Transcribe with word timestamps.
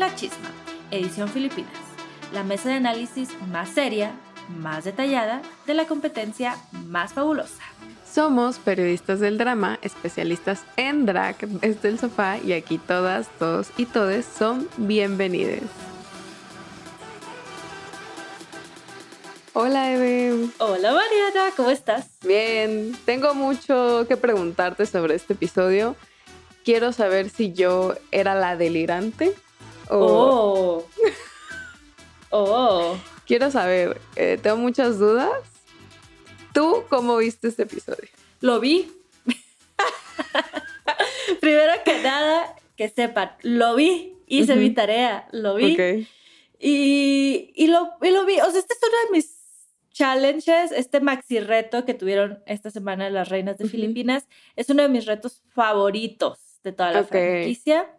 La 0.00 0.14
Chisma, 0.14 0.48
edición 0.90 1.28
Filipinas, 1.28 1.76
la 2.32 2.42
mesa 2.42 2.70
de 2.70 2.76
análisis 2.76 3.28
más 3.48 3.68
seria, 3.68 4.12
más 4.48 4.84
detallada 4.84 5.42
de 5.66 5.74
la 5.74 5.84
competencia 5.84 6.56
más 6.86 7.12
fabulosa. 7.12 7.62
Somos 8.10 8.58
periodistas 8.58 9.20
del 9.20 9.36
drama, 9.36 9.78
especialistas 9.82 10.64
en 10.78 11.04
drag 11.04 11.36
desde 11.46 11.90
el 11.90 11.98
sofá 11.98 12.38
y 12.38 12.54
aquí 12.54 12.78
todas, 12.78 13.28
todos 13.38 13.72
y 13.76 13.84
todes 13.84 14.24
son 14.24 14.70
bienvenidos. 14.78 15.68
Hola 19.52 19.92
Eve. 19.92 20.48
Hola 20.60 20.94
Mariana, 20.94 21.54
¿cómo 21.54 21.68
estás? 21.68 22.06
Bien, 22.24 22.96
tengo 23.04 23.34
mucho 23.34 24.06
que 24.08 24.16
preguntarte 24.16 24.86
sobre 24.86 25.16
este 25.16 25.34
episodio. 25.34 25.94
Quiero 26.64 26.94
saber 26.94 27.28
si 27.28 27.52
yo 27.52 27.96
era 28.10 28.34
la 28.34 28.56
delirante 28.56 29.34
o... 29.90 29.98
Oh. 29.98 30.86
Oh. 32.32 32.96
Quiero 33.26 33.50
saber, 33.50 34.00
eh, 34.14 34.38
tengo 34.40 34.56
muchas 34.56 35.00
dudas. 35.00 35.32
¿Tú 36.54 36.84
cómo 36.88 37.16
viste 37.16 37.48
este 37.48 37.64
episodio? 37.64 38.08
Lo 38.40 38.60
vi. 38.60 38.88
Primero 41.40 41.72
que 41.84 42.00
nada, 42.02 42.54
que 42.76 42.88
sepan, 42.88 43.32
lo 43.42 43.74
vi. 43.74 44.16
Hice 44.26 44.54
mi 44.54 44.70
tarea, 44.70 45.26
lo 45.32 45.56
vi. 45.56 45.74
Ok. 45.74 46.06
Y, 46.60 47.52
y 47.56 47.66
lo, 47.66 47.90
y 48.00 48.10
lo 48.10 48.24
vi. 48.24 48.38
O 48.40 48.50
sea, 48.50 48.60
este 48.60 48.74
es 48.74 48.80
uno 48.80 48.96
de 49.06 49.10
mis 49.16 49.36
challenges, 49.92 50.70
este 50.70 51.00
maxi 51.00 51.40
reto 51.40 51.84
que 51.84 51.94
tuvieron 51.94 52.40
esta 52.46 52.70
semana 52.70 53.10
las 53.10 53.28
reinas 53.28 53.58
de 53.58 53.64
Ujú. 53.64 53.72
Filipinas. 53.72 54.28
Es 54.54 54.70
uno 54.70 54.82
de 54.82 54.88
mis 54.88 55.06
retos 55.06 55.42
favoritos 55.52 56.38
de 56.62 56.70
toda 56.72 56.92
la 56.92 57.00
Ok. 57.00 57.08
franquicia. 57.08 57.90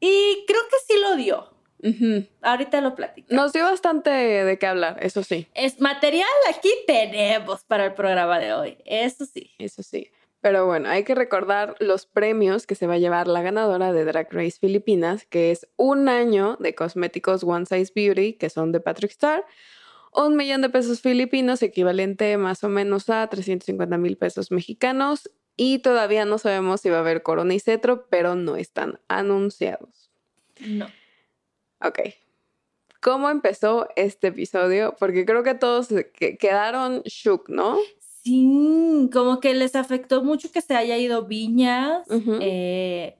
Y 0.00 0.44
creo 0.46 0.60
que 0.70 0.76
sí 0.86 1.00
lo 1.00 1.16
dio. 1.16 1.58
Ujú. 1.82 2.26
Ahorita 2.42 2.80
lo 2.80 2.94
platico. 2.94 3.28
Nos 3.32 3.52
dio 3.52 3.64
bastante 3.64 4.10
de 4.10 4.58
qué 4.58 4.66
hablar, 4.66 4.98
eso 5.00 5.22
sí. 5.22 5.46
Es 5.54 5.80
material 5.80 6.28
aquí 6.48 6.70
tenemos 6.86 7.64
para 7.64 7.86
el 7.86 7.94
programa 7.94 8.38
de 8.38 8.52
hoy. 8.52 8.78
Eso 8.84 9.24
sí. 9.26 9.50
Eso 9.58 9.82
sí. 9.82 10.10
Pero 10.40 10.66
bueno, 10.66 10.88
hay 10.88 11.02
que 11.02 11.16
recordar 11.16 11.74
los 11.80 12.06
premios 12.06 12.66
que 12.66 12.76
se 12.76 12.86
va 12.86 12.94
a 12.94 12.98
llevar 12.98 13.26
la 13.26 13.42
ganadora 13.42 13.92
de 13.92 14.04
Drag 14.04 14.28
Race 14.32 14.58
Filipinas, 14.60 15.26
que 15.26 15.50
es 15.50 15.66
un 15.76 16.08
año 16.08 16.56
de 16.60 16.74
cosméticos 16.74 17.42
One 17.42 17.66
Size 17.66 17.92
Beauty, 17.94 18.34
que 18.34 18.48
son 18.48 18.70
de 18.70 18.80
Patrick 18.80 19.10
Star, 19.10 19.44
un 20.14 20.36
millón 20.36 20.62
de 20.62 20.70
pesos 20.70 21.00
filipinos, 21.00 21.62
equivalente 21.62 22.36
más 22.38 22.62
o 22.62 22.68
menos 22.68 23.10
a 23.10 23.26
350 23.28 23.98
mil 23.98 24.16
pesos 24.16 24.52
mexicanos, 24.52 25.28
y 25.58 25.80
todavía 25.80 26.24
no 26.24 26.38
sabemos 26.38 26.80
si 26.80 26.88
va 26.88 26.98
a 26.98 27.00
haber 27.00 27.22
corona 27.22 27.52
y 27.52 27.60
cetro, 27.60 28.06
pero 28.08 28.36
no 28.36 28.56
están 28.56 29.00
anunciados. 29.08 30.08
No. 30.64 30.86
Ok. 31.80 31.98
¿Cómo 33.00 33.28
empezó 33.28 33.88
este 33.96 34.28
episodio? 34.28 34.96
Porque 34.98 35.26
creo 35.26 35.42
que 35.42 35.54
todos 35.54 35.88
quedaron 36.38 37.02
shook, 37.02 37.48
¿no? 37.48 37.76
Sí, 38.22 39.10
como 39.12 39.40
que 39.40 39.52
les 39.54 39.74
afectó 39.74 40.22
mucho 40.22 40.50
que 40.52 40.60
se 40.60 40.76
haya 40.76 40.96
ido 40.96 41.26
Viñas. 41.26 42.08
Ujú. 42.08 42.38
eh, 42.40 43.16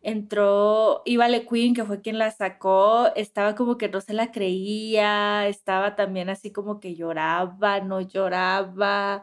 entró 0.00 1.02
Ivale 1.04 1.46
Queen, 1.46 1.74
que 1.74 1.84
fue 1.84 2.00
quien 2.00 2.16
la 2.18 2.30
sacó. 2.30 3.08
Estaba 3.16 3.54
como 3.54 3.76
que 3.76 3.88
no 3.90 4.00
se 4.00 4.14
la 4.14 4.32
creía. 4.32 5.46
Estaba 5.46 5.94
también 5.94 6.30
así 6.30 6.52
como 6.52 6.80
que 6.80 6.94
lloraba, 6.94 7.80
no 7.80 8.00
lloraba. 8.00 9.22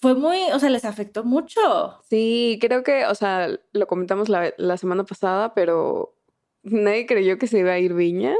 Fue 0.00 0.14
muy, 0.14 0.38
o 0.52 0.58
sea, 0.60 0.70
les 0.70 0.84
afectó 0.84 1.24
mucho. 1.24 1.60
Sí, 2.08 2.58
creo 2.60 2.82
que, 2.84 3.06
o 3.06 3.14
sea, 3.14 3.48
lo 3.72 3.86
comentamos 3.88 4.28
la, 4.28 4.54
la 4.56 4.76
semana 4.76 5.04
pasada, 5.04 5.54
pero 5.54 6.14
nadie 6.62 7.06
creyó 7.06 7.38
que 7.38 7.46
se 7.48 7.58
iba 7.60 7.72
a 7.72 7.78
ir 7.78 7.94
Viñas 7.94 8.36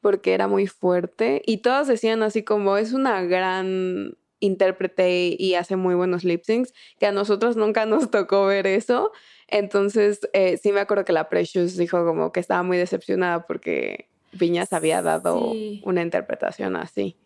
porque 0.00 0.32
era 0.34 0.48
muy 0.48 0.66
fuerte 0.66 1.42
y 1.46 1.58
todas 1.58 1.86
decían 1.88 2.22
así 2.22 2.42
como 2.42 2.76
es 2.78 2.92
una 2.94 3.22
gran 3.22 4.16
intérprete 4.40 5.36
y 5.38 5.54
hace 5.54 5.76
muy 5.76 5.94
buenos 5.94 6.24
lip 6.24 6.42
syncs, 6.44 6.72
que 6.98 7.06
a 7.06 7.12
nosotros 7.12 7.56
nunca 7.56 7.84
nos 7.86 8.10
tocó 8.10 8.46
ver 8.46 8.66
eso. 8.66 9.12
Entonces, 9.48 10.20
eh, 10.32 10.56
sí 10.56 10.72
me 10.72 10.80
acuerdo 10.80 11.04
que 11.04 11.12
la 11.12 11.28
Precious 11.28 11.76
dijo 11.76 12.04
como 12.06 12.32
que 12.32 12.40
estaba 12.40 12.62
muy 12.62 12.78
decepcionada 12.78 13.46
porque 13.46 14.08
Viñas 14.32 14.72
había 14.72 15.02
dado 15.02 15.52
Sí. 15.52 15.82
una 15.84 16.02
interpretación 16.02 16.76
así. 16.76 17.16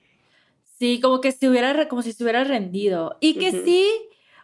Sí, 0.85 1.01
como 1.01 1.23
que 1.23 1.33
se 1.33 1.49
hubiera, 1.49 1.89
como 1.89 2.03
si 2.03 2.13
se 2.13 2.23
hubiera 2.23 2.45
rendido. 2.45 3.17
Y 3.19 3.37
que 3.37 3.49
Ujú. 3.49 3.63
sí, 3.65 3.89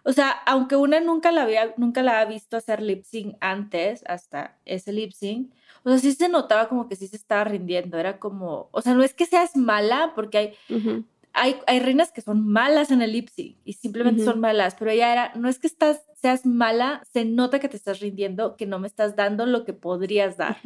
o 0.05 0.13
sea, 0.15 0.31
aunque 0.47 0.75
una 0.75 0.99
nunca 0.99 1.33
la 1.33 1.43
había, 1.43 1.75
nunca 1.77 2.03
la 2.03 2.19
había 2.19 2.33
visto 2.35 2.57
hacer 2.57 2.81
lip 2.81 3.05
sync 3.05 3.37
antes, 3.41 4.03
hasta 4.07 4.59
ese 4.65 4.91
lip 4.95 5.13
sync, 5.13 5.53
o 5.83 5.91
sea, 5.91 5.99
sí 5.99 6.13
se 6.13 6.31
notaba 6.31 6.67
como 6.71 6.89
que 6.89 6.97
sí 6.97 7.09
se 7.09 7.17
estaba 7.17 7.45
rindiendo. 7.45 7.99
Era 7.99 8.19
como, 8.19 8.71
o 8.73 8.81
sea, 8.81 8.95
no 8.95 9.03
es 9.03 9.13
que 9.13 9.27
seas 9.27 9.55
mala, 9.55 10.13
porque 10.15 10.39
hay, 10.39 10.55
Ujú. 10.75 11.05
hay, 11.35 11.57
hay 11.67 11.81
reinas 11.81 12.11
que 12.11 12.23
son 12.23 12.49
malas 12.49 12.91
en 12.91 13.03
el 13.03 13.13
lip 13.13 13.29
sync 13.29 13.59
y 13.67 13.75
simplemente 13.75 14.23
Ujú. 14.23 14.31
son 14.31 14.41
malas, 14.41 14.77
pero 14.79 14.91
ella 14.93 15.13
era, 15.13 15.35
no 15.35 15.47
es 15.47 15.59
que 15.59 15.67
estás, 15.67 16.01
seas 16.15 16.47
mala, 16.47 17.03
se 17.13 17.27
nota 17.27 17.59
que 17.59 17.69
te 17.69 17.77
estás 17.77 18.01
rindiendo, 18.01 18.57
que 18.57 18.65
no 18.65 18.79
me 18.79 18.87
estás 18.87 19.15
dando 19.15 19.45
lo 19.45 19.67
que 19.67 19.75
podrías 19.75 20.39
dar. 20.39 20.57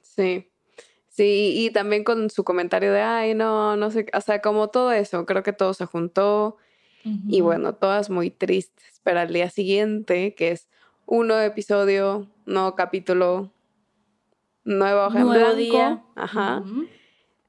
Sí. 0.00 0.48
Sí, 1.18 1.52
y 1.56 1.70
también 1.70 2.04
con 2.04 2.30
su 2.30 2.44
comentario 2.44 2.92
de, 2.92 3.00
ay, 3.00 3.34
no, 3.34 3.74
no 3.74 3.90
sé, 3.90 4.06
o 4.14 4.20
sea, 4.20 4.40
como 4.40 4.68
todo 4.68 4.92
eso, 4.92 5.26
creo 5.26 5.42
que 5.42 5.52
todo 5.52 5.74
se 5.74 5.84
juntó 5.84 6.58
y 7.26 7.40
bueno, 7.40 7.74
todas 7.74 8.08
muy 8.08 8.30
tristes, 8.30 9.00
pero 9.02 9.18
al 9.18 9.32
día 9.32 9.50
siguiente, 9.50 10.36
que 10.36 10.52
es 10.52 10.68
un 11.06 11.26
nuevo 11.26 11.42
episodio, 11.42 12.28
nuevo 12.46 12.76
capítulo, 12.76 13.50
nueva 14.62 15.08
hoja 15.08 15.18
en 15.18 15.26
Nuevo 15.26 15.40
blanco, 15.40 15.56
día. 15.56 16.04
ajá, 16.14 16.62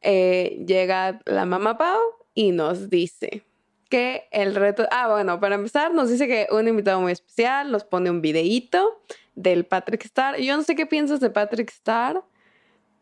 eh, 0.02 0.66
llega 0.66 1.22
la 1.26 1.46
mamá 1.46 1.78
Pau 1.78 2.00
y 2.34 2.52
nos 2.52 2.90
dice 2.90 3.44
que 3.88 4.24
el 4.32 4.56
reto, 4.56 4.88
ah, 4.90 5.10
bueno, 5.12 5.40
para 5.40 5.54
empezar 5.54 5.94
nos 5.94 6.10
dice 6.10 6.28
que 6.28 6.48
un 6.50 6.68
invitado 6.68 7.02
muy 7.02 7.12
especial 7.12 7.72
nos 7.72 7.84
pone 7.84 8.10
un 8.10 8.22
videíto 8.22 9.00
del 9.36 9.68
Patrick 9.68 10.06
Star. 10.06 10.40
Yo 10.40 10.58
no 10.58 10.64
sé 10.64 10.76
qué 10.76 10.88
piensas 10.88 11.20
de 11.20 11.30
Patrick 11.30 11.70
Star. 11.70 12.24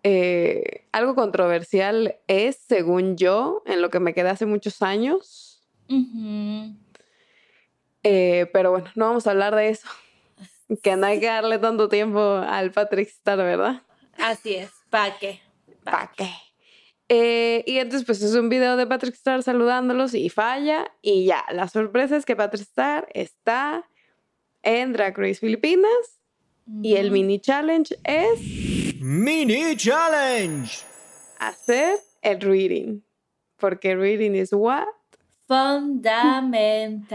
Eh, 0.09 0.88
algo 0.94 1.15
controversial 1.15 2.15
es, 2.27 2.56
según 2.65 3.18
yo, 3.18 3.62
en 3.65 3.81
lo 3.81 3.89
que 3.89 4.00
me 4.00 4.13
quedé 4.13 4.30
hace 4.30 4.45
muchos 4.45 4.81
años. 4.81 5.62
Eh, 8.04 8.50
pero 8.54 8.71
bueno, 8.71 8.89
no 8.95 9.07
vamos 9.07 9.27
a 9.27 9.31
hablar 9.31 9.54
de 9.54 9.69
eso. 9.69 9.88
Que 10.83 10.95
no 10.95 11.07
hay 11.07 11.19
que 11.19 11.25
darle 11.25 11.59
tanto 11.59 11.89
tiempo 11.89 12.19
al 12.19 12.71
Patrick 12.71 13.09
Star, 13.09 13.38
¿verdad? 13.38 13.81
Así 14.18 14.56
es, 14.56 14.69
¿para 14.89 15.18
qué? 15.18 15.42
¿Para 15.83 16.12
qué? 16.15 16.30
Eh, 17.09 17.63
y 17.65 17.77
entonces, 17.77 18.06
pues 18.06 18.21
es 18.21 18.33
un 18.33 18.48
video 18.48 18.77
de 18.77 18.88
Patrick 18.88 19.13
Star 19.13 19.44
saludándolos 19.44 20.13
y 20.13 20.30
falla. 20.30 20.89
Y 21.01 21.25
ya, 21.25 21.44
la 21.51 21.68
sorpresa 21.68 22.15
es 22.15 22.25
que 22.25 22.36
Patrick 22.36 22.63
Star 22.63 23.09
está 23.13 23.89
en 24.62 24.94
Drag 24.94 25.18
Race 25.18 25.39
Filipinas. 25.39 26.19
Y 26.81 26.95
el 26.95 27.12
mini 27.12 27.39
challenge 27.39 27.95
es 28.04 28.76
Mini 28.99 29.75
Challenge. 29.75 30.69
hacer 31.39 31.99
el 32.21 32.41
reading. 32.41 33.01
Porque 33.57 33.95
reading 33.95 34.35
is 34.35 34.51
what? 34.53 34.85
Fundamental. 35.47 37.05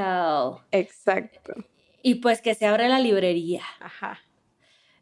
Exacto. 0.70 1.54
Y 2.02 2.16
pues 2.16 2.40
que 2.40 2.54
se 2.54 2.66
abre 2.66 2.88
la 2.88 2.98
librería. 2.98 3.62
Ajá. 3.80 4.18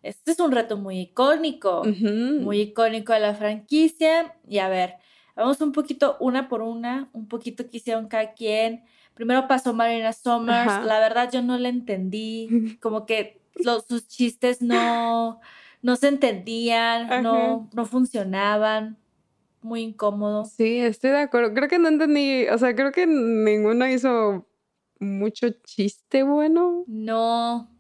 Este 0.03 0.33
es 0.33 0.41
un 0.41 0.53
reto 0.53 0.77
muy 0.79 0.99
icónico, 1.01 1.83
muy 1.85 2.61
icónico 2.61 3.13
de 3.13 3.21
la 3.21 3.35
franquicia. 3.35 4.35
Y 4.49 4.59
a 4.59 4.69
ver, 4.69 4.95
vamos 5.37 5.61
un 5.61 5.73
poquito 5.73 6.17
una 6.21 6.49
por 6.49 6.63
una, 6.63 7.11
un 7.13 7.29
poquito 7.29 7.69
que 7.69 7.77
hicieron 7.79 8.09
cada 8.09 8.33
quien. 8.33 8.85
Primero 9.15 9.47
pasó 9.47 9.75
Marina 9.75 10.13
Summers. 10.13 10.71
Ajá. 10.71 10.85
La 10.85 11.01
verdad 11.01 11.31
yo 11.31 11.43
no 11.43 11.59
la 11.59 11.69
entendí. 11.69 12.79
Como 12.81 13.05
que 13.07 13.43
los, 13.57 13.85
sus 13.87 14.09
chistes 14.09 14.63
no, 14.63 15.41
no 15.83 15.97
se 15.97 16.09
entendían, 16.09 17.23
no, 17.23 17.69
no 17.73 17.87
funcionaban. 17.87 18.97
Muy 19.63 19.83
incómodo. 19.83 20.47
Sí, 20.47 20.79
estoy 20.79 21.11
de 21.11 21.19
acuerdo. 21.19 21.53
Creo 21.53 21.69
que 21.69 21.79
no 21.79 21.89
entendí, 21.89 22.47
o 22.49 22.57
sea, 22.57 22.75
creo 22.75 22.93
que 22.93 23.07
ninguno 23.07 23.87
hizo 23.87 24.47
mucho 24.99 25.49
chiste 25.65 26.23
bueno. 26.23 26.85
No, 26.87 27.71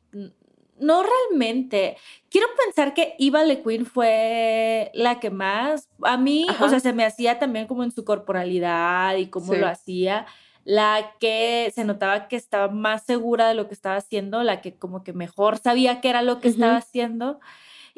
no 0.78 1.02
realmente. 1.02 1.96
Quiero 2.30 2.48
pensar 2.64 2.92
que 2.92 3.14
Eva 3.18 3.44
LeQueen 3.44 3.86
fue 3.86 4.90
la 4.94 5.20
que 5.20 5.30
más, 5.30 5.88
a 6.02 6.18
mí, 6.18 6.46
o 6.60 6.68
sea, 6.68 6.80
se 6.80 6.92
me 6.92 7.04
hacía 7.04 7.38
también 7.38 7.66
como 7.66 7.82
en 7.82 7.92
su 7.92 8.04
corporalidad 8.04 9.16
y 9.16 9.26
cómo 9.28 9.54
Sí. 9.54 9.58
lo 9.60 9.66
hacía, 9.66 10.26
la 10.64 11.12
que 11.18 11.72
se 11.74 11.84
notaba 11.84 12.28
que 12.28 12.36
estaba 12.36 12.68
más 12.68 13.04
segura 13.04 13.48
de 13.48 13.54
lo 13.54 13.68
que 13.68 13.74
estaba 13.74 13.96
haciendo, 13.96 14.42
la 14.42 14.60
que 14.60 14.76
como 14.76 15.02
que 15.02 15.14
mejor 15.14 15.56
sabía 15.58 16.02
qué 16.02 16.10
era 16.10 16.20
lo 16.20 16.40
que 16.40 16.48
estaba 16.48 16.76
haciendo. 16.76 17.40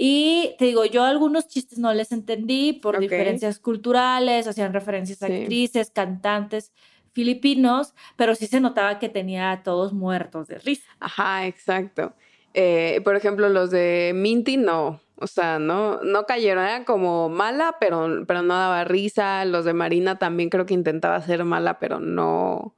Y 0.05 0.57
te 0.59 0.65
digo, 0.65 0.85
yo 0.85 1.05
algunos 1.05 1.47
chistes 1.47 1.79
no 1.79 1.95
les 1.95 2.11
entendí 2.11 2.73
por 2.73 2.99
diferencias 2.99 3.61
culturales, 3.61 4.49
hacían 4.49 4.73
referencias 4.73 5.23
a 5.23 5.29
Sí. 5.29 5.33
actrices, 5.35 5.93
cantantes 5.93 6.73
filipinos, 7.13 7.95
pero 8.17 8.35
sí 8.35 8.49
se 8.49 8.59
notaba 8.59 8.99
que 8.99 9.09
tenía 9.09 9.53
a 9.53 9.63
todos 9.63 9.93
muertos 9.93 10.49
de 10.49 10.59
risa. 10.59 10.91
Ajá, 10.99 11.47
exacto. 11.47 12.15
Eh, 12.53 13.01
por 13.05 13.15
ejemplo, 13.15 13.49
los 13.49 13.71
de 13.71 14.11
Minty 14.13 14.57
no, 14.57 15.01
o 15.21 15.29
sea, 15.29 15.61
no, 15.61 16.03
no 16.03 16.27
cayeron, 16.27 16.65
era 16.65 16.85
como 16.85 17.29
mala, 17.29 17.77
pero, 17.79 18.25
pero 18.27 18.43
no 18.43 18.55
daba 18.55 18.83
risa. 18.83 19.45
Los 19.45 19.65
de 19.65 19.73
Marina 19.73 20.19
también 20.19 20.51
creo 20.51 20.67
que 20.67 20.75
intentaba 20.75 21.21
ser 21.21 21.45
mala, 21.45 21.79
pero 21.79 22.01
no. 22.01 22.75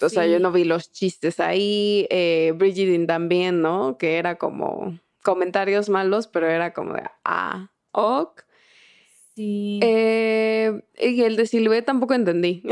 O 0.00 0.08
sea, 0.08 0.26
yo 0.26 0.38
no 0.38 0.52
vi 0.52 0.64
los 0.64 0.90
chistes 0.90 1.38
ahí. 1.38 2.06
Eh, 2.08 2.54
también, 3.06 3.60
¿no? 3.60 3.98
Que 3.98 4.16
era 4.16 4.38
como 4.38 4.98
comentarios 5.28 5.90
malos, 5.90 6.26
pero 6.26 6.48
era 6.48 6.72
como 6.72 6.94
de, 6.94 7.02
ah, 7.24 7.70
ok. 7.92 8.42
Sí. 9.34 9.78
Eh, 9.82 10.72
y 10.98 11.22
el 11.22 11.36
de 11.36 11.44
Silvé 11.46 11.82
tampoco 11.82 12.14
entendí. 12.14 12.62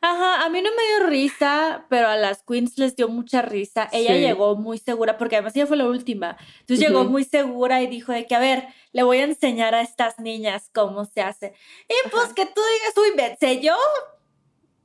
Ajá, 0.00 0.44
a 0.44 0.48
mí 0.50 0.62
no 0.62 0.70
me 0.70 0.82
dio 0.98 1.06
risa, 1.10 1.86
pero 1.90 2.08
a 2.08 2.16
las 2.16 2.42
queens 2.42 2.78
les 2.78 2.96
dio 2.96 3.08
mucha 3.08 3.42
risa. 3.42 3.88
Ella 3.92 4.14
Sí. 4.14 4.20
llegó 4.20 4.56
muy 4.56 4.78
segura, 4.78 5.18
porque 5.18 5.36
además 5.36 5.54
ella 5.56 5.66
fue 5.66 5.76
la 5.76 5.86
última. 5.86 6.36
Entonces 6.60 6.86
llegó 6.86 7.04
muy 7.04 7.24
segura 7.24 7.82
y 7.82 7.86
dijo 7.86 8.12
de 8.12 8.26
que, 8.26 8.34
a 8.34 8.38
ver, 8.38 8.66
le 8.92 9.02
voy 9.02 9.18
a 9.18 9.24
enseñar 9.24 9.74
a 9.74 9.82
estas 9.82 10.18
niñas 10.18 10.70
cómo 10.72 11.04
se 11.04 11.20
hace. 11.20 11.54
Y 11.88 12.08
pues 12.10 12.24
Ajá. 12.24 12.34
que 12.34 12.46
tú 12.46 12.60
digas, 12.60 12.94
uy, 12.96 13.16
ve- 13.16 13.36
sé 13.40 13.60
yo, 13.60 13.74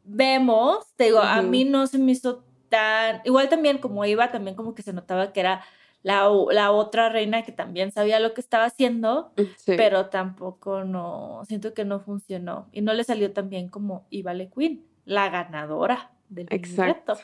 vemos. 0.03 0.85
Te 0.95 1.05
digo, 1.05 1.19
a 1.19 1.41
mí 1.41 1.65
no 1.65 1.87
se 1.87 1.97
me 1.97 2.11
hizo 2.11 2.43
tan... 2.69 3.21
Igual 3.25 3.49
también 3.49 3.77
como 3.79 4.05
iba, 4.05 4.31
también 4.31 4.55
como 4.55 4.73
que 4.75 4.81
se 4.81 4.93
notaba 4.93 5.33
que 5.33 5.39
era 5.41 5.63
la, 6.03 6.29
la 6.51 6.71
otra 6.71 7.09
reina 7.09 7.43
que 7.43 7.51
también 7.51 7.91
sabía 7.91 8.19
lo 8.19 8.33
que 8.33 8.41
estaba 8.41 8.65
haciendo. 8.65 9.31
Sí. 9.57 9.73
pero 9.77 10.07
tampoco 10.07 10.83
no, 10.83 11.41
siento 11.47 11.73
que 11.73 11.85
no 11.85 11.99
funcionó 11.99 12.67
y 12.71 12.81
no 12.81 12.93
le 12.93 13.03
salió 13.03 13.31
tan 13.31 13.49
bien 13.49 13.69
como 13.69 14.05
Iva 14.09 14.33
Queen, 14.55 14.83
la 15.05 15.29
ganadora 15.29 16.11
del 16.29 16.47
Exacto. 16.49 17.17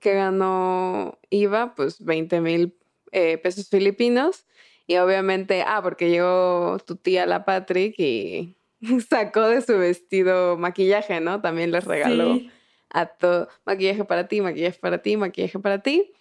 que 0.00 0.14
ganó 0.14 1.18
IVA, 1.30 1.74
pues 1.74 2.04
20 2.04 2.40
mil 2.40 2.74
eh, 3.12 3.38
pesos 3.38 3.68
filipinos. 3.68 4.46
Y 4.86 4.96
obviamente, 4.96 5.62
ah, 5.66 5.80
porque 5.82 6.10
llegó 6.10 6.78
tu 6.84 6.96
tía, 6.96 7.24
la 7.24 7.44
Patrick, 7.44 7.94
y 7.98 8.56
sacó 9.08 9.46
de 9.48 9.62
su 9.62 9.78
vestido 9.78 10.56
maquillaje, 10.56 11.20
¿no? 11.20 11.40
También 11.40 11.70
les 11.70 11.84
regaló 11.84 12.34
Sí. 12.34 12.50
a 12.90 13.06
todo, 13.06 13.48
maquillaje 13.64 14.04
para 14.04 14.26
ti, 14.26 14.40
maquillaje 14.40 14.78
para 14.80 14.98
ti, 15.00 15.16
maquillaje 15.16 15.58
para 15.60 15.78
ti. 15.80 16.12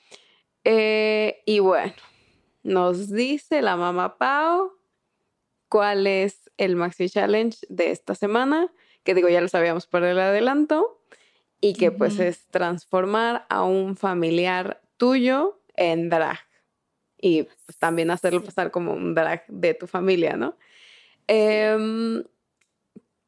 Eh, 0.64 1.42
y 1.46 1.60
bueno, 1.60 1.94
nos 2.64 3.10
dice 3.10 3.62
la 3.62 3.76
mamá 3.76 4.18
Pau 4.18 4.74
cuál 5.70 6.08
es 6.08 6.50
el 6.58 6.76
Maxi 6.76 7.10
Challenge 7.10 7.58
de 7.70 7.92
esta 7.92 8.16
semana, 8.16 8.72
que 9.04 9.14
digo, 9.14 9.30
ya 9.30 9.42
lo 9.42 9.48
sabíamos 9.48 9.88
por 9.88 10.04
el 10.04 10.20
adelanto, 10.20 11.00
y 11.62 11.74
que 11.74 11.92
pues 11.92 12.20
es 12.20 12.48
transformar 12.48 13.46
a 13.50 13.64
un 13.64 13.96
familiar 13.96 14.82
tuyo 14.98 15.62
en 15.76 16.10
drag. 16.10 16.40
Y 17.22 17.44
pues, 17.44 17.78
también 17.78 18.12
hacerlo 18.12 18.44
pasar 18.44 18.72
como 18.72 18.94
un 18.94 19.14
drag 19.14 19.46
de 19.48 19.74
tu 19.74 19.88
familia, 19.88 20.38
¿no? 20.38 20.58
Em, 21.28 22.24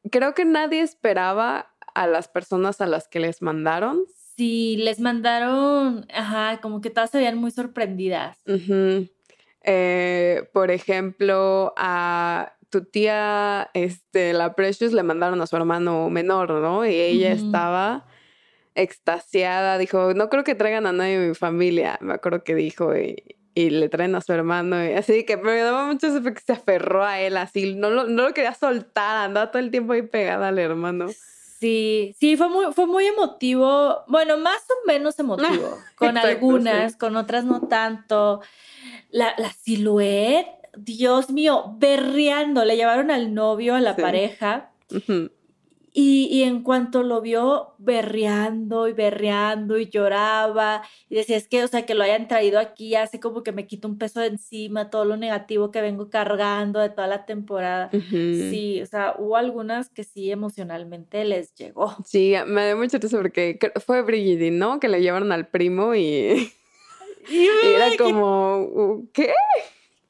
creo 0.09 0.33
que 0.33 0.45
nadie 0.45 0.81
esperaba 0.81 1.73
a 1.93 2.07
las 2.07 2.27
personas 2.27 2.79
a 2.79 2.87
las 2.87 3.07
que 3.07 3.19
les 3.19 3.41
mandaron. 3.41 4.05
Sí, 4.41 4.75
les 4.75 4.99
mandaron, 4.99 6.07
ajá, 6.11 6.61
como 6.61 6.81
que 6.81 6.89
todas 6.89 7.11
se 7.11 7.19
veían 7.19 7.37
muy 7.37 7.51
sorprendidas. 7.51 8.39
Ujú. 8.47 9.07
Eh, 9.63 10.49
por 10.51 10.71
ejemplo, 10.71 11.75
a 11.77 12.53
tu 12.71 12.83
tía, 12.83 13.69
este, 13.75 14.33
la 14.33 14.55
Precious, 14.55 14.93
le 14.93 15.03
mandaron 15.03 15.39
a 15.43 15.45
su 15.45 15.55
hermano 15.57 16.09
menor, 16.09 16.49
¿no? 16.49 16.83
Y 16.87 16.95
ella 16.95 17.33
estaba 17.33 18.07
extasiada, 18.73 19.77
dijo, 19.77 20.15
no 20.15 20.27
creo 20.29 20.43
que 20.43 20.55
traigan 20.55 20.87
a 20.87 20.91
nadie 20.91 21.19
de 21.19 21.27
mi 21.27 21.35
familia, 21.35 21.99
me 22.01 22.15
acuerdo 22.15 22.43
que 22.43 22.55
dijo, 22.55 22.97
y, 22.97 23.37
y 23.53 23.69
le 23.69 23.89
traen 23.89 24.15
a 24.15 24.21
su 24.21 24.33
hermano, 24.33 24.83
y 24.83 24.93
así 24.93 25.23
que 25.23 25.37
me 25.37 25.55
daba 25.57 25.85
mucho 25.85 26.07
porque 26.23 26.41
se 26.43 26.53
aferró 26.53 27.03
a 27.03 27.19
él, 27.21 27.37
así, 27.37 27.75
no 27.75 27.91
lo, 27.91 28.05
no 28.05 28.23
lo 28.23 28.33
quería 28.33 28.55
soltar, 28.55 29.17
andaba 29.17 29.51
todo 29.51 29.61
el 29.61 29.69
tiempo 29.69 29.93
ahí 29.93 30.01
pegada 30.01 30.47
al 30.47 30.57
hermano. 30.57 31.09
Sí, 31.61 32.15
sí, 32.19 32.35
fue 32.37 32.49
muy, 32.49 32.73
fue 32.73 32.87
muy 32.87 33.05
emotivo, 33.05 34.03
bueno, 34.07 34.35
más 34.37 34.61
o 34.69 34.87
menos 34.87 35.17
emotivo, 35.19 35.77
con 35.95 36.09
Exacto, 36.17 36.27
algunas, 36.27 36.91
sí. 36.93 36.97
con 36.97 37.15
otras 37.15 37.45
no 37.45 37.67
tanto. 37.67 38.41
La, 39.11 39.35
la 39.37 39.51
silueta, 39.53 40.49
Dios 40.75 41.29
mío, 41.29 41.75
berreando, 41.77 42.65
le 42.65 42.75
llevaron 42.77 43.11
al 43.11 43.33
novio, 43.35 43.75
a 43.75 43.79
la 43.79 43.95
Sí. 43.95 44.01
pareja. 44.01 44.71
Y, 45.93 46.29
y, 46.31 46.43
en 46.43 46.63
cuanto 46.63 47.03
lo 47.03 47.19
vio 47.19 47.73
berreando 47.77 48.87
y 48.87 48.93
berreando 48.93 49.77
y 49.77 49.89
lloraba 49.89 50.83
y 51.09 51.15
decía, 51.15 51.35
es 51.35 51.49
que, 51.49 51.63
o 51.63 51.67
sea, 51.67 51.85
que 51.85 51.95
lo 51.95 52.03
hayan 52.03 52.29
traído 52.29 52.59
aquí 52.59 52.95
hace 52.95 53.19
como 53.19 53.43
que 53.43 53.51
me 53.51 53.67
quito 53.67 53.89
un 53.89 53.97
peso 53.97 54.21
de 54.21 54.27
encima, 54.27 54.89
todo 54.89 55.03
lo 55.03 55.17
negativo 55.17 55.69
que 55.69 55.81
vengo 55.81 56.09
cargando 56.09 56.79
de 56.79 56.89
toda 56.89 57.07
la 57.07 57.25
temporada. 57.25 57.89
Sí, 58.09 58.81
o 58.81 58.85
sea, 58.85 59.15
hubo 59.17 59.35
algunas 59.35 59.89
que 59.89 60.05
sí 60.05 60.31
emocionalmente 60.31 61.25
les 61.25 61.53
llegó. 61.55 61.93
Sí, 62.05 62.35
me 62.47 62.67
dio 62.67 62.77
mucho 62.77 62.97
risa 62.97 63.17
porque 63.17 63.59
fue 63.85 64.01
Brigitte, 64.01 64.51
¿no? 64.51 64.79
Que 64.79 64.87
le 64.87 65.01
llevaron 65.01 65.33
al 65.33 65.49
primo 65.49 65.93
y, 65.93 66.53
y 67.29 67.47
era 67.75 67.89
como, 67.97 69.03
¿qué? 69.11 69.33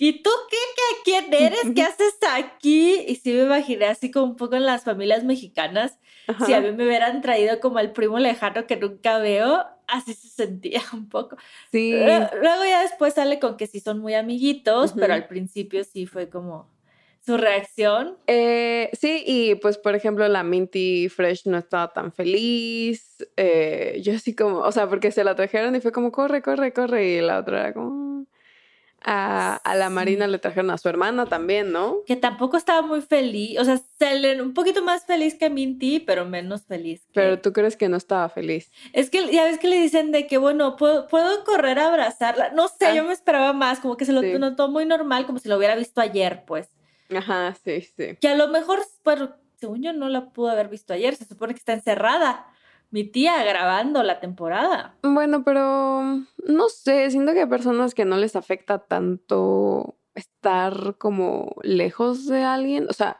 ¿Y 0.04 0.24
tú 0.24 0.32
qué, 0.50 0.58
qué? 0.76 1.12
¿Quién 1.30 1.32
eres? 1.32 1.60
¿Qué 1.76 1.84
haces 1.84 2.18
aquí? 2.34 3.06
Y 3.08 3.18
sí 3.18 3.34
me 3.34 3.44
imaginé 3.44 3.86
así 3.86 4.10
como 4.10 4.32
un 4.32 4.36
poco 4.36 4.56
en 4.56 4.66
las 4.66 4.84
familias 4.84 5.24
mexicanas. 5.24 6.00
Si 6.44 6.56
a 6.56 6.60
mí 6.60 6.72
me 6.72 6.86
hubieran 6.88 7.22
traído 7.22 7.60
como 7.60 7.78
el 7.78 7.92
primo 7.92 8.18
lejano 8.18 8.66
que 8.66 8.78
nunca 8.78 9.20
veo, 9.20 9.64
así 9.88 10.16
se 10.16 10.30
sentía 10.30 10.82
un 10.94 11.08
poco. 11.08 11.38
Sí. 11.72 11.92
Luego 11.92 12.66
ya 12.66 12.82
después 12.82 13.14
sale 13.14 13.38
con 13.38 13.58
que 13.58 13.68
sí 13.68 13.80
son 13.80 14.00
muy 14.00 14.16
amiguitos, 14.16 14.94
pero 14.94 15.14
al 15.14 15.28
principio 15.28 15.84
sí 15.84 16.08
fue 16.08 16.30
como 16.30 16.68
su 17.24 17.38
reacción. 17.38 18.18
Eh, 18.26 18.90
sí, 19.00 19.24
y 19.24 19.54
pues 19.54 19.78
por 19.78 19.94
ejemplo 19.94 20.28
la 20.28 20.42
Minty 20.42 21.10
Fresh 21.10 21.46
no 21.46 21.60
estaba 21.60 21.94
tan 21.94 22.12
feliz. 22.12 23.24
Eh, 23.38 24.02
yo 24.02 24.16
así 24.16 24.34
como, 24.34 24.62
o 24.62 24.72
sea, 24.72 24.90
porque 24.90 25.12
se 25.12 25.24
la 25.24 25.36
trajeron 25.36 25.76
y 25.76 25.80
fue 25.80 25.92
como, 25.92 26.12
corre, 26.12 26.42
corre, 26.42 26.74
corre. 26.74 27.08
Y 27.08 27.22
la 27.22 27.38
otra 27.38 27.60
era 27.60 27.74
como 27.76 28.11
a, 29.04 29.62
la 29.76 29.90
Marina 29.90 30.28
le 30.28 30.38
trajeron 30.38 30.70
a 30.70 30.78
su 30.78 30.88
hermana 30.88 31.26
también, 31.26 31.72
¿no? 31.72 31.98
Que 32.06 32.16
tampoco 32.16 32.58
estaba 32.58 32.82
muy 32.82 33.02
feliz, 33.02 33.60
o 33.60 33.66
sea, 33.66 33.80
salen 33.98 34.42
un 34.42 34.54
poquito 34.54 34.84
más 34.84 35.06
feliz 35.06 35.36
que 35.36 35.50
Minty, 35.50 36.00
pero 36.00 36.26
menos 36.26 36.66
feliz. 36.66 37.08
Pero 37.14 37.40
tú 37.40 37.52
crees 37.54 37.76
que 37.76 37.90
no 37.90 37.98
estaba 37.98 38.30
feliz. 38.30 38.72
Es 38.94 39.10
que 39.10 39.32
ya 39.32 39.46
ves 39.46 39.60
que 39.60 39.68
le 39.68 39.82
dicen 39.82 40.12
de 40.12 40.28
que, 40.28 40.38
bueno, 40.38 40.76
puedo, 40.76 41.08
puedo 41.08 41.44
correr 41.44 41.80
a 41.80 41.88
abrazarla. 41.88 42.52
No 42.52 42.68
sé, 42.68 42.96
yo 42.96 43.02
ah. 43.02 43.06
me 43.06 43.14
esperaba 43.14 43.54
más, 43.54 43.80
como 43.80 43.98
que 43.98 44.06
se 44.06 44.14
lo 44.14 44.22
notó 44.40 44.70
muy 44.70 44.86
normal, 44.86 45.26
como 45.26 45.40
si 45.40 45.50
lo 45.50 45.58
hubiera 45.58 45.76
visto 45.76 46.02
ayer, 46.02 46.44
pues. 46.46 46.70
Ajá, 47.16 47.56
sí, 47.64 47.82
sí. 47.82 48.18
Que 48.22 48.30
a 48.30 48.36
lo 48.36 48.48
mejor, 48.48 48.80
pero 49.04 49.36
según 49.60 49.82
yo 49.82 49.94
no 49.94 50.10
la 50.10 50.30
pudo 50.30 50.50
haber 50.50 50.70
visto 50.70 50.94
ayer, 50.94 51.16
se 51.16 51.26
supone 51.26 51.54
que 51.54 51.60
está 51.60 51.74
encerrada 51.74 52.51
mi 52.92 53.06
tía 53.06 53.44
grabando 53.44 54.04
la 54.04 54.20
temporada. 54.20 54.96
Bueno, 55.02 55.44
pero 55.44 56.22
no 56.46 56.70
sé, 56.70 57.10
siento 57.10 57.34
que 57.34 57.42
hay 57.42 57.48
personas 57.48 57.96
que 57.96 58.06
no 58.06 58.18
les 58.18 58.36
afecta 58.36 58.80
tanto 58.80 59.96
estar 60.14 60.96
como 60.98 61.56
lejos 61.64 62.28
de 62.28 62.44
alguien. 62.44 62.88
O 62.90 62.94
sea, 62.94 63.18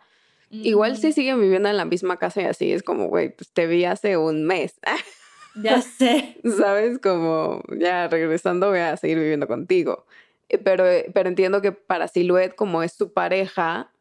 igual 0.50 0.98
si 0.98 1.14
siguen 1.14 1.40
viviendo 1.40 1.70
en 1.70 1.78
la 1.78 1.86
misma 1.86 2.18
casa 2.18 2.42
y 2.42 2.46
así 2.46 2.72
es 2.72 2.84
como, 2.84 3.08
güey, 3.08 3.36
pues 3.36 3.52
te 3.52 3.66
vi 3.68 3.86
hace 3.86 4.18
un 4.18 4.46
mes. 4.46 4.80
Ya 5.54 5.82
sé. 5.82 6.38
¿Sabes? 6.58 6.98
Como 7.00 7.62
ya 7.78 8.08
regresando 8.08 8.70
voy 8.70 8.80
a 8.80 8.96
seguir 8.96 9.20
viviendo 9.20 9.50
contigo. 9.50 10.06
Eh, 10.48 10.58
pero, 10.58 10.88
eh, 10.88 11.12
pero 11.14 11.28
entiendo 11.28 11.62
que 11.62 11.74
para 11.74 12.08
Silhouette, 12.08 12.56
como 12.56 12.84
es 12.84 12.94
su 12.94 13.12
pareja, 13.12 13.92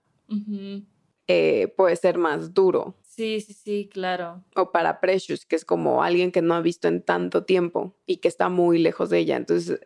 eh, 1.26 1.74
puede 1.76 1.96
ser 1.96 2.18
más 2.18 2.54
duro. 2.54 2.94
Sí, 3.20 3.42
sí, 3.42 3.52
sí, 3.52 3.90
claro. 3.92 4.42
O 4.56 4.72
para 4.72 4.98
Precious, 4.98 5.44
que 5.44 5.54
es 5.54 5.66
como 5.66 6.02
alguien 6.02 6.32
que 6.32 6.40
no 6.40 6.54
ha 6.54 6.62
visto 6.62 6.88
en 6.88 7.02
tanto 7.02 7.44
tiempo 7.44 7.94
y 8.06 8.16
que 8.16 8.28
está 8.28 8.48
muy 8.48 8.78
lejos 8.78 9.10
de 9.10 9.18
ella. 9.18 9.36
Entonces, 9.36 9.78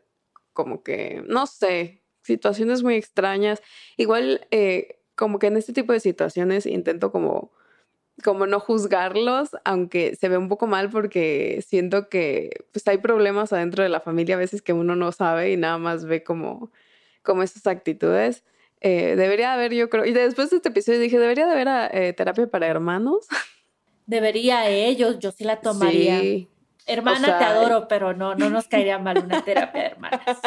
como 0.53 0.85
que, 0.85 1.25
no 1.26 1.47
sé, 1.49 2.05
situaciones 2.23 2.85
muy 2.85 2.95
extrañas. 2.95 3.61
Igual, 3.97 4.47
eh, 4.53 5.00
como 5.17 5.41
que 5.41 5.49
en 5.49 5.57
este 5.57 5.73
tipo 5.73 5.93
de 5.93 5.99
situaciones 5.99 6.64
intento 6.64 7.11
como, 7.11 7.50
como 8.23 8.47
no 8.47 8.61
juzgarlos, 8.61 9.50
aunque 9.64 10.14
se 10.17 10.29
ve 10.29 10.38
un 10.38 10.49
poco 10.49 10.69
mal 10.69 10.91
porque 10.91 11.64
siento 11.67 12.09
que 12.09 12.50
pues 12.73 12.87
hay 12.88 12.99
problemas 12.99 13.53
adentro 13.53 13.83
de 13.83 13.88
la 13.88 14.00
familia 14.00 14.37
a 14.37 14.38
veces 14.38 14.62
que 14.62 14.73
uno 14.73 14.97
no 14.97 15.12
sabe 15.12 15.53
y 15.53 15.57
nada 15.57 15.79
más 15.79 16.05
ve 16.05 16.23
como, 16.23 16.71
como 17.23 17.43
esas 17.43 17.67
actitudes. 17.67 18.45
Eh, 18.87 19.17
debería 19.17 19.55
haber, 19.55 19.73
yo 19.73 19.88
creo, 19.88 20.05
y 20.05 20.12
después 20.12 20.50
de 20.50 20.57
este 20.57 20.69
episodio 20.69 20.99
dije, 20.99 21.19
debería 21.19 21.47
de 21.47 21.53
haber 21.53 21.91
eh, 21.95 22.12
terapia 22.12 22.47
para 22.47 22.67
hermanos. 22.67 23.26
Debería 24.05 24.69
ellos, 24.69 25.19
yo 25.21 25.33
sí 25.33 25.43
la 25.43 25.62
tomaría. 25.62 26.21
Hermana, 26.85 27.38
te 27.38 27.45
adoro, 27.45 27.88
pero 27.88 28.12
no, 28.12 28.35
no 28.35 28.50
nos 28.50 28.69
caería 28.69 28.99
mal 28.99 29.25
una 29.25 29.43
terapia 29.43 29.81
de 29.81 29.87
hermanas. 29.88 30.21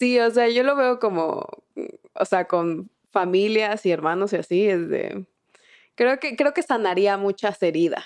Sí, 0.00 0.16
o 0.20 0.30
sea, 0.30 0.48
yo 0.48 0.62
lo 0.62 0.76
veo 0.76 1.00
como, 1.00 1.44
o 2.14 2.24
sea, 2.24 2.46
con 2.46 2.88
familias 3.10 3.84
y 3.84 3.90
hermanos 3.90 4.32
y 4.32 4.36
así, 4.36 4.68
es 4.68 4.88
de, 4.88 5.26
creo 5.96 6.20
que, 6.20 6.36
creo 6.36 6.54
que 6.54 6.62
sanaría 6.62 7.16
muchas 7.16 7.60
heridas, 7.64 8.04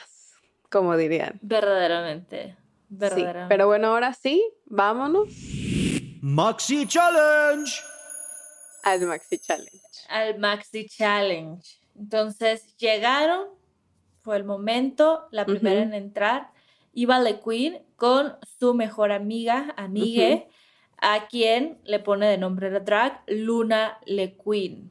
como 0.71 0.97
dirían. 0.97 1.39
Verdaderamente, 1.43 2.57
verdaderamente. 2.89 3.49
pero 3.51 3.67
bueno, 3.67 3.89
ahora 3.89 4.15
sí, 4.15 4.43
vámonos. 4.65 5.29
Maxi 6.23 6.87
Challenge. 6.87 7.92
Al 8.83 9.07
Maxi 9.07 9.39
Challenge. 9.39 9.81
Al 10.09 10.39
Maxi 10.39 10.87
Challenge. 10.89 11.63
Entonces 11.97 12.77
llegaron, 12.77 13.49
fue 14.21 14.37
el 14.37 14.45
momento, 14.45 15.29
la 15.31 15.47
primera 15.47 15.83
en 15.83 15.95
entrar. 15.95 16.51
Iba 16.93 17.21
Le 17.21 17.41
Queen 17.41 17.83
con 17.97 18.37
su 18.59 18.75
mejor 18.75 19.13
amiga, 19.13 19.75
amigue, 19.77 20.49
a 20.99 21.27
quien 21.29 21.81
le 21.85 21.99
pone 22.01 22.27
de 22.27 22.39
nombre 22.39 22.71
de 22.71 22.81
drag 22.81 23.23
Luna 23.27 23.99
Le 24.05 24.37
Queen. 24.37 24.91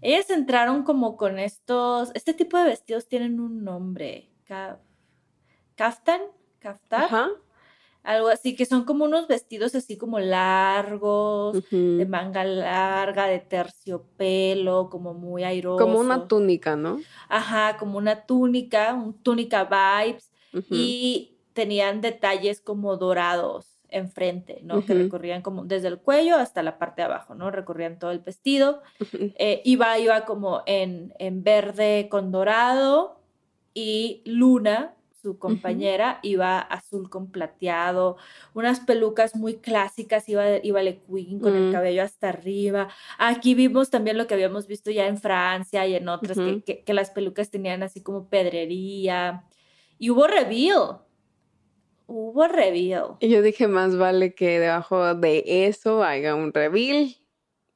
Ellas 0.00 0.30
entraron 0.30 0.82
como 0.82 1.16
con 1.16 1.38
estos, 1.38 2.10
este 2.14 2.34
tipo 2.34 2.56
de 2.58 2.64
vestidos 2.64 3.08
tienen 3.08 3.40
un 3.40 3.64
nombre, 3.64 4.30
kaftan, 5.74 6.20
kaftar 6.58 7.30
algo 8.06 8.28
así, 8.28 8.54
que 8.54 8.66
son 8.66 8.84
como 8.84 9.04
unos 9.04 9.26
vestidos 9.26 9.74
así 9.74 9.96
como 9.96 10.20
largos, 10.20 11.60
de 11.70 12.06
manga 12.06 12.44
larga, 12.44 13.26
de 13.26 13.40
terciopelo, 13.40 14.88
como 14.90 15.12
muy 15.12 15.42
airoso. 15.42 15.84
Como 15.84 15.98
una 15.98 16.28
túnica, 16.28 16.76
¿no? 16.76 17.00
Ajá, 17.28 17.76
como 17.78 17.98
una 17.98 18.24
túnica, 18.24 18.94
un 18.94 19.12
túnica 19.12 19.64
vibes, 19.64 20.30
y 20.70 21.36
tenían 21.52 22.00
detalles 22.00 22.60
como 22.60 22.96
dorados 22.96 23.76
enfrente, 23.88 24.60
¿no? 24.62 24.84
Que 24.84 24.94
recorrían 24.94 25.42
como 25.42 25.64
desde 25.64 25.88
el 25.88 25.98
cuello 25.98 26.36
hasta 26.36 26.62
la 26.62 26.78
parte 26.78 27.02
de 27.02 27.06
abajo, 27.06 27.34
¿no? 27.34 27.50
Recorrían 27.50 27.98
todo 27.98 28.12
el 28.12 28.20
vestido. 28.20 28.82
Eh, 29.38 29.62
iba, 29.64 29.98
iba 29.98 30.24
como 30.24 30.62
en, 30.66 31.12
en 31.18 31.42
verde 31.42 32.08
con 32.10 32.30
dorado 32.30 33.20
y 33.74 34.22
luna 34.24 34.95
su 35.26 35.38
compañera, 35.40 36.20
iba 36.22 36.60
azul 36.60 37.10
con 37.10 37.32
plateado, 37.32 38.16
unas 38.54 38.78
pelucas 38.78 39.34
muy 39.34 39.56
clásicas, 39.56 40.28
iba, 40.28 40.58
iba 40.62 40.84
Le 40.84 41.00
Queen 41.00 41.40
con 41.40 41.56
el 41.56 41.70
mm. 41.70 41.72
cabello 41.72 42.04
hasta 42.04 42.28
arriba. 42.28 42.86
Aquí 43.18 43.56
vimos 43.56 43.90
también 43.90 44.18
lo 44.18 44.28
que 44.28 44.34
habíamos 44.34 44.68
visto 44.68 44.92
ya 44.92 45.08
en 45.08 45.18
Francia 45.18 45.84
y 45.84 45.96
en 45.96 46.08
otras, 46.08 46.38
que, 46.64 46.84
que, 46.84 46.94
las 46.94 47.10
pelucas 47.10 47.50
tenían 47.50 47.82
así 47.82 48.00
como 48.02 48.28
pedrería. 48.28 49.42
Y 49.98 50.10
hubo 50.10 50.28
reveal. 50.28 51.00
Hubo 52.06 52.46
reveal. 52.46 53.16
Y 53.18 53.28
yo 53.28 53.42
dije, 53.42 53.66
más 53.66 53.96
vale 53.96 54.32
que 54.32 54.60
debajo 54.60 55.12
de 55.16 55.42
eso 55.66 56.04
haya 56.04 56.36
un 56.36 56.52
reveal. 56.52 57.16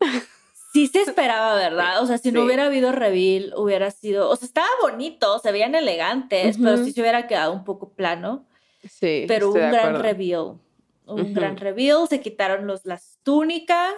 sí 0.73 0.87
se 0.87 1.03
esperaba, 1.03 1.55
¿verdad? 1.55 2.03
O 2.03 2.07
sea, 2.07 2.19
si 2.19 2.33
no 2.33 2.45
hubiera 2.45 2.67
habido 2.67 2.93
reveal, 2.93 3.53
hubiera 3.57 3.91
sido, 3.91 4.29
o 4.29 4.37
sea, 4.37 4.47
estaba 4.47 4.69
bonito, 4.83 5.39
se 5.39 5.53
veían 5.53 5.75
elegantes, 5.75 6.59
pero 6.59 6.77
sí 6.77 6.93
se 6.93 7.01
hubiera 7.01 7.27
quedado 7.27 7.53
un 7.53 7.65
poco 7.65 7.91
plano. 7.91 8.47
Sí. 8.89 9.25
Pero 9.29 9.49
un 9.49 9.55
gran 9.55 10.01
reveal, 10.01 10.59
un 11.07 11.35
gran 11.35 11.57
reveal, 11.57 12.09
se 12.09 12.21
quitaron 12.21 12.67
los, 12.67 12.87
las 12.87 13.19
túnicas 13.23 13.95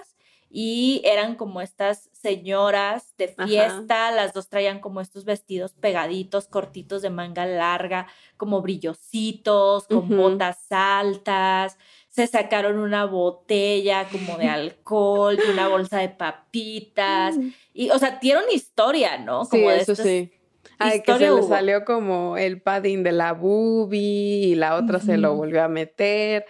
y 0.55 1.01
eran 1.05 1.37
como 1.37 1.63
estas 1.63 2.11
señoras 2.13 3.15
de 3.17 3.29
fiesta, 3.29 4.11
las 4.11 4.35
dos 4.35 4.51
traían 4.51 4.81
como 4.81 5.01
estos 5.01 5.25
vestidos 5.25 5.73
pegaditos, 5.73 6.47
cortitos 6.47 7.01
de 7.01 7.09
manga 7.09 7.47
larga, 7.47 8.07
como 8.37 8.61
brillositos, 8.61 9.87
con 9.87 10.09
botas 10.11 10.67
altas, 10.71 11.79
se 12.13 12.27
sacaron 12.27 12.79
una 12.79 13.07
botella 13.07 14.07
como 14.13 14.37
de 14.37 14.47
alcohol 14.47 15.39
y 15.45 15.51
una 15.51 15.69
bolsa 15.69 15.99
de 15.99 16.11
papitas. 16.11 17.39
Mm. 17.39 17.49
Y, 17.73 17.91
o 17.91 17.99
sea, 17.99 18.19
dieron 18.21 18.45
historia, 18.53 19.17
¿no? 19.17 19.47
Como 19.49 19.71
sí, 19.71 19.77
eso 19.81 19.95
sí. 19.95 20.31
Ay, 20.79 21.03
que 21.03 21.17
se 21.17 21.31
le 21.31 21.43
salió 21.43 21.87
como 21.87 22.37
el 22.37 22.61
padding 22.61 23.03
de 23.03 23.13
la 23.13 23.33
boobie 23.33 24.49
y 24.49 24.55
la 24.55 24.77
otra 24.77 25.01
se 25.01 25.17
lo 25.17 25.35
volvió 25.35 25.63
a 25.63 25.69
meter. 25.69 26.45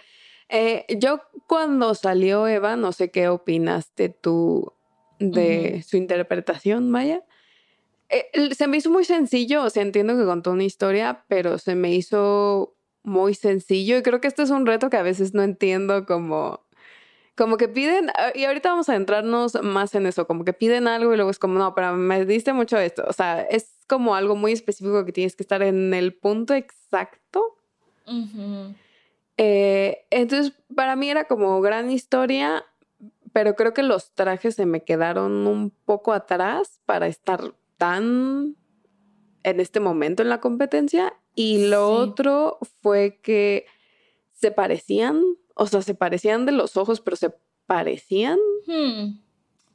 Eh, 0.49 0.85
yo 0.97 1.21
cuando 1.47 1.95
salió 1.95 2.45
Eva, 2.45 2.75
no 2.75 2.91
sé 2.91 3.09
qué 3.09 3.29
opinaste 3.29 4.09
tú 4.09 4.73
de 5.19 5.81
su 5.87 5.95
interpretación, 5.95 6.91
Maya. 6.91 7.23
Eh, 8.09 8.53
se 8.53 8.67
me 8.67 8.77
hizo 8.77 8.89
muy 8.89 9.05
sencillo, 9.05 9.63
o 9.63 9.69
sea, 9.69 9.81
entiendo 9.81 10.17
que 10.17 10.25
contó 10.25 10.51
una 10.51 10.63
historia, 10.63 11.23
pero 11.29 11.57
se 11.57 11.75
me 11.75 11.93
hizo 11.93 12.72
muy 13.03 13.33
sencillo 13.33 13.97
y 13.97 14.03
creo 14.03 14.21
que 14.21 14.27
este 14.27 14.43
es 14.43 14.49
un 14.49 14.65
reto 14.65 14.89
que 14.89 14.97
a 14.97 15.03
veces 15.03 15.33
no 15.33 15.43
entiendo 15.43 16.05
como 16.05 16.63
como 17.35 17.57
que 17.57 17.67
piden, 17.67 18.09
ah, 18.11 18.31
y 18.35 18.45
ahorita 18.45 18.69
vamos 18.69 18.89
a 18.89 18.95
entrarnos 18.95 19.55
más 19.63 19.95
en 19.95 20.05
eso, 20.05 20.27
como 20.27 20.45
que 20.45 20.53
piden 20.53 20.87
algo 20.87 21.13
y 21.13 21.15
luego 21.15 21.31
es 21.31 21.39
como, 21.39 21.57
no, 21.57 21.73
pero 21.73 21.95
me 21.95 22.25
diste 22.25 22.53
mucho 22.53 22.77
esto. 22.77 23.03
O 23.07 23.13
sea, 23.13 23.41
es 23.41 23.71
como 23.87 24.15
algo 24.15 24.35
muy 24.35 24.51
específico 24.51 25.03
que 25.05 25.11
tienes 25.11 25.35
que 25.35 25.43
estar 25.43 25.63
en 25.63 25.93
el 25.93 26.13
punto 26.13 26.53
exacto. 26.53 27.57
Eh, 29.37 30.05
entonces, 30.11 30.53
para 30.75 30.95
mí 30.95 31.09
era 31.09 31.25
como 31.25 31.59
gran 31.61 31.89
historia, 31.89 32.65
pero 33.31 33.55
creo 33.55 33.73
que 33.73 33.83
los 33.83 34.13
trajes 34.13 34.55
se 34.55 34.67
me 34.67 34.83
quedaron 34.83 35.47
un 35.47 35.71
poco 35.71 36.13
atrás 36.13 36.81
para 36.85 37.07
estar 37.07 37.55
tan 37.77 38.55
en 39.41 39.59
este 39.59 39.79
momento 39.79 40.21
en 40.21 40.29
la 40.29 40.39
competencia. 40.39 41.13
Y 41.35 41.67
lo 41.67 41.89
otro 41.89 42.59
fue 42.81 43.19
que 43.21 43.65
se 44.33 44.51
parecían, 44.51 45.21
o 45.55 45.67
sea, 45.67 45.81
se 45.81 45.95
parecían 45.95 46.45
de 46.45 46.51
los 46.51 46.77
ojos, 46.77 47.01
pero 47.01 47.17
se 47.17 47.33
parecían. 47.65 48.37
Hmm, 48.67 49.19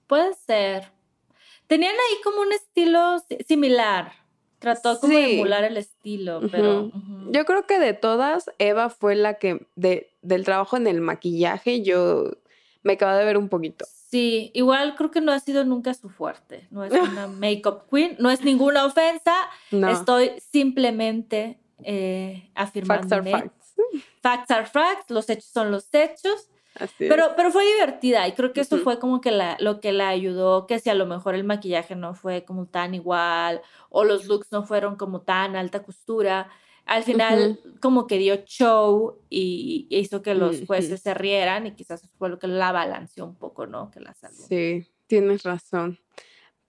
puede 0.07 0.35
ser. 0.35 0.93
Tenían 1.67 1.95
ahí 1.95 2.23
como 2.23 2.41
un 2.41 2.53
estilo 2.53 3.17
similar. 3.47 4.13
Trató 4.59 4.99
como 4.99 5.13
de 5.15 5.35
emular 5.35 5.65
el 5.65 5.77
estilo, 5.77 6.41
pero... 6.51 6.91
Yo 7.31 7.45
creo 7.45 7.67
que 7.67 7.79
de 7.79 7.93
todas, 7.93 8.51
Eva 8.59 8.91
fue 8.91 9.15
la 9.15 9.35
que, 9.35 9.67
de, 9.77 10.11
del 10.23 10.45
trabajo 10.45 10.77
en 10.77 10.87
el 10.87 11.01
maquillaje, 11.01 11.83
yo 11.83 12.33
me 12.83 12.95
acabo 12.95 13.17
de 13.17 13.25
ver 13.25 13.37
un 13.37 13.49
poquito. 13.49 13.85
Sí, 14.11 14.51
igual 14.55 14.95
creo 14.97 15.11
que 15.11 15.21
no 15.21 15.33
ha 15.33 15.39
sido 15.39 15.65
nunca 15.65 15.93
su 15.93 16.09
fuerte. 16.09 16.67
No 16.71 16.83
es 16.83 16.93
una 16.93 17.27
make-up 17.27 17.83
queen, 17.91 18.17
no 18.19 18.31
es 18.31 18.43
ninguna 18.43 18.87
ofensa. 18.87 19.35
Estoy 19.71 20.33
simplemente 20.51 21.61
eh, 21.85 22.51
afirmando. 22.55 23.07
Facts 23.09 23.13
are 23.13 23.31
facts. 23.31 23.75
Facts 24.23 24.51
are 24.51 24.67
facts, 24.67 25.11
los 25.11 25.29
hechos 25.29 25.45
son 25.45 25.71
los 25.71 25.93
hechos. 25.93 26.49
pero, 26.99 27.35
pero 27.37 27.51
fue 27.51 27.65
divertida 27.67 28.27
y 28.27 28.33
creo 28.33 28.53
que 28.53 28.63
eso 28.63 28.79
fue 28.79 28.99
como 28.99 29.21
que 29.21 29.31
la, 29.31 29.57
lo 29.61 29.81
que 29.81 29.93
la 29.93 30.09
ayudó, 30.09 30.67
que 30.67 30.79
si 30.81 30.91
a 30.91 30.95
lo 30.95 31.07
mejor 31.07 31.35
el 31.35 31.45
maquillaje 31.45 31.95
no 31.95 32.15
fue 32.15 32.45
como 32.45 32.67
tan 32.67 32.95
igual 32.95 33.63
o 33.91 34.05
los 34.05 34.27
looks 34.27 34.53
no 34.53 34.65
fueron 34.65 34.97
como 34.97 35.21
tan 35.21 35.55
alta 35.55 35.83
costura, 35.83 36.49
al 36.89 37.05
final 37.05 37.61
como 37.81 38.07
que 38.07 38.17
dio 38.17 38.37
show 38.47 39.19
y, 39.29 39.87
hizo 39.91 40.23
que 40.23 40.35
los 40.35 40.65
jueces 40.67 41.03
se 41.03 41.13
rieran 41.13 41.67
y 41.67 41.73
quizás 41.73 42.03
fue 42.19 42.31
lo 42.31 42.39
que 42.39 42.49
la 42.49 42.73
balanceó 42.73 43.27
un 43.27 43.37
poco, 43.37 43.67
¿no? 43.67 43.91
Que 43.91 44.01
la 44.01 44.15
salvó. 44.15 44.43
Sí, 44.49 44.87
tienes 45.07 45.43
razón. 45.43 45.99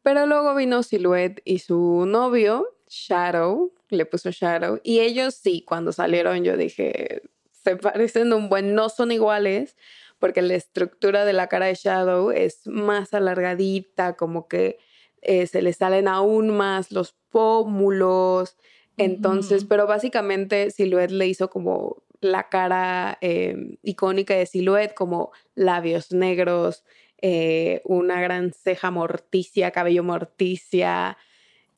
Pero 0.03 0.25
luego 0.25 0.53
vino 0.55 0.83
Silhouette 0.83 1.41
y 1.45 1.59
su 1.59 2.05
novio, 2.05 2.67
Shadow, 2.89 3.73
le 3.89 4.05
puso 4.05 4.29
Shadow, 4.29 4.81
y 4.83 4.99
ellos 4.99 5.35
sí, 5.35 5.63
cuando 5.65 5.93
salieron 5.93 6.43
yo 6.43 6.57
dije, 6.57 7.21
se 7.51 7.77
parecen 7.77 8.33
un 8.33 8.49
buen, 8.49 8.75
no 8.75 8.89
son 8.89 9.13
iguales, 9.13 9.77
porque 10.19 10.41
la 10.41 10.55
estructura 10.55 11.23
de 11.23 11.33
la 11.33 11.47
cara 11.47 11.67
de 11.67 11.75
Shadow 11.75 12.31
es 12.31 12.67
más 12.67 13.13
alargadita, 13.13 14.17
como 14.17 14.49
que 14.49 14.79
eh, 15.21 15.47
se 15.47 15.61
le 15.61 15.71
salen 15.71 16.09
aún 16.09 16.55
más 16.55 16.91
los 16.91 17.15
pómulos, 17.29 18.57
entonces, 18.99 19.65
pero 19.65 19.87
básicamente 19.87 20.71
Silhouette 20.71 21.11
le 21.11 21.27
hizo 21.27 21.49
como 21.49 22.03
la 22.21 22.49
cara 22.49 23.17
em, 23.21 23.77
icónica 23.83 24.35
de 24.35 24.45
Silhouette, 24.45 24.93
como 24.93 25.31
labios 25.55 26.11
negros, 26.11 26.83
eh, 27.21 27.81
una 27.85 28.21
gran 28.21 28.53
ceja 28.53 28.91
morticia, 28.91 29.71
cabello 29.71 30.03
morticia, 30.03 31.17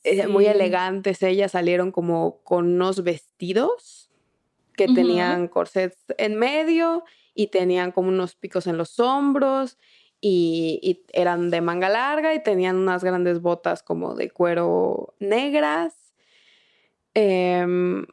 eh, 0.04 0.28
muy 0.28 0.48
elegantes. 0.48 1.22
Ellas 1.24 1.51
salieron 1.51 1.92
como 1.92 2.42
con 2.44 2.66
unos 2.66 3.04
vestidos 3.04 4.10
que 4.75 4.88
tenían 4.88 5.48
corsets 5.48 5.98
en 6.18 6.36
medio 6.36 7.04
y 7.36 7.48
tenían 7.48 7.92
como 7.92 8.10
unos 8.10 8.36
picos 8.36 8.66
en 8.66 8.78
los 8.78 9.00
hombros 9.00 9.78
y, 10.20 10.80
y, 10.82 11.04
eran 11.13 11.51
de 11.51 11.62
manga 11.62 11.90
larga 11.90 12.34
y 12.34 12.42
tenían 12.42 12.78
unas 12.78 13.04
grandes 13.04 13.42
botas 13.42 13.84
como 13.84 14.16
de 14.16 14.32
cuero 14.32 15.13
negras 15.20 16.00
Em, 17.13 18.06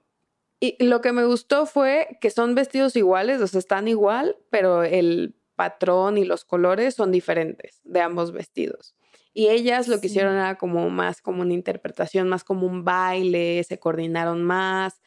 y 0.61 0.85
lo 0.85 1.01
que 1.01 1.13
me 1.13 1.25
gustó 1.25 1.67
fue 1.67 2.19
que 2.21 2.31
son 2.31 2.55
vestidos 2.55 2.97
iguales, 2.97 3.41
o 3.41 3.47
sea, 3.47 3.59
están 3.59 3.89
igual, 3.89 4.37
pero 4.51 4.83
el 4.83 5.37
patrón 5.55 6.19
y 6.19 6.25
los 6.25 6.45
colores 6.45 6.95
son 6.95 7.13
diferentes 7.13 7.81
de 7.85 8.01
ambos 8.01 8.33
vestidos. 8.33 8.95
Y 9.35 9.49
ellas 9.49 9.87
lo 9.87 10.01
que 10.01 10.09
hicieron 10.09 10.35
era 10.35 10.57
como 10.57 10.91
más 10.91 11.21
como 11.21 11.43
una 11.43 11.55
interpretación, 11.55 12.29
más 12.29 12.43
como 12.43 12.67
un 12.67 12.85
baile, 12.85 13.63
se 13.65 13.79
coordinaron 13.79 14.43
más. 14.43 15.01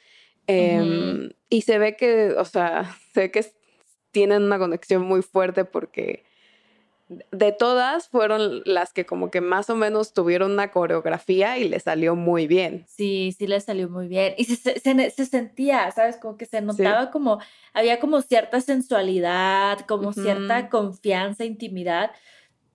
Em, 0.47 1.31
y 1.49 1.61
se 1.61 1.77
ve 1.79 1.95
que, 1.97 2.31
o 2.37 2.45
sea, 2.45 2.83
se 3.13 3.21
ve 3.21 3.31
que 3.31 3.45
tienen 4.11 4.43
una 4.43 4.59
conexión 4.59 5.03
muy 5.03 5.21
fuerte 5.21 5.65
porque 5.65 6.23
de 7.31 7.51
todas 7.51 8.07
fueron 8.07 8.61
las 8.65 8.93
que 8.93 9.05
como 9.05 9.31
que 9.31 9.41
más 9.41 9.69
o 9.69 9.75
menos 9.75 10.13
tuvieron 10.13 10.51
una 10.51 10.71
coreografía 10.71 11.57
y 11.57 11.67
le 11.67 11.79
salió 11.79 12.15
muy 12.15 12.47
bien. 12.47 12.85
Sí, 12.87 13.35
sí 13.37 13.47
le 13.47 13.59
salió 13.59 13.89
muy 13.89 14.07
bien. 14.07 14.33
Y 14.37 14.45
se, 14.45 14.79
se, 14.79 15.25
sentía, 15.25 15.91
¿sabes? 15.91 16.17
Como 16.17 16.37
que 16.37 16.45
se 16.45 16.61
notaba 16.61 17.11
como, 17.11 17.39
había 17.73 17.99
como 17.99 18.21
cierta 18.21 18.61
sensualidad, 18.61 19.79
como 19.87 20.13
cierta 20.13 20.69
confianza, 20.69 21.43
intimidad, 21.43 22.11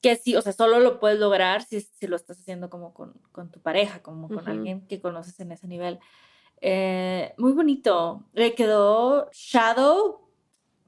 que 0.02 0.16
sí, 0.16 0.36
o 0.36 0.42
sea, 0.42 0.52
solo 0.52 0.80
lo 0.80 1.00
puedes 1.00 1.18
lograr 1.18 1.62
si, 1.62 1.80
si 1.80 2.06
lo 2.06 2.16
estás 2.16 2.38
haciendo 2.38 2.68
como 2.68 2.92
con, 2.92 3.14
con 3.32 3.50
tu 3.50 3.60
pareja, 3.60 4.02
como 4.02 4.28
con 4.28 4.48
alguien 4.48 4.86
que 4.86 5.00
conoces 5.00 5.40
en 5.40 5.52
ese 5.52 5.66
nivel. 5.66 5.98
Eh, 6.60 7.34
muy 7.38 7.52
bonito. 7.52 8.24
Le 8.32 8.54
quedó 8.54 9.30
Shadow 9.32 10.25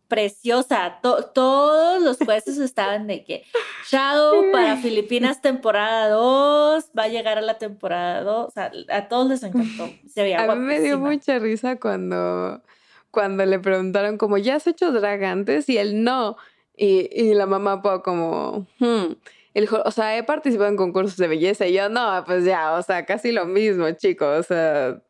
preciosa. 0.09 0.99
todos 1.03 2.03
los 2.03 2.16
jueces 2.18 2.59
estaban 2.59 3.07
de 3.07 3.25
que 3.25 3.44
Shadow 3.88 4.51
para 4.51 4.77
Filipinas 4.79 5.40
temporada 5.40 6.09
2 6.09 6.90
va 6.99 7.05
a 7.05 7.09
llegar 7.09 7.38
a 7.38 7.42
la 7.42 7.59
temporada 7.59 8.23
2. 8.23 8.47
O 8.47 8.51
sea, 8.51 8.73
a 8.88 9.09
todos 9.09 9.29
les 9.29 9.42
encantó. 9.42 9.88
Se 10.09 10.23
veía 10.23 10.42
a 10.42 10.55
mí 10.55 10.64
me 10.64 10.81
dio 10.81 10.99
mucha 10.99 11.38
risa 11.38 11.77
cuando, 11.79 12.62
cuando 13.11 13.44
le 13.44 13.59
preguntaron 13.59 14.18
como, 14.18 14.38
¿ya 14.38 14.57
has 14.57 14.66
hecho 14.66 14.90
drag 14.90 15.23
antes? 15.25 15.68
Y 15.68 15.79
él 15.79 16.03
no. 16.03 16.37
Y, 16.77 17.09
y 17.12 17.35
la 17.35 17.47
mamá 17.47 17.83
como, 18.03 18.66
hmm. 18.79 19.12
El, 19.55 19.68
o 19.68 19.90
sea, 19.90 20.16
he 20.16 20.23
participado 20.23 20.68
en 20.68 20.77
concursos 20.77 21.16
de 21.16 21.27
belleza 21.27 21.66
y 21.66 21.73
yo 21.73 21.88
no, 21.88 22.23
pues 22.25 22.44
ya, 22.44 22.75
o 22.75 22.83
sea, 22.83 23.05
casi 23.05 23.33
lo 23.33 23.44
mismo, 23.44 23.90
chicos. 23.90 24.38
O 24.38 24.42
sea, 24.44 25.03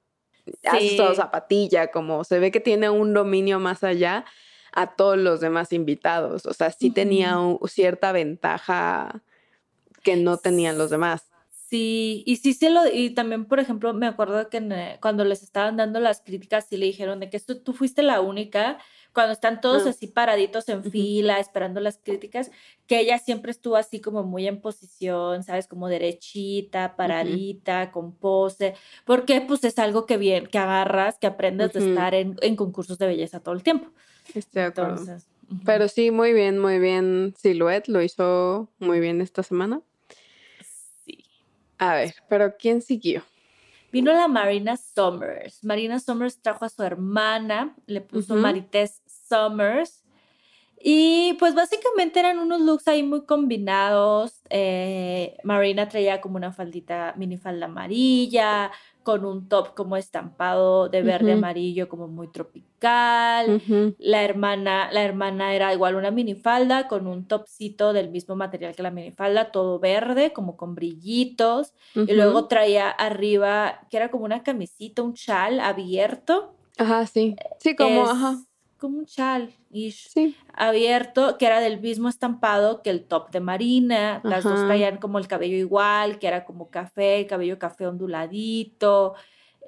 sí. 0.78 0.96
todo 0.96 1.14
zapatilla, 1.14 1.88
como 1.88 2.24
se 2.24 2.38
ve 2.38 2.50
que 2.50 2.60
tiene 2.60 2.88
un 2.88 3.12
dominio 3.12 3.60
más 3.60 3.84
allá 3.84 4.24
a 4.72 4.94
todos 4.94 5.18
los 5.18 5.40
demás 5.40 5.72
invitados. 5.72 6.46
O 6.46 6.52
sea, 6.52 6.70
sí 6.70 6.90
tenía 6.90 7.36
cierta 7.66 8.12
ventaja 8.12 9.22
que 10.02 10.16
no 10.16 10.36
tenían 10.36 10.78
los 10.78 10.90
demás. 10.90 11.28
Sí, 11.68 12.22
y 12.26 12.36
sí 12.36 12.54
se 12.54 12.70
lo, 12.70 12.80
y 12.90 13.10
también, 13.10 13.44
por 13.44 13.60
ejemplo, 13.60 13.92
me 13.92 14.06
acuerdo 14.06 14.48
que 14.48 14.56
eh, 14.56 14.98
cuando 15.02 15.24
les 15.26 15.42
estaban 15.42 15.76
dando 15.76 16.00
las 16.00 16.22
críticas, 16.22 16.66
sí 16.66 16.78
le 16.78 16.86
dijeron 16.86 17.20
de 17.20 17.28
que 17.28 17.38
tú 17.40 17.74
fuiste 17.74 18.02
la 18.02 18.22
única, 18.22 18.78
cuando 19.12 19.34
están 19.34 19.60
todos 19.60 19.86
ah. 19.86 19.90
así 19.90 20.06
paraditos 20.06 20.66
en 20.70 20.82
fila, 20.82 21.38
esperando 21.40 21.80
las 21.80 21.98
críticas, 21.98 22.50
que 22.86 23.00
ella 23.00 23.18
siempre 23.18 23.50
estuvo 23.50 23.76
así 23.76 24.00
como 24.00 24.22
muy 24.22 24.46
en 24.46 24.62
posición, 24.62 25.42
¿sabes? 25.42 25.66
Como 25.66 25.88
derechita, 25.88 26.96
paradita, 26.96 27.90
con 27.90 28.14
pose, 28.14 28.74
porque 29.04 29.42
pues 29.42 29.62
es 29.64 29.78
algo 29.78 30.06
que 30.06 30.16
bien, 30.16 30.46
que 30.46 30.56
agarras, 30.56 31.18
que 31.18 31.26
aprendes 31.26 31.74
de 31.74 31.90
estar 31.90 32.14
en, 32.14 32.36
en 32.40 32.56
concursos 32.56 32.96
de 32.96 33.08
belleza 33.08 33.40
todo 33.40 33.54
el 33.54 33.62
tiempo. 33.62 33.90
Estoy 34.34 34.62
de 34.62 34.68
acuerdo. 34.68 35.18
Pero 35.64 35.88
sí, 35.88 36.10
muy 36.10 36.32
bien, 36.32 36.58
muy 36.58 36.78
bien. 36.78 37.34
Silhouette 37.38 37.88
lo 37.88 38.02
hizo 38.02 38.70
muy 38.78 39.00
bien 39.00 39.20
esta 39.20 39.42
semana. 39.42 39.80
Sí. 41.04 41.24
A 41.78 41.94
ver, 41.94 42.14
pero 42.28 42.56
¿quién 42.58 42.82
siguió? 42.82 43.22
Vino 43.90 44.12
la 44.12 44.28
Marina 44.28 44.76
Summers. 44.76 45.64
Marina 45.64 45.98
Summers 45.98 46.40
trajo 46.42 46.66
a 46.66 46.68
su 46.68 46.82
hermana, 46.82 47.74
le 47.86 48.02
puso 48.02 48.36
Marites 48.36 49.00
Summers. 49.06 50.04
Y 50.80 51.32
pues 51.34 51.54
básicamente 51.54 52.20
eran 52.20 52.38
unos 52.38 52.60
looks 52.60 52.86
ahí 52.86 53.02
muy 53.02 53.22
combinados. 53.22 54.42
Eh, 54.48 55.36
Marina 55.42 55.88
traía 55.88 56.20
como 56.20 56.36
una 56.36 56.52
faldita, 56.52 57.14
minifalda 57.16 57.66
amarilla, 57.66 58.70
con 59.02 59.24
un 59.24 59.48
top 59.48 59.74
como 59.74 59.96
estampado 59.96 60.88
de 60.88 61.02
verde 61.02 61.32
amarillo 61.32 61.88
como 61.88 62.06
muy 62.06 62.28
tropical. 62.28 63.60
La 63.98 64.22
hermana, 64.22 64.92
la 64.92 65.02
hermana 65.02 65.54
era 65.54 65.72
igual 65.72 65.96
una 65.96 66.12
minifalda 66.12 66.86
con 66.86 67.08
un 67.08 67.26
topcito 67.26 67.92
del 67.92 68.10
mismo 68.10 68.36
material 68.36 68.76
que 68.76 68.82
la 68.84 68.92
minifalda, 68.92 69.50
todo 69.50 69.80
verde, 69.80 70.32
como 70.32 70.56
con 70.56 70.76
brillitos. 70.76 71.72
Y 71.94 72.12
luego 72.12 72.46
traía 72.46 72.88
arriba, 72.88 73.80
que 73.90 73.96
era 73.96 74.10
como 74.10 74.24
una 74.24 74.44
camisita, 74.44 75.02
un 75.02 75.14
chal 75.14 75.58
abierto. 75.58 76.54
Ajá, 76.76 77.04
sí. 77.06 77.34
Sí, 77.58 77.74
como, 77.74 78.08
ajá 78.08 78.47
como 78.78 78.98
un 78.98 79.06
chal 79.06 79.52
abierto, 80.54 81.36
que 81.38 81.46
era 81.46 81.60
del 81.60 81.80
mismo 81.80 82.08
estampado 82.08 82.82
que 82.82 82.90
el 82.90 83.04
top 83.04 83.30
de 83.30 83.40
Marina. 83.40 84.20
Las 84.24 84.44
dos 84.44 84.64
traían 84.66 84.96
como 84.98 85.18
el 85.18 85.28
cabello 85.28 85.56
igual, 85.56 86.18
que 86.18 86.26
era 86.28 86.44
como 86.44 86.70
café, 86.70 87.26
cabello 87.28 87.58
café 87.58 87.86
onduladito. 87.86 89.14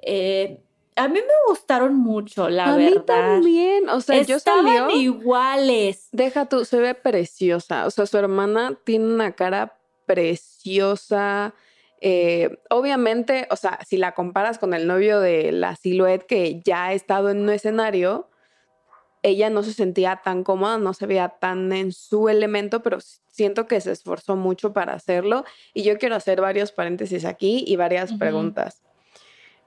Eh, 0.01 0.59
A 0.95 1.07
mí 1.07 1.19
me 1.19 1.33
gustaron 1.49 1.95
mucho, 1.95 2.49
la 2.49 2.73
a 2.73 2.75
verdad. 2.77 2.89
mí 2.91 3.01
también. 3.05 3.89
O 3.89 4.01
sea, 4.01 4.21
yo 4.23 4.35
Estaban 4.37 4.65
salió. 4.65 4.89
iguales. 4.91 6.09
Deja 6.11 6.47
tú, 6.47 6.65
se 6.65 6.79
ve 6.79 6.95
preciosa. 6.95 7.85
O 7.85 7.91
sea, 7.91 8.05
su 8.05 8.17
hermana 8.17 8.77
tiene 8.83 9.05
una 9.05 9.31
cara 9.33 9.77
preciosa. 10.05 11.53
Eh, 12.01 12.57
obviamente, 12.69 13.47
o 13.51 13.55
sea, 13.55 13.79
si 13.87 13.97
la 13.97 14.13
comparas 14.13 14.57
con 14.57 14.73
el 14.73 14.87
novio 14.87 15.19
de 15.19 15.51
la 15.51 15.75
Silhouette 15.75 16.25
que 16.25 16.61
ya 16.65 16.85
ha 16.87 16.93
estado 16.93 17.29
en 17.29 17.41
un 17.41 17.49
escenario, 17.51 18.27
ella 19.23 19.49
no 19.49 19.63
se 19.63 19.73
sentía 19.73 20.21
tan 20.23 20.43
cómoda, 20.43 20.77
no 20.77 20.93
se 20.93 21.05
veía 21.05 21.29
tan 21.29 21.71
en 21.73 21.91
su 21.91 22.29
elemento, 22.29 22.81
pero 22.81 22.97
siento 23.29 23.67
que 23.67 23.79
se 23.81 23.91
esforzó 23.91 24.35
mucho 24.35 24.73
para 24.73 24.93
hacerlo. 24.93 25.45
Y 25.73 25.83
yo 25.83 25.97
quiero 25.97 26.15
hacer 26.15 26.41
varios 26.41 26.71
paréntesis 26.71 27.25
aquí 27.25 27.63
y 27.67 27.75
varias 27.75 28.13
preguntas. 28.13 28.81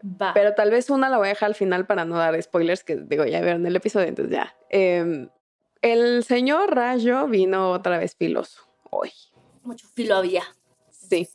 Va. 0.04 0.32
Pero 0.34 0.54
tal 0.54 0.70
vez 0.70 0.90
una 0.90 1.08
la 1.08 1.18
voy 1.18 1.26
a 1.26 1.30
dejar 1.30 1.48
al 1.48 1.54
final 1.54 1.86
para 1.86 2.04
no 2.04 2.16
dar 2.16 2.40
spoilers, 2.42 2.84
que 2.84 2.96
digo, 2.96 3.24
ya 3.24 3.40
vieron 3.40 3.64
el 3.66 3.76
episodio, 3.76 4.08
entonces 4.08 4.34
ya. 4.34 4.54
Em, 4.68 5.28
el 5.80 6.24
señor 6.24 6.74
Rayo 6.74 7.26
vino 7.26 7.70
otra 7.70 7.98
vez 7.98 8.16
filoso 8.16 8.68
hoy. 8.90 9.12
Mucho 9.62 9.86
filo 9.94 10.16
había. 10.16 10.42
Sí. 10.90 11.28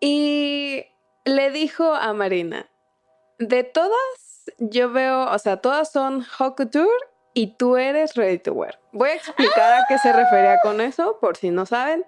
Y 0.00 0.84
le 1.24 1.50
dijo 1.50 1.94
a 1.94 2.12
Marina, 2.12 2.68
de 3.38 3.64
todas, 3.64 4.25
yo 4.58 4.92
veo, 4.92 5.30
o 5.30 5.38
sea, 5.38 5.58
todas 5.58 5.90
son 5.92 6.24
haute 6.38 6.64
couture 6.64 7.06
y 7.34 7.56
tú 7.56 7.76
eres 7.76 8.14
ready 8.14 8.38
to 8.38 8.52
wear. 8.52 8.78
Voy 8.92 9.10
a 9.10 9.14
explicar 9.14 9.72
a 9.74 9.84
qué 9.88 9.98
se 9.98 10.12
refería 10.12 10.58
con 10.62 10.80
eso, 10.80 11.18
por 11.20 11.36
si 11.36 11.50
no 11.50 11.66
saben. 11.66 12.04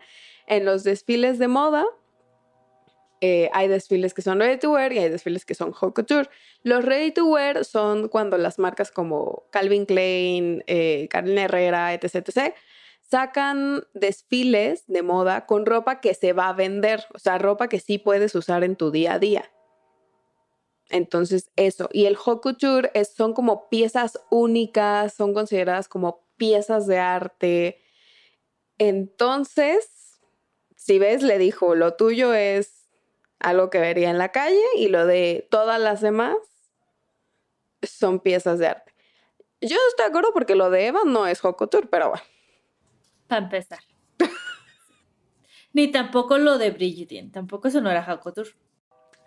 En 0.47 0.65
los 0.65 0.85
desfiles 0.85 1.39
de 1.39 1.49
moda, 1.49 1.85
eh, 3.21 3.51
hay 3.53 3.69
desfiles 3.69 4.15
que 4.15 4.23
son 4.23 4.39
ready 4.39 4.59
to 4.59 4.71
wear 4.71 4.93
y 4.93 4.99
hay 4.99 5.11
desfiles 5.11 5.45
que 5.45 5.55
son 5.55 5.75
haute 5.79 5.95
couture. 5.95 6.31
Los 6.63 6.85
ready 6.85 7.13
to 7.13 7.27
wear 7.27 7.65
son 7.65 8.09
cuando 8.09 8.39
las 8.39 8.59
marcas 8.59 8.91
como 8.91 9.45
Calvin 9.51 9.87
Klein, 9.87 10.65
eh, 10.67 11.09
Herrera, 11.13 11.93
etc, 11.93 12.15
etc, 12.15 12.55
sacan 13.03 13.85
desfiles 13.95 14.85
de 14.87 15.03
moda 15.03 15.47
con 15.47 15.67
ropa 15.67 16.01
que 16.01 16.15
se 16.15 16.33
va 16.33 16.49
a 16.49 16.53
vender, 16.53 17.05
o 17.15 17.19
sea, 17.19 17.39
ropa 17.39 17.69
que 17.69 17.81
sí 17.81 17.99
puedes 17.99 18.35
usar 18.35 18.65
en 18.65 18.77
tu 18.77 18.91
día 18.91 19.15
a 19.15 19.19
día. 19.19 19.51
Entonces, 20.91 21.51
eso. 21.57 21.89
Y 21.93 22.07
el 22.07 22.17
haute 22.17 22.57
son 23.15 23.35
como 23.35 23.69
piezas 23.69 24.21
únicas, 24.31 25.15
son 25.15 25.35
consideradas 25.35 25.89
como 25.89 26.25
piezas 26.37 26.87
de 26.87 26.99
arte. 26.99 27.83
Entonces, 28.79 30.21
si 30.77 30.99
ves, 30.99 31.23
le 31.23 31.39
dijo, 31.39 31.75
lo 31.75 31.95
tuyo 31.95 32.33
es 32.33 32.87
algo 33.41 33.71
que 33.71 33.79
vería 33.79 34.11
en 34.11 34.19
la 34.19 34.31
calle 34.31 34.65
y 34.77 34.89
lo 34.89 35.07
de 35.07 35.47
todas 35.51 35.81
las 35.81 36.01
demás 36.01 36.37
son 37.83 38.21
piezas 38.21 38.59
de 38.59 38.69
arte. 38.69 38.95
Yo 39.61 39.75
no 39.75 39.89
estoy 39.91 40.05
de 40.05 40.09
acuerdo 40.09 40.31
porque 40.33 40.55
lo 40.55 40.71
de 40.71 40.87
Eva 40.87 41.01
no 41.05 41.27
es 41.27 41.45
haute 41.45 41.81
pero 41.91 42.11
bueno. 42.11 42.25
Para 43.27 43.43
empezar. 43.43 43.81
Ni 45.73 45.91
tampoco 45.91 46.39
lo 46.39 46.59
de 46.59 46.71
Brigitte, 46.71 47.31
tampoco 47.33 47.69
eso 47.69 47.81
no 47.81 47.91
era 47.91 48.03
haute. 48.05 48.43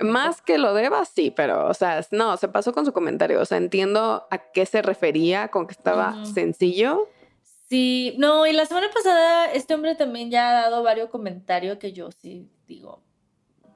Más 0.04 0.42
que 0.42 0.58
lo 0.58 0.74
de 0.74 0.86
Eva, 0.86 1.06
sí, 1.06 1.32
pero, 1.32 1.68
o 1.68 1.74
sea, 1.74 2.06
no, 2.12 2.38
se 2.38 2.48
pasó 2.48 2.74
con 2.74 2.86
su 2.86 2.94
comentario. 2.94 3.40
O 3.42 3.46
sea, 3.46 3.58
entiendo 3.58 4.28
a 4.30 4.38
qué 4.52 4.66
se 4.66 4.82
refería 4.82 5.50
con 5.50 5.68
que 5.68 5.74
estaba 5.74 6.16
Ujú. 6.22 6.26
sencillo. 6.34 7.08
Sí, 7.70 8.16
no, 8.18 8.46
y 8.46 8.54
la 8.54 8.66
semana 8.66 8.90
pasada 8.94 9.46
este 9.54 9.74
hombre 9.74 9.96
también 9.96 10.30
ya 10.30 10.50
ha 10.50 10.62
dado 10.64 10.84
varios 10.84 11.10
comentarios 11.10 11.78
que 11.78 11.94
yo 11.94 12.12
sí 12.12 12.50
digo, 12.68 13.02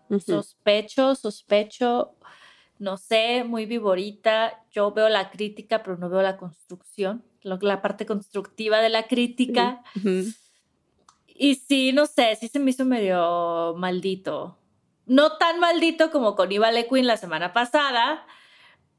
Ujú. 0.10 0.20
sospecho, 0.20 1.16
sospecho, 1.16 2.16
no 2.78 2.98
sé, 2.98 3.44
muy 3.46 3.66
viborita. 3.66 4.62
Yo 4.72 4.92
veo 4.92 5.08
la 5.08 5.30
crítica, 5.32 5.82
pero 5.82 5.96
no 5.98 6.10
veo 6.10 6.22
la 6.22 6.36
construcción, 6.36 7.24
lo- 7.42 7.58
la 7.62 7.82
parte 7.82 8.06
constructiva 8.06 8.80
de 8.80 8.90
la 8.90 9.08
crítica. 9.08 9.82
Ujú. 9.96 10.26
Y 11.28 11.56
sí, 11.56 11.92
no 11.94 12.06
sé, 12.06 12.36
sí 12.36 12.48
se 12.50 12.60
me 12.60 12.72
hizo 12.72 12.84
medio 12.86 13.74
maldito. 13.78 14.58
No 15.06 15.38
tan 15.38 15.60
maldito 15.60 16.10
como 16.12 16.36
con 16.36 16.52
Iva 16.52 16.70
Queen 16.90 17.06
la 17.08 17.18
semana 17.18 17.54
pasada, 17.54 18.26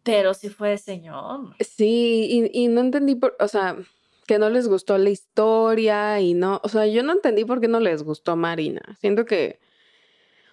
pero 0.03 0.35
sí 0.35 0.49
fue 0.49 0.71
de 0.71 0.79
señor. 0.79 1.55
Sí, 1.61 2.51
y, 2.53 2.64
y 2.64 2.69
no 2.69 2.81
entendí, 2.81 3.16
por, 3.16 3.37
o 3.40 3.49
sea, 3.49 3.77
que 4.27 4.38
no 4.38 4.51
les 4.51 4.69
gustó 4.69 4.99
la 4.99 5.11
historia 5.11 6.21
y 6.21 6.35
no, 6.35 6.61
o 6.62 6.69
sea, 6.69 6.87
yo 6.87 7.03
no 7.03 7.12
entendí 7.12 7.45
por 7.45 7.61
qué 7.61 7.69
no 7.69 7.81
les 7.81 8.03
gustó 8.03 8.37
Marina. 8.37 8.83
Siento 9.01 9.25
que, 9.25 9.59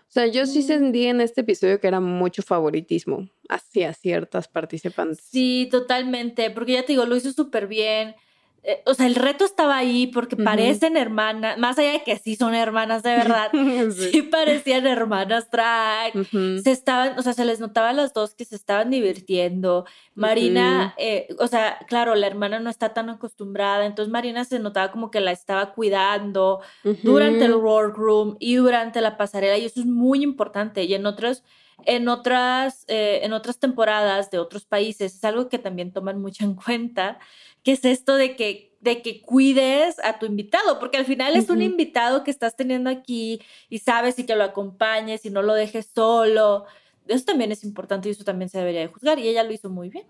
o 0.07 0.11
sea, 0.13 0.27
yo 0.27 0.45
sí 0.45 0.59
Mm. 0.59 0.63
sentí 0.63 1.05
en 1.07 1.21
este 1.21 1.41
episodio 1.41 1.79
que 1.79 1.87
era 1.87 1.99
mucho 1.99 2.41
favoritismo 2.43 3.29
hacia 3.49 3.93
ciertas 3.93 4.47
participantes. 4.47 5.23
Sí, 5.23 5.67
totalmente, 5.71 6.49
porque 6.51 6.73
ya 6.73 6.81
te 6.81 6.93
digo, 6.93 7.05
lo 7.05 7.15
hizo 7.15 7.31
súper 7.31 7.67
bien. 7.67 8.15
Eh, 8.65 8.81
o 8.85 8.93
sea, 8.93 9.07
el 9.07 9.15
reto 9.15 9.43
estaba 9.43 9.75
ahí 9.75 10.07
porque 10.07 10.37
parecen 10.37 10.95
hermanas, 10.95 11.57
más 11.57 11.77
allá 11.77 11.91
de 11.91 12.03
que 12.03 12.17
sí 12.17 12.37
son 12.37 12.55
hermanas 12.55 13.03
de 13.03 13.09
verdad, 13.11 13.51
sí 14.11 14.21
parecían 14.21 14.87
hermanas 14.87 15.51
drag. 15.51 16.15
Ujú. 16.15 16.59
Se 16.63 16.71
estaban, 16.71 17.19
o 17.19 17.21
sea, 17.21 17.33
se 17.33 17.43
les 17.43 17.59
notaba 17.59 17.89
a 17.89 17.93
las 17.93 18.13
dos 18.13 18.35
que 18.35 18.45
se 18.45 18.55
estaban 18.55 18.89
divirtiendo. 18.89 19.85
Marina, 20.15 20.93
eh, 20.97 21.27
o 21.39 21.47
sea, 21.47 21.77
claro, 21.89 22.15
la 22.15 22.27
hermana 22.27 22.59
no 22.61 22.69
está 22.69 22.93
tan 22.93 23.09
acostumbrada, 23.09 23.85
entonces 23.85 24.11
Marina 24.11 24.45
se 24.45 24.59
notaba 24.59 24.91
como 24.91 25.11
que 25.11 25.19
la 25.19 25.31
estaba 25.31 25.73
cuidando 25.73 26.61
durante 27.03 27.45
el 27.45 27.55
workroom 27.55 28.37
y 28.39 28.55
durante 28.55 29.01
la 29.01 29.17
pasarela 29.17 29.57
y 29.57 29.65
eso 29.65 29.81
es 29.81 29.85
muy 29.85 30.23
importante 30.23 30.83
y 30.83 30.93
en 30.93 31.05
otros 31.05 31.43
en 31.85 32.07
otras 32.07 32.85
eh, 32.87 33.21
en 33.23 33.33
otras 33.33 33.59
temporadas 33.59 34.31
de 34.31 34.39
otros 34.39 34.65
países 34.65 35.15
es 35.15 35.23
algo 35.23 35.49
que 35.49 35.59
también 35.59 35.91
toman 35.91 36.21
mucho 36.21 36.43
en 36.43 36.55
cuenta 36.55 37.19
que 37.63 37.73
es 37.73 37.85
esto 37.85 38.15
de 38.15 38.35
que 38.35 38.73
de 38.81 39.01
que 39.01 39.21
cuides 39.21 39.97
a 40.03 40.19
tu 40.19 40.25
invitado 40.25 40.79
porque 40.79 40.97
al 40.97 41.05
final 41.05 41.35
es 41.35 41.49
un 41.49 41.61
invitado 41.61 42.23
que 42.23 42.31
estás 42.31 42.55
teniendo 42.55 42.89
aquí 42.89 43.41
y 43.69 43.79
sabes 43.79 44.19
y 44.19 44.25
que 44.25 44.35
lo 44.35 44.43
acompañes 44.43 45.25
y 45.25 45.29
no 45.29 45.41
lo 45.41 45.53
dejes 45.53 45.89
solo. 45.95 46.65
Eso 47.07 47.25
también 47.25 47.51
es 47.51 47.63
importante 47.63 48.09
y 48.09 48.11
eso 48.11 48.25
también 48.25 48.49
se 48.49 48.57
debería 48.57 48.81
de 48.81 48.87
juzgar 48.87 49.19
y 49.19 49.27
ella 49.27 49.43
lo 49.43 49.53
hizo 49.53 49.69
muy 49.69 49.89
bien. 49.89 50.05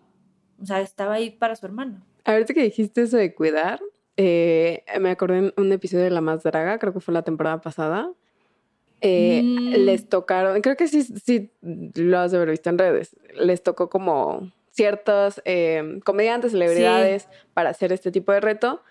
O 0.59 0.65
sea 0.65 0.81
estaba 0.81 1.13
ahí 1.13 1.29
para 1.29 1.55
su 1.55 1.65
hermano. 1.67 2.03
Ahorita 2.25 2.53
que 2.53 2.63
dijiste 2.63 3.03
eso 3.03 3.17
de 3.17 3.36
cuidar, 3.36 3.79
eh, 4.17 4.83
me 4.99 5.12
acordé 5.12 5.38
en 5.39 5.53
un 5.57 5.71
episodio 5.71 6.03
de 6.03 6.09
La 6.09 6.21
Más 6.21 6.43
Draga, 6.43 6.79
creo 6.79 6.93
que 6.93 6.99
fue 6.99 7.13
la 7.13 7.23
temporada 7.23 7.62
pasada. 7.62 8.12
Eh, 9.05 9.41
Mm. 9.43 9.73
Les 9.85 10.07
tocaron, 10.09 10.61
creo 10.61 10.77
que 10.77 10.87
sí, 10.87 11.03
sí 11.03 11.51
lo 11.61 12.19
has 12.19 12.31
de 12.31 12.37
haber 12.37 12.51
visto 12.51 12.69
en 12.69 12.77
redes, 12.77 13.15
les 13.35 13.61
tocó 13.61 13.89
como 13.89 14.51
ciertos 14.71 15.41
eh, 15.45 15.99
comediantes, 16.05 16.53
celebridades 16.53 17.27
para 17.53 17.69
hacer 17.69 17.91
este 17.91 18.11
tipo 18.11 18.31
de 18.31 18.39
reto. 18.39 18.81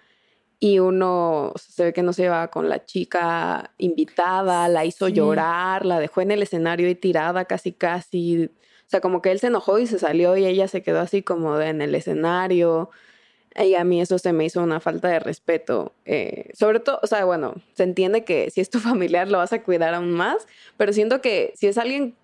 Y 0.60 0.78
uno 0.78 1.48
o 1.54 1.58
sea, 1.58 1.72
se 1.74 1.84
ve 1.84 1.92
que 1.92 2.02
no 2.04 2.12
se 2.12 2.22
llevaba 2.22 2.48
con 2.48 2.68
la 2.68 2.84
chica 2.84 3.72
invitada, 3.78 4.68
la 4.68 4.84
hizo 4.84 5.08
Sí. 5.08 5.14
llorar, 5.14 5.84
la 5.86 5.98
dejó 5.98 6.20
en 6.20 6.30
el 6.30 6.42
escenario 6.42 6.88
y 6.88 6.94
tirada 6.94 7.46
casi 7.46 7.72
casi. 7.72 8.44
O 8.46 8.88
sea, 8.92 9.00
como 9.00 9.22
que 9.22 9.32
él 9.32 9.40
se 9.40 9.48
enojó 9.48 9.78
y 9.80 9.86
se 9.88 9.98
salió 9.98 10.36
y 10.36 10.44
ella 10.46 10.68
se 10.68 10.82
quedó 10.82 11.00
así 11.00 11.22
como 11.22 11.58
en 11.60 11.82
el 11.82 11.94
escenario. 11.96 12.90
Y 13.56 13.74
a 13.74 13.84
mí 13.84 14.00
eso 14.00 14.18
se 14.18 14.32
me 14.32 14.44
hizo 14.44 14.62
una 14.62 14.80
falta 14.80 15.08
de 15.08 15.20
respeto. 15.20 15.92
eh, 16.04 16.50
sobre 16.54 16.80
todo, 16.80 16.98
o 17.02 17.06
sea, 17.06 17.24
bueno, 17.24 17.54
se 17.74 17.82
entiende 17.82 18.24
que 18.24 18.50
si 18.50 18.60
es 18.60 18.70
tu 18.70 18.78
familiar 18.80 19.28
lo 19.28 19.38
vas 19.38 19.52
a 19.52 19.62
cuidar 19.62 19.94
aún 19.94 20.12
más, 20.12 20.46
pero 20.76 20.92
siento 20.92 21.20
que 21.20 21.52
si 21.56 21.66
es 21.66 21.78
alguien 21.78 22.14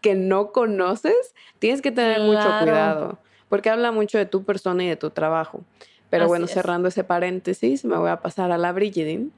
que 0.00 0.14
no 0.14 0.52
conoces, 0.52 1.34
tienes 1.58 1.80
que 1.80 1.92
tener 1.92 2.20
mucho 2.20 2.48
cuidado, 2.60 3.18
porque 3.48 3.70
habla 3.70 3.92
mucho 3.92 4.18
de 4.18 4.26
tu 4.26 4.44
persona 4.44 4.84
y 4.84 4.88
de 4.88 4.96
tu 4.96 5.10
trabajo. 5.10 5.62
Pero 6.10 6.24
Así 6.24 6.28
bueno, 6.28 6.44
es. 6.46 6.52
cerrando 6.52 6.88
ese 6.88 7.04
paréntesis, 7.04 7.84
me 7.84 7.96
voy 7.96 8.10
a 8.10 8.20
pasar 8.20 8.52
a 8.52 8.58
la 8.58 8.72
Brigidin 8.72 9.32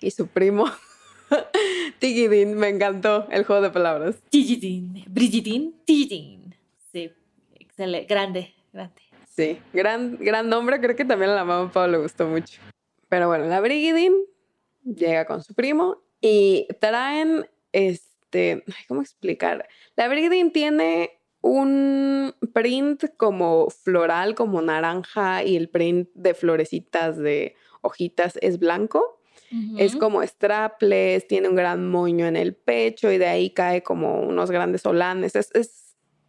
y 0.00 0.10
su 0.10 0.26
primo. 0.26 0.66
Tigidin, 1.98 2.54
me 2.54 2.68
encantó 2.68 3.26
el 3.30 3.44
juego 3.44 3.62
de 3.62 3.70
palabras. 3.70 4.16
Brigitte, 4.30 5.04
Brigitte, 5.08 5.72
Brigitte. 5.86 6.56
Sí, 6.92 7.12
excelente, 7.58 8.06
grande, 8.06 8.54
grande. 8.72 9.02
Sí, 9.36 9.58
gran, 9.74 10.16
gran 10.16 10.48
nombre, 10.48 10.80
creo 10.80 10.96
que 10.96 11.04
también 11.04 11.30
a 11.30 11.34
la 11.34 11.44
mamá 11.44 11.70
Pau 11.70 11.86
le 11.88 11.98
gustó 11.98 12.26
mucho. 12.26 12.60
Pero 13.08 13.28
bueno, 13.28 13.44
la 13.44 13.60
Brigidin 13.60 14.14
llega 14.82 15.26
con 15.26 15.42
su 15.42 15.54
primo 15.54 16.02
y 16.20 16.66
traen 16.80 17.46
este, 17.72 18.64
ay, 18.66 18.84
¿cómo 18.88 19.02
explicar? 19.02 19.68
La 19.94 20.08
Brigidin 20.08 20.52
tiene 20.52 21.20
un 21.42 22.34
print 22.54 23.04
como 23.18 23.68
floral, 23.68 24.34
como 24.34 24.62
naranja 24.62 25.44
y 25.44 25.56
el 25.56 25.68
print 25.68 26.08
de 26.14 26.32
florecitas 26.32 27.18
de 27.18 27.54
hojitas 27.82 28.38
es 28.40 28.58
blanco. 28.58 29.20
Es 29.78 29.94
como 29.94 30.22
strapless, 30.22 31.28
tiene 31.28 31.48
un 31.48 31.54
gran 31.54 31.88
moño 31.88 32.26
en 32.26 32.34
el 32.36 32.54
pecho 32.54 33.12
y 33.12 33.18
de 33.18 33.26
ahí 33.26 33.50
cae 33.50 33.82
como 33.82 34.20
unos 34.20 34.50
grandes 34.50 34.82
solanes. 34.82 35.36
Es, 35.36 35.54
es, 35.54 35.85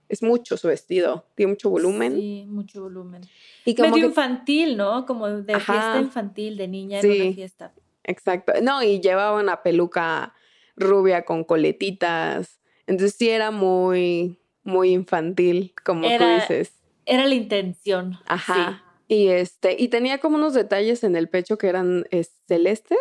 es 0.10 0.24
mucho 0.24 0.58
su 0.58 0.68
vestido, 0.68 1.26
tiene 1.36 1.52
mucho 1.52 1.70
volumen. 1.70 2.16
Sí, 2.16 2.46
mucho 2.48 2.82
volumen. 2.84 3.22
Y 3.66 3.76
como 3.76 3.90
Medio 3.90 4.04
que- 4.04 4.08
infantil, 4.10 4.78
¿no? 4.78 5.06
Como 5.06 5.28
de 5.28 5.54
Ajá. 5.54 5.74
fiesta 5.74 6.00
infantil, 6.02 6.58
de 6.58 6.68
niña 6.68 7.00
en 7.00 7.12
Sí. 7.12 7.22
una 7.22 7.34
fiesta. 7.36 7.74
Exacto. 8.04 8.54
No, 8.62 8.82
y 8.84 9.02
llevaba 9.02 9.40
una 9.40 9.62
peluca 9.64 10.34
rubia 10.76 11.26
con 11.26 11.44
coletitas. 11.44 12.60
Entonces 12.86 13.16
sí 13.18 13.30
era 13.30 13.52
muy, 13.52 14.40
muy 14.64 14.92
infantil, 14.92 15.74
como 15.84 16.08
tú 16.18 16.24
dices. 16.26 16.72
Era 17.06 17.26
la 17.26 17.36
intención. 17.36 18.18
Ajá. 18.28 18.84
Y 19.10 19.28
este, 19.28 19.76
y 19.80 19.88
tenía 19.88 20.20
como 20.20 20.36
unos 20.38 20.54
detalles 20.54 21.04
en 21.04 21.16
el 21.16 21.30
pecho 21.30 21.58
que 21.58 21.68
eran 21.68 22.06
celestes. 22.48 22.98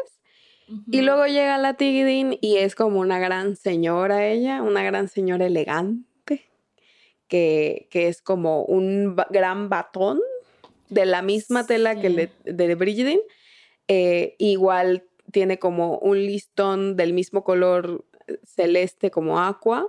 Y 0.90 1.02
luego 1.02 1.26
llega 1.26 1.58
la 1.58 1.74
Tigidin 1.74 2.38
y 2.40 2.56
es 2.56 2.74
como 2.74 2.98
una 2.98 3.20
gran 3.20 3.54
señora 3.54 4.26
ella, 4.26 4.62
una 4.62 4.82
gran 4.82 5.06
señora 5.08 5.46
elegante, 5.46 6.08
que, 7.28 7.88
que 7.90 8.08
es 8.08 8.22
como 8.22 8.64
un 8.64 9.16
gran 9.30 9.68
batón 9.68 10.20
de 10.88 11.06
la 11.06 11.22
misma 11.22 11.66
tela 11.66 12.00
que 12.00 12.06
el 12.06 12.16
de, 12.16 12.30
de 12.44 12.74
Brigidin. 12.74 13.20
Eh, 13.88 14.34
igual 14.38 15.04
tiene 15.30 15.58
como 15.58 15.98
un 15.98 16.18
listón 16.18 16.96
del 16.96 17.12
mismo 17.12 17.44
color 17.44 18.04
eh, 18.26 18.38
celeste 18.44 19.10
como 19.10 19.40
aqua 19.40 19.88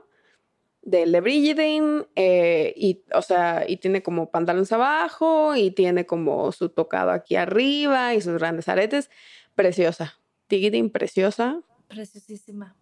del 0.84 1.12
de 1.12 1.22
Brigidin 1.22 2.06
eh, 2.16 2.74
y 2.78 3.04
o 3.14 3.22
sea 3.22 3.66
y 3.68 3.78
tiene 3.78 4.04
como 4.04 4.30
pantalones 4.30 4.72
abajo 4.72 5.56
y 5.56 5.72
tiene 5.72 6.06
como 6.06 6.52
su 6.52 6.70
tocado 6.70 7.12
aquí 7.12 7.36
arriba 7.36 8.14
y 8.14 8.22
sus 8.22 8.38
grandes 8.38 8.70
aretes. 8.70 9.10
Preciosa 9.56 10.20
Tigidin 10.48 10.90
preciosa. 10.90 11.62
Preciosísima 11.88 12.76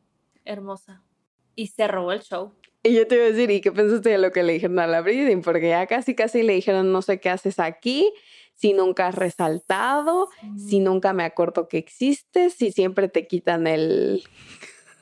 hermosa. 0.46 1.04
Y 1.56 1.68
se 1.68 1.88
robó 1.88 2.12
el 2.12 2.22
show 2.22 2.54
y 2.86 2.94
yo 2.94 3.08
te 3.08 3.16
iba 3.16 3.24
a 3.26 3.30
decir, 3.30 3.50
¿y 3.50 3.62
qué 3.62 3.72
pensaste 3.72 4.12
de 4.12 4.20
lo 4.20 4.32
que 4.32 4.44
le 4.44 4.54
dijeron 4.54 4.78
a 4.78 4.86
la 4.86 5.02
Brigidin? 5.02 5.42
Porque 5.42 5.70
ya 5.70 5.88
casi 5.88 6.14
casi 6.14 6.44
le 6.44 6.54
dijeron, 6.54 6.92
no 6.92 7.02
sé 7.02 7.20
qué 7.20 7.32
haces 7.32 7.58
aquí, 7.58 8.14
si 8.54 8.74
nunca 8.74 9.08
has 9.08 9.16
resaltado, 9.16 10.30
si 10.56 10.80
nunca 10.80 11.12
me 11.12 11.24
acuerdo 11.24 11.68
que 11.68 11.80
existes, 11.80 12.54
si 12.54 12.72
siempre 12.72 13.10
te 13.10 13.26
quitan 13.26 13.66
el... 13.66 14.24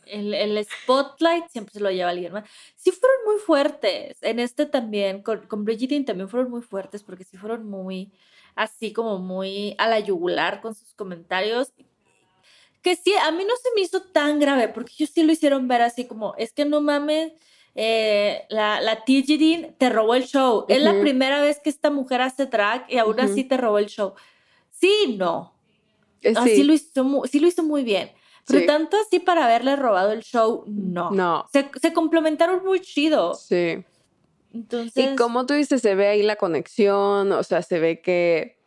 El, 0.06 0.34
el, 0.34 0.64
spotlight 0.64 1.50
siempre 1.50 1.74
se 1.74 1.80
lo 1.80 1.90
lleva 1.92 2.12
alguien 2.12 2.32
más. 2.32 2.50
Sí 2.76 2.92
fueron 2.92 3.18
muy 3.26 3.40
fuertes. 3.40 4.18
En 4.22 4.40
este 4.40 4.66
también, 4.66 5.22
con, 5.22 5.48
con 5.48 5.66
Brigitte 5.66 6.06
también 6.06 6.30
fueron 6.30 6.52
muy 6.52 6.62
fuertes 6.62 7.04
porque 7.04 7.24
sí 7.24 7.36
fueron 7.36 7.68
muy, 7.68 8.14
así 8.56 8.94
como 8.94 9.18
muy 9.18 9.76
a 9.78 9.88
la 9.88 10.00
yugular 10.00 10.62
con 10.62 10.74
sus 10.74 10.94
comentarios. 10.94 11.74
Que 12.82 12.96
sí, 12.96 13.14
a 13.16 13.32
mí 13.32 13.44
no 13.44 13.56
se 13.62 13.70
me 13.76 13.82
hizo 13.82 14.04
tan 14.04 14.40
grave 14.40 14.70
porque 14.70 14.94
ellos 15.00 15.10
sí 15.10 15.24
lo 15.24 15.32
hicieron 15.32 15.68
ver 15.68 15.82
así 15.82 16.06
como, 16.06 16.36
es 16.38 16.54
que 16.54 16.66
no 16.66 16.80
mames, 16.80 17.34
eh, 17.76 18.46
la, 18.50 18.82
la 18.82 19.04
te 19.06 19.90
robó 19.90 20.16
el 20.16 20.26
show. 20.26 20.66
Es 20.68 20.82
la 20.82 21.00
primera 21.00 21.42
vez 21.42 21.60
que 21.60 21.70
esta 21.70 21.90
mujer 21.90 22.22
hace 22.22 22.46
drag 22.46 22.86
y 22.90 22.98
aún 22.98 23.20
así 23.20 23.44
te 23.44 23.58
robó 23.58 23.80
el 23.80 23.88
show. 23.88 24.14
Sí, 24.70 25.16
no. 25.18 25.54
Eh, 26.22 26.34
ah, 26.36 26.44
sí. 26.44 26.64
lo, 26.64 26.74
hizo 26.74 27.04
muy, 27.04 27.28
sí 27.28 27.40
lo 27.40 27.48
hizo 27.48 27.64
muy 27.64 27.84
bien. 27.84 28.12
Pero 28.46 28.66
tanto 28.66 28.98
así 28.98 29.20
para 29.20 29.46
haberle 29.46 29.76
robado 29.76 30.12
el 30.12 30.22
show, 30.22 30.66
no. 30.68 31.12
No. 31.12 31.46
Se, 31.52 31.70
se 31.82 31.94
complementaron 31.94 32.64
muy 32.66 32.82
chido. 32.82 33.34
Sí. 33.36 33.84
Entonces. 34.54 35.14
Y 35.14 35.16
como 35.16 35.46
tú 35.46 35.54
dices, 35.54 35.82
se 35.82 35.96
ve 35.96 36.08
ahí 36.08 36.24
la 36.24 36.36
conexión, 36.36 37.32
o 37.32 37.44
sea, 37.44 37.62
se 37.62 37.80
ve 37.80 38.02
que 38.02 38.63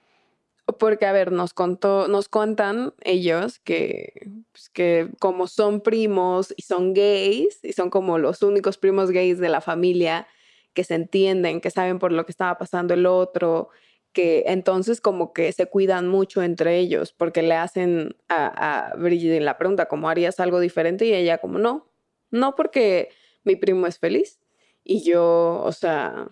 porque, 0.79 1.07
a 1.07 1.13
ver, 1.13 1.33
nos 1.33 1.55
contó, 1.55 2.09
nos 2.09 2.29
cuentan 2.29 2.93
ellos 3.03 3.61
que, 3.61 4.13
pues, 4.53 4.69
que 4.69 5.09
como 5.21 5.47
son 5.47 5.81
primos 5.81 6.53
y 6.57 6.63
son 6.63 6.93
gays, 6.93 7.61
y 7.63 7.73
son 7.73 7.91
como 7.91 8.19
los 8.19 8.43
únicos 8.43 8.77
primos 8.77 9.11
gays 9.11 9.39
de 9.39 9.49
la 9.49 9.61
familia 9.61 10.27
que 10.75 10.85
se 10.85 10.95
entienden, 10.95 11.61
que 11.61 11.71
saben 11.71 11.99
por 11.99 12.13
lo 12.13 12.27
que 12.27 12.33
estaba 12.33 12.59
pasando 12.59 12.95
el 12.95 13.07
otro, 13.07 13.71
que 14.13 14.45
entonces 14.47 15.01
como 15.01 15.33
que 15.33 15.53
se 15.53 15.67
cuidan 15.67 16.09
mucho 16.09 16.43
entre 16.43 16.79
ellos, 16.79 17.13
porque 17.13 17.43
le 17.43 17.55
hacen 17.55 18.17
a, 18.29 18.91
a 18.91 18.97
Brigitte 18.97 19.41
la 19.43 19.59
pregunta, 19.59 19.87
¿cómo 19.87 20.09
harías 20.09 20.41
algo 20.41 20.59
diferente? 20.59 21.07
Y 21.07 21.15
ella 21.15 21.39
como, 21.39 21.59
no, 21.59 21.89
no 22.31 22.55
porque 22.57 23.11
mi 23.45 23.57
primo 23.57 23.87
es 23.87 23.99
feliz. 23.99 24.41
Y 24.85 25.03
yo, 25.03 25.63
o 25.65 25.73
sea, 25.73 26.29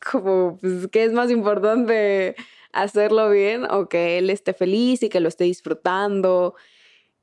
como, 0.10 0.58
pues, 0.60 0.88
¿qué 0.88 1.04
es 1.04 1.12
más 1.12 1.30
importante? 1.30 2.34
Hacerlo 2.72 3.30
bien 3.30 3.64
o 3.70 3.88
que 3.88 4.18
él 4.18 4.30
esté 4.30 4.54
feliz 4.54 5.02
y 5.02 5.08
que 5.08 5.20
lo 5.20 5.28
esté 5.28 5.44
disfrutando. 5.44 6.54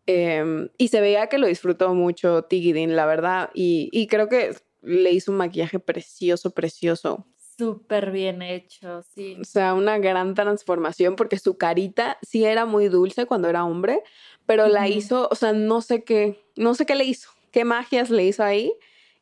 Em, 0.05 0.69
y 0.77 0.87
se 0.87 1.01
veía 1.01 1.27
que 1.27 1.37
lo 1.37 1.47
disfrutó 1.47 1.93
mucho 1.93 2.43
Tigidin, 2.43 2.95
la 2.95 3.05
verdad. 3.05 3.49
Y, 3.53 4.07
creo 4.07 4.27
que 4.29 4.55
le 4.81 5.11
hizo 5.11 5.31
un 5.31 5.37
maquillaje 5.37 5.79
precioso, 5.79 6.51
precioso. 6.51 7.27
Súper 7.57 8.11
bien 8.11 8.41
hecho, 8.41 9.03
sí. 9.13 9.37
O 9.39 9.43
sea, 9.43 9.73
una 9.73 9.99
gran 9.99 10.33
transformación 10.33 11.15
porque 11.15 11.37
su 11.37 11.57
carita 11.57 12.17
sí 12.21 12.45
era 12.45 12.65
muy 12.65 12.87
dulce 12.87 13.25
cuando 13.25 13.49
era 13.49 13.65
hombre, 13.65 14.01
pero 14.45 14.67
la 14.67 14.87
hizo, 14.87 15.27
o 15.29 15.35
sea, 15.35 15.51
no 15.51 15.81
sé 15.81 16.03
qué, 16.03 16.41
no 16.55 16.73
sé 16.73 16.85
qué 16.85 16.95
le 16.95 17.03
hizo, 17.03 17.29
qué 17.51 17.65
magias 17.65 18.09
le 18.09 18.25
hizo 18.25 18.43
ahí, 18.43 18.73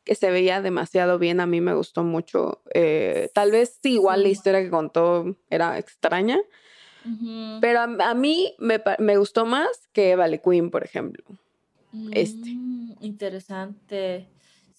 que 0.08 0.14
se 0.14 0.30
veía 0.30 0.62
demasiado 0.62 1.18
bien. 1.18 1.38
A 1.38 1.46
mí 1.46 1.60
me 1.60 1.74
gustó 1.74 2.02
mucho. 2.02 2.62
Eh, 2.72 3.28
tal 3.34 3.50
vez 3.52 3.78
sí, 3.82 3.92
igual 3.92 4.22
la 4.22 4.30
historia 4.30 4.62
que 4.62 4.70
contó 4.70 5.36
era 5.50 5.78
extraña. 5.78 6.38
Pero 7.60 7.80
a, 7.80 8.14
mí 8.14 8.54
me, 8.58 9.16
gustó 9.16 9.46
más 9.46 9.68
que 9.92 10.16
Vale 10.16 10.40
Queen, 10.40 10.70
por 10.70 10.84
ejemplo. 10.84 11.24
este. 12.12 12.50
Mm, 12.50 12.96
interesante. 13.00 14.28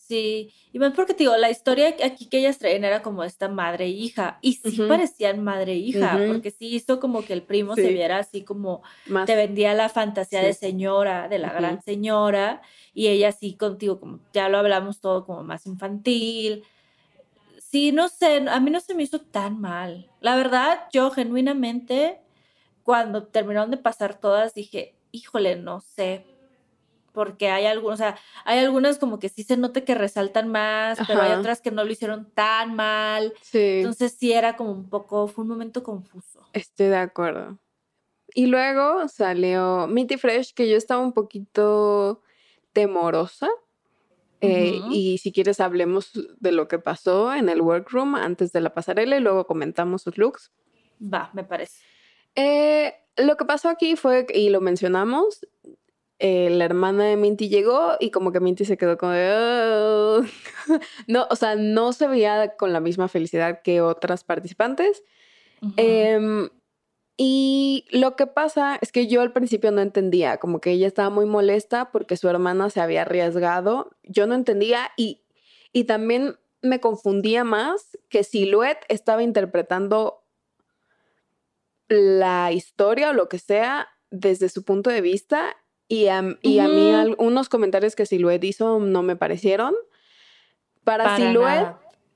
Sí, 0.09 0.51
y 0.73 0.79
más 0.79 0.93
porque 0.93 1.13
te 1.13 1.19
digo, 1.19 1.37
la 1.37 1.51
historia 1.51 1.95
aquí 2.03 2.25
que 2.25 2.39
ellas 2.39 2.57
traían 2.57 2.83
era 2.83 3.03
como 3.03 3.23
esta 3.23 3.47
madre 3.47 3.85
e 3.85 3.89
hija, 3.89 4.39
y 4.41 4.53
sí 4.53 4.81
parecían 4.87 5.43
madre 5.43 5.73
e 5.73 5.75
hija, 5.75 6.19
porque 6.27 6.49
sí 6.49 6.65
hizo 6.75 6.99
como 6.99 7.21
que 7.21 7.33
el 7.33 7.43
primo 7.43 7.75
se 7.75 7.91
viera 7.91 8.17
así 8.17 8.43
como 8.43 8.81
te 9.27 9.35
vendía 9.35 9.75
la 9.75 9.87
fantasía 9.87 10.41
de 10.41 10.53
señora, 10.53 11.27
de 11.27 11.37
la 11.37 11.53
gran 11.53 11.83
señora, 11.83 12.63
y 12.95 13.05
ella 13.09 13.31
sí 13.31 13.53
contigo, 13.53 13.99
como 13.99 14.19
ya 14.33 14.49
lo 14.49 14.57
hablamos 14.57 14.99
todo 14.99 15.27
como 15.27 15.43
más 15.43 15.67
infantil. 15.67 16.63
Sí, 17.59 17.91
no 17.91 18.09
sé, 18.09 18.43
a 18.49 18.59
mí 18.59 18.71
no 18.71 18.79
se 18.79 18.95
me 18.95 19.03
hizo 19.03 19.21
tan 19.21 19.61
mal. 19.61 20.09
La 20.21 20.35
verdad, 20.35 20.87
yo 20.91 21.11
genuinamente, 21.11 22.19
cuando 22.81 23.27
terminaron 23.27 23.69
de 23.69 23.77
pasar 23.77 24.19
todas, 24.19 24.55
dije, 24.55 24.95
híjole, 25.11 25.55
no 25.55 25.81
sé, 25.81 26.25
porque 27.13 27.49
hay 27.49 27.65
algunos, 27.65 27.95
o 27.95 28.03
sea, 28.03 28.17
hay 28.45 28.59
algunas 28.59 28.99
como 28.99 29.19
que 29.19 29.29
sí 29.29 29.43
se 29.43 29.57
nota 29.57 29.81
que 29.81 29.95
resaltan 29.95 30.49
más, 30.49 30.99
pero 31.07 31.21
hay 31.21 31.33
otras 31.33 31.61
que 31.61 31.71
no 31.71 31.83
lo 31.83 31.91
hicieron 31.91 32.29
tan 32.33 32.75
mal. 32.75 33.33
Sí. 33.41 33.79
Entonces 33.79 34.15
sí 34.17 34.33
era 34.33 34.55
como 34.55 34.71
un 34.71 34.89
poco, 34.89 35.27
fue 35.27 35.43
un 35.43 35.49
momento 35.49 35.83
confuso. 35.83 36.47
Estoy 36.53 36.87
de 36.87 36.97
acuerdo. 36.97 37.57
Y 38.33 38.45
luego 38.45 39.07
salió 39.07 39.87
Mitty 39.87 40.17
Fresh, 40.17 40.53
que 40.53 40.69
yo 40.69 40.77
estaba 40.77 41.01
un 41.01 41.13
poquito 41.13 42.21
temorosa. 42.73 43.49
Eh, 44.41 44.79
y 44.89 45.17
si 45.17 45.33
quieres 45.33 45.59
hablemos 45.59 46.11
de 46.39 46.53
lo 46.53 46.69
que 46.69 46.79
pasó 46.79 47.33
en 47.33 47.49
el 47.49 47.59
workroom 47.59 48.15
antes 48.15 48.53
de 48.53 48.61
la 48.61 48.73
pasarela 48.73 49.17
y 49.17 49.19
luego 49.19 49.45
comentamos 49.45 50.03
sus 50.03 50.17
looks. 50.17 50.51
Va, 51.01 51.29
me 51.33 51.43
parece. 51.43 51.81
Eh, 52.35 52.93
lo 53.17 53.35
que 53.35 53.43
pasó 53.43 53.67
aquí 53.67 53.95
fue, 53.97 54.25
y 54.33 54.49
lo 54.49 54.61
mencionamos, 54.61 55.45
eh, 56.19 56.49
la 56.49 56.65
hermana 56.65 57.05
de 57.05 57.15
Minty 57.15 57.47
llegó 57.47 57.93
y 57.97 58.11
como 58.11 58.33
que 58.33 58.41
Minty 58.41 58.65
se 58.65 58.77
quedó 58.77 58.97
como 58.97 59.13
de... 59.13 60.29
no, 61.07 61.27
o 61.29 61.35
sea, 61.37 61.55
no 61.55 61.93
se 61.93 62.07
veía 62.07 62.57
con 62.57 62.73
la 62.73 62.81
misma 62.81 63.07
felicidad 63.07 63.61
que 63.61 63.81
otras 63.81 64.25
participantes. 64.25 65.01
Em, 65.77 66.49
y 67.15 67.85
lo 67.91 68.17
que 68.17 68.27
pasa 68.27 68.77
es 68.81 68.91
que 68.91 69.07
yo 69.07 69.21
al 69.21 69.31
principio 69.31 69.71
no 69.71 69.81
entendía, 69.81 70.37
como 70.37 70.59
que 70.59 70.71
ella 70.71 70.87
estaba 70.87 71.09
muy 71.09 71.25
molesta 71.25 71.91
porque 71.91 72.17
su 72.17 72.27
hermana 72.27 72.69
se 72.69 72.81
había 72.81 73.03
arriesgado. 73.03 73.91
Yo 74.03 74.27
no 74.27 74.35
entendía 74.35 74.91
y, 74.97 75.23
y 75.71 75.85
también 75.85 76.37
me 76.61 76.81
confundía 76.81 77.45
más 77.45 77.97
que 78.09 78.25
Silhouette 78.25 78.83
estaba 78.89 79.23
interpretando 79.23 80.25
la 81.87 82.51
historia 82.51 83.09
o 83.11 83.13
lo 83.13 83.29
que 83.29 83.39
sea 83.39 83.87
desde 84.11 84.49
su 84.49 84.63
punto 84.63 84.89
de 84.89 85.01
vista 85.01 85.55
y 85.91 86.07
a, 86.07 86.37
y 86.43 86.59
a 86.59 86.67
mí 86.67 86.91
algunos 86.91 87.49
comentarios 87.49 87.95
que 87.95 88.05
Silhouette 88.05 88.43
hizo 88.43 88.79
no 88.79 89.01
me 89.01 89.15
parecieron. 89.15 89.73
Para, 90.83 91.17
Silhouette 91.17 91.75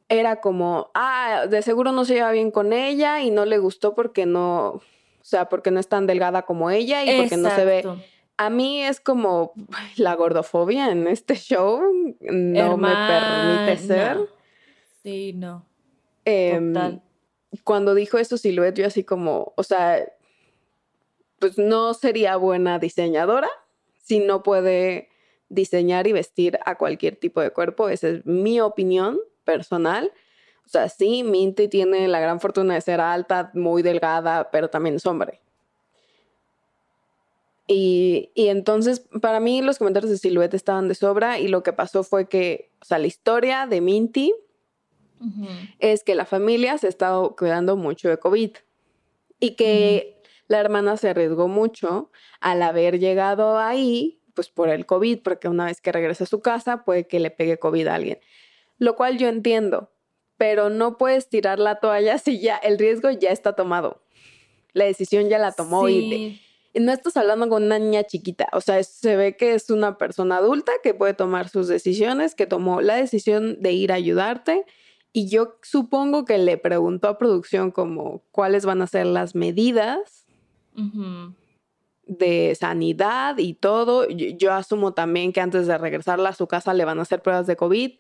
era 0.10 0.42
como, 0.42 0.92
ah, 0.94 1.48
de 1.50 1.64
seguro 1.64 1.92
no 1.92 2.06
se 2.06 2.14
lleva 2.14 2.32
bien 2.32 2.52
con 2.52 2.72
ella 2.72 3.22
y 3.22 3.32
no 3.32 3.46
le 3.46 3.58
gustó 3.58 3.96
porque 3.96 4.28
no, 4.28 4.74
o 4.74 4.82
sea, 5.24 5.50
porque 5.50 5.72
no 5.72 5.80
es 5.80 5.88
tan 5.88 6.06
delgada 6.06 6.44
como 6.44 6.70
ella 6.70 7.04
y 7.04 7.20
porque 7.20 7.36
no 7.36 7.50
se 7.50 7.66
ve. 7.66 7.84
A 8.38 8.52
mí 8.52 8.84
es 8.84 9.00
como 9.00 9.54
la 9.96 10.16
gordofobia 10.16 10.92
en 10.92 11.08
este 11.08 11.34
show 11.36 11.82
no 12.22 12.78
me 12.78 12.90
permite 12.90 13.78
ser. 13.78 14.20
Sí, 15.02 15.34
no. 15.34 15.66
Total. 16.24 17.02
Cuando 17.64 17.96
dijo 17.96 18.20
eso 18.20 18.38
Silhouette, 18.38 18.78
yo 18.78 18.86
así 18.86 19.04
como, 19.04 19.54
o 19.56 19.64
sea, 19.64 20.08
pues 21.40 21.58
no 21.58 21.96
sería 21.96 22.36
buena 22.36 22.78
diseñadora 22.78 23.50
si 24.04 24.20
no 24.20 24.44
puede 24.44 25.10
diseñar 25.50 26.08
y 26.08 26.14
vestir 26.14 26.60
a 26.66 26.78
cualquier 26.78 27.16
tipo 27.16 27.42
de 27.42 27.52
cuerpo. 27.52 27.90
Esa 27.90 28.10
es 28.10 28.26
mi 28.26 28.60
opinión 28.60 29.20
personal. 29.44 30.12
O 30.66 30.70
sea, 30.70 30.90
sí, 30.90 31.24
Minty 31.24 31.68
tiene 31.68 32.08
la 32.08 32.20
gran 32.20 32.40
fortuna 32.40 32.76
de 32.76 32.82
ser 32.82 33.02
alta, 33.02 33.52
muy 33.54 33.82
delgada, 33.82 34.50
pero 34.52 34.70
también 34.70 34.96
es 34.96 35.06
hombre. 35.06 35.42
Y, 37.68 38.32
y, 38.36 38.50
entonces, 38.50 39.06
para 39.22 39.40
mí, 39.40 39.62
los 39.62 39.78
comentarios 39.78 40.12
de 40.12 40.18
Silhouette 40.18 40.54
estaban 40.54 40.88
de 40.90 40.96
sobra 40.96 41.40
y 41.40 41.48
lo 41.48 41.64
que 41.64 41.72
pasó 41.72 42.04
fue 42.04 42.28
que, 42.28 42.72
o 42.82 42.86
sea, 42.86 43.00
la 43.00 43.08
historia 43.08 43.68
de 43.68 43.82
Minty 43.82 44.34
es 45.80 46.04
que 46.04 46.16
la 46.16 46.26
familia 46.26 46.78
se 46.78 46.88
ha 46.88 46.90
estado 46.90 47.36
cuidando 47.38 47.78
mucho 47.78 48.10
de 48.10 48.18
COVID 48.18 48.52
y 49.40 49.52
que 49.56 50.13
la 50.54 50.60
hermana 50.60 50.98
se 50.98 51.10
arriesgó 51.10 51.48
mucho 51.48 52.12
al 52.40 52.62
haber 52.62 53.00
llegado 53.00 53.58
ahí, 53.58 54.22
pues 54.36 54.50
por 54.50 54.70
el 54.70 54.86
COVID, 54.86 55.24
porque 55.24 55.48
una 55.50 55.66
vez 55.66 55.82
que 55.82 55.92
regrese 55.92 56.26
a 56.26 56.28
su 56.28 56.42
casa 56.42 56.86
puede 56.86 57.08
que 57.08 57.20
le 57.20 57.32
pegue 57.32 57.58
COVID 57.58 57.88
a 57.88 57.96
alguien, 57.96 58.20
lo 58.78 58.96
cual 58.96 59.18
yo 59.18 59.30
entiendo, 59.30 59.92
pero 60.38 60.70
no 60.70 61.00
puedes 61.00 61.28
tirar 61.28 61.58
la 61.58 61.80
toalla 61.80 62.20
si 62.20 62.40
ya 62.40 62.58
el 62.58 62.78
riesgo 62.78 63.10
ya 63.10 63.32
está 63.32 63.54
tomado. 63.54 64.04
La 64.74 64.86
decisión 64.86 65.28
ya 65.28 65.40
la 65.40 65.52
tomó 65.52 65.90
y, 65.90 66.40
no 66.76 66.92
estás 66.92 67.18
hablando 67.18 67.50
con 67.50 67.64
una 67.64 67.80
niña 67.80 68.04
chiquita, 68.04 68.48
o 68.52 68.62
sea, 68.62 68.84
se 68.84 69.16
ve 69.16 69.36
que 69.36 69.56
es 69.56 69.72
una 69.72 69.98
persona 69.98 70.38
adulta 70.38 70.72
que 70.84 70.94
puede 70.94 71.16
tomar 71.16 71.50
sus 71.50 71.68
decisiones, 71.68 72.36
que 72.36 72.46
tomó 72.46 72.82
la 72.82 72.96
decisión 72.96 73.60
de 73.60 73.72
ir 73.72 73.92
a 73.92 73.96
ayudarte 73.96 74.66
y 75.12 75.30
yo 75.30 75.58
supongo 75.64 76.26
que 76.26 76.38
le 76.38 76.58
preguntó 76.58 77.08
a 77.08 77.18
producción 77.18 77.72
como 77.72 78.24
cuáles 78.32 78.66
van 78.66 78.84
a 78.84 78.88
ser 78.88 79.08
las 79.08 79.34
medidas 79.36 80.23
de 82.06 82.56
sanidad 82.56 83.38
y 83.38 83.54
todo. 83.54 84.08
Yo, 84.10 84.54
asumo 84.54 84.94
también 84.94 85.34
que 85.34 85.42
antes 85.42 85.68
de 85.68 85.78
regresarla 85.78 86.30
a 86.30 86.36
su 86.36 86.48
casa 86.48 86.74
le 86.74 86.86
van 86.86 87.00
a 87.00 87.04
hacer 87.04 87.22
pruebas 87.22 87.48
de 87.48 87.56
COVID, 87.56 87.92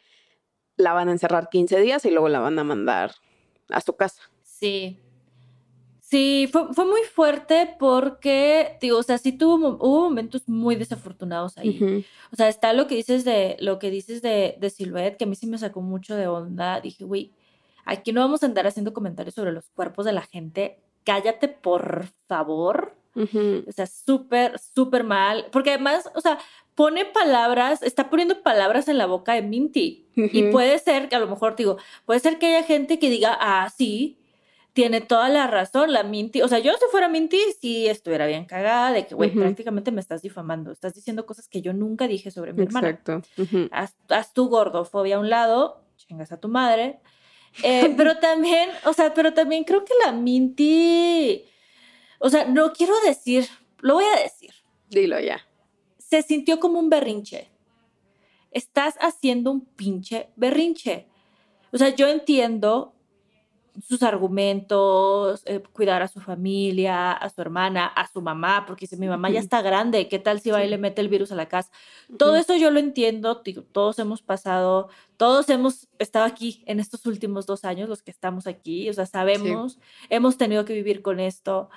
la 0.77 0.93
van 0.93 1.09
a 1.09 1.11
encerrar 1.11 1.49
15 1.49 1.79
días 1.81 2.05
y 2.05 2.11
luego 2.11 2.29
la 2.29 2.39
van 2.39 2.57
a 2.59 2.63
mandar 2.63 3.15
a 3.69 3.81
su 3.81 3.95
casa. 3.95 4.21
Sí, 4.43 4.99
Sí, 6.13 6.47
fue, 6.51 6.71
fue, 6.75 6.85
muy 6.85 7.01
fuerte 7.11 7.75
porque, 7.79 8.77
digo, 8.79 8.99
o 8.99 9.03
sea, 9.03 9.17
sí 9.17 9.31
tuvo 9.31 9.55
hubo 9.55 10.01
momentos 10.03 10.47
muy 10.47 10.75
desafortunados 10.75 11.57
ahí. 11.57 12.05
O 12.31 12.35
sea, 12.35 12.49
está 12.49 12.71
lo 12.73 12.85
que 12.85 12.93
dices 12.93 13.25
de 13.25 13.57
lo 13.59 13.79
que 13.79 13.89
dices 13.89 14.21
de, 14.21 14.55
de 14.59 14.69
Silhouette, 14.69 15.17
que 15.17 15.23
a 15.23 15.27
mí 15.27 15.35
sí 15.35 15.47
me 15.47 15.57
sacó 15.57 15.81
mucho 15.81 16.15
de 16.15 16.27
onda. 16.27 16.79
Dije, 16.81 17.03
güey, 17.03 17.31
aquí 17.83 18.11
no 18.11 18.21
vamos 18.21 18.43
a 18.43 18.45
andar 18.45 18.67
haciendo 18.67 18.93
comentarios 18.93 19.33
sobre 19.33 19.53
los 19.53 19.71
cuerpos 19.71 20.05
de 20.05 20.13
la 20.13 20.21
gente. 20.21 20.77
Cállate, 21.03 21.47
por 21.47 22.05
favor. 22.27 22.95
O 23.15 23.71
sea, 23.71 23.85
súper, 23.85 24.59
súper 24.59 25.03
mal. 25.03 25.45
Porque 25.51 25.71
además, 25.71 26.09
o 26.15 26.21
sea, 26.21 26.39
pone 26.75 27.05
palabras, 27.05 27.83
está 27.83 28.09
poniendo 28.09 28.41
palabras 28.41 28.87
en 28.87 28.97
la 28.97 29.05
boca 29.05 29.33
de 29.33 29.41
Minty. 29.43 30.07
Y 30.15 30.51
puede 30.51 30.79
ser 30.79 31.09
que 31.09 31.15
a 31.15 31.19
lo 31.19 31.27
mejor, 31.27 31.55
digo, 31.55 31.77
puede 32.05 32.19
ser 32.19 32.39
que 32.39 32.47
haya 32.47 32.63
gente 32.63 32.99
que 32.99 33.09
diga, 33.09 33.37
ah, 33.39 33.71
sí, 33.75 34.17
tiene 34.73 35.01
toda 35.01 35.29
la 35.29 35.47
razón, 35.47 35.93
la 35.93 36.03
Minty, 36.03 36.41
o 36.41 36.47
sea, 36.47 36.57
yo 36.59 36.73
si 36.73 36.85
fuera 36.89 37.07
Minty, 37.07 37.37
sí 37.61 37.87
estuviera 37.87 38.25
bien 38.25 38.45
cagada 38.45 38.91
de 38.91 39.05
que, 39.05 39.13
güey, 39.13 39.29
prácticamente 39.29 39.91
me 39.91 40.01
estás 40.01 40.23
difamando, 40.23 40.71
estás 40.71 40.95
diciendo 40.95 41.27
cosas 41.27 41.47
que 41.47 41.61
yo 41.61 41.73
nunca 41.73 42.07
dije 42.07 42.31
sobre 42.31 42.53
mi 42.53 42.63
hermana. 42.63 42.89
Exacto. 42.89 43.21
haz, 43.71 44.33
tu 44.33 44.49
gordofobia 44.49 45.17
a 45.17 45.19
un 45.19 45.29
lado, 45.29 45.83
chingas 45.95 46.31
a 46.31 46.39
tu 46.39 46.47
madre. 46.47 46.99
Eh, 47.61 47.93
pero 47.97 48.17
también, 48.17 48.69
o 48.85 48.93
sea, 48.93 49.13
pero 49.13 49.33
también 49.33 49.63
creo 49.63 49.85
que 49.85 49.93
la 50.03 50.11
Minty, 50.11 51.45
o 52.19 52.29
sea, 52.29 52.45
no 52.45 52.73
quiero 52.73 52.93
decir, 53.01 53.47
lo 53.79 53.95
voy 53.95 54.05
a 54.05 54.21
decir. 54.21 54.51
Dilo 54.89 55.19
ya. 55.19 55.45
Se 55.97 56.21
sintió 56.21 56.59
como 56.59 56.79
un 56.79 56.89
berrinche. 56.89 57.49
Estás 58.51 58.95
haciendo 58.99 59.51
un 59.51 59.65
pinche 59.65 60.29
berrinche. 60.35 61.07
O 61.71 61.77
sea, 61.77 61.89
yo 61.89 62.07
entiendo 62.07 62.92
sus 63.81 64.03
argumentos, 64.03 65.41
eh, 65.45 65.61
cuidar 65.71 66.01
a 66.01 66.07
su 66.07 66.19
familia, 66.19 67.11
a 67.11 67.29
su 67.29 67.41
hermana, 67.41 67.87
a 67.87 68.07
su 68.07 68.21
mamá, 68.21 68.65
porque 68.67 68.85
dice, 68.85 68.97
mi 68.97 69.07
mamá 69.07 69.29
ya 69.29 69.39
está 69.39 69.61
grande, 69.61 70.07
¿qué 70.07 70.19
tal 70.19 70.39
si 70.39 70.51
va 70.51 70.63
y 70.63 70.69
le 70.69 70.77
mete 70.77 71.01
el 71.01 71.09
virus 71.09 71.31
a 71.31 71.35
la 71.35 71.47
casa? 71.47 71.71
Todo 72.17 72.35
eso 72.35 72.55
yo 72.55 72.69
lo 72.69 72.79
entiendo, 72.79 73.41
todos 73.71 73.97
hemos 73.99 74.21
pasado, 74.21 74.89
todos 75.17 75.49
hemos 75.49 75.87
estado 75.97 76.25
aquí 76.25 76.63
en 76.67 76.79
estos 76.79 77.05
últimos 77.05 77.45
dos 77.45 77.65
años, 77.65 77.89
los 77.89 78.03
que 78.03 78.11
estamos 78.11 78.45
aquí, 78.45 78.89
o 78.89 78.93
sea, 78.93 79.05
sabemos, 79.05 79.79
hemos 80.09 80.37
tenido 80.37 80.65
que 80.65 80.73
vivir 80.73 81.01
con 81.01 81.19
esto. 81.19 81.69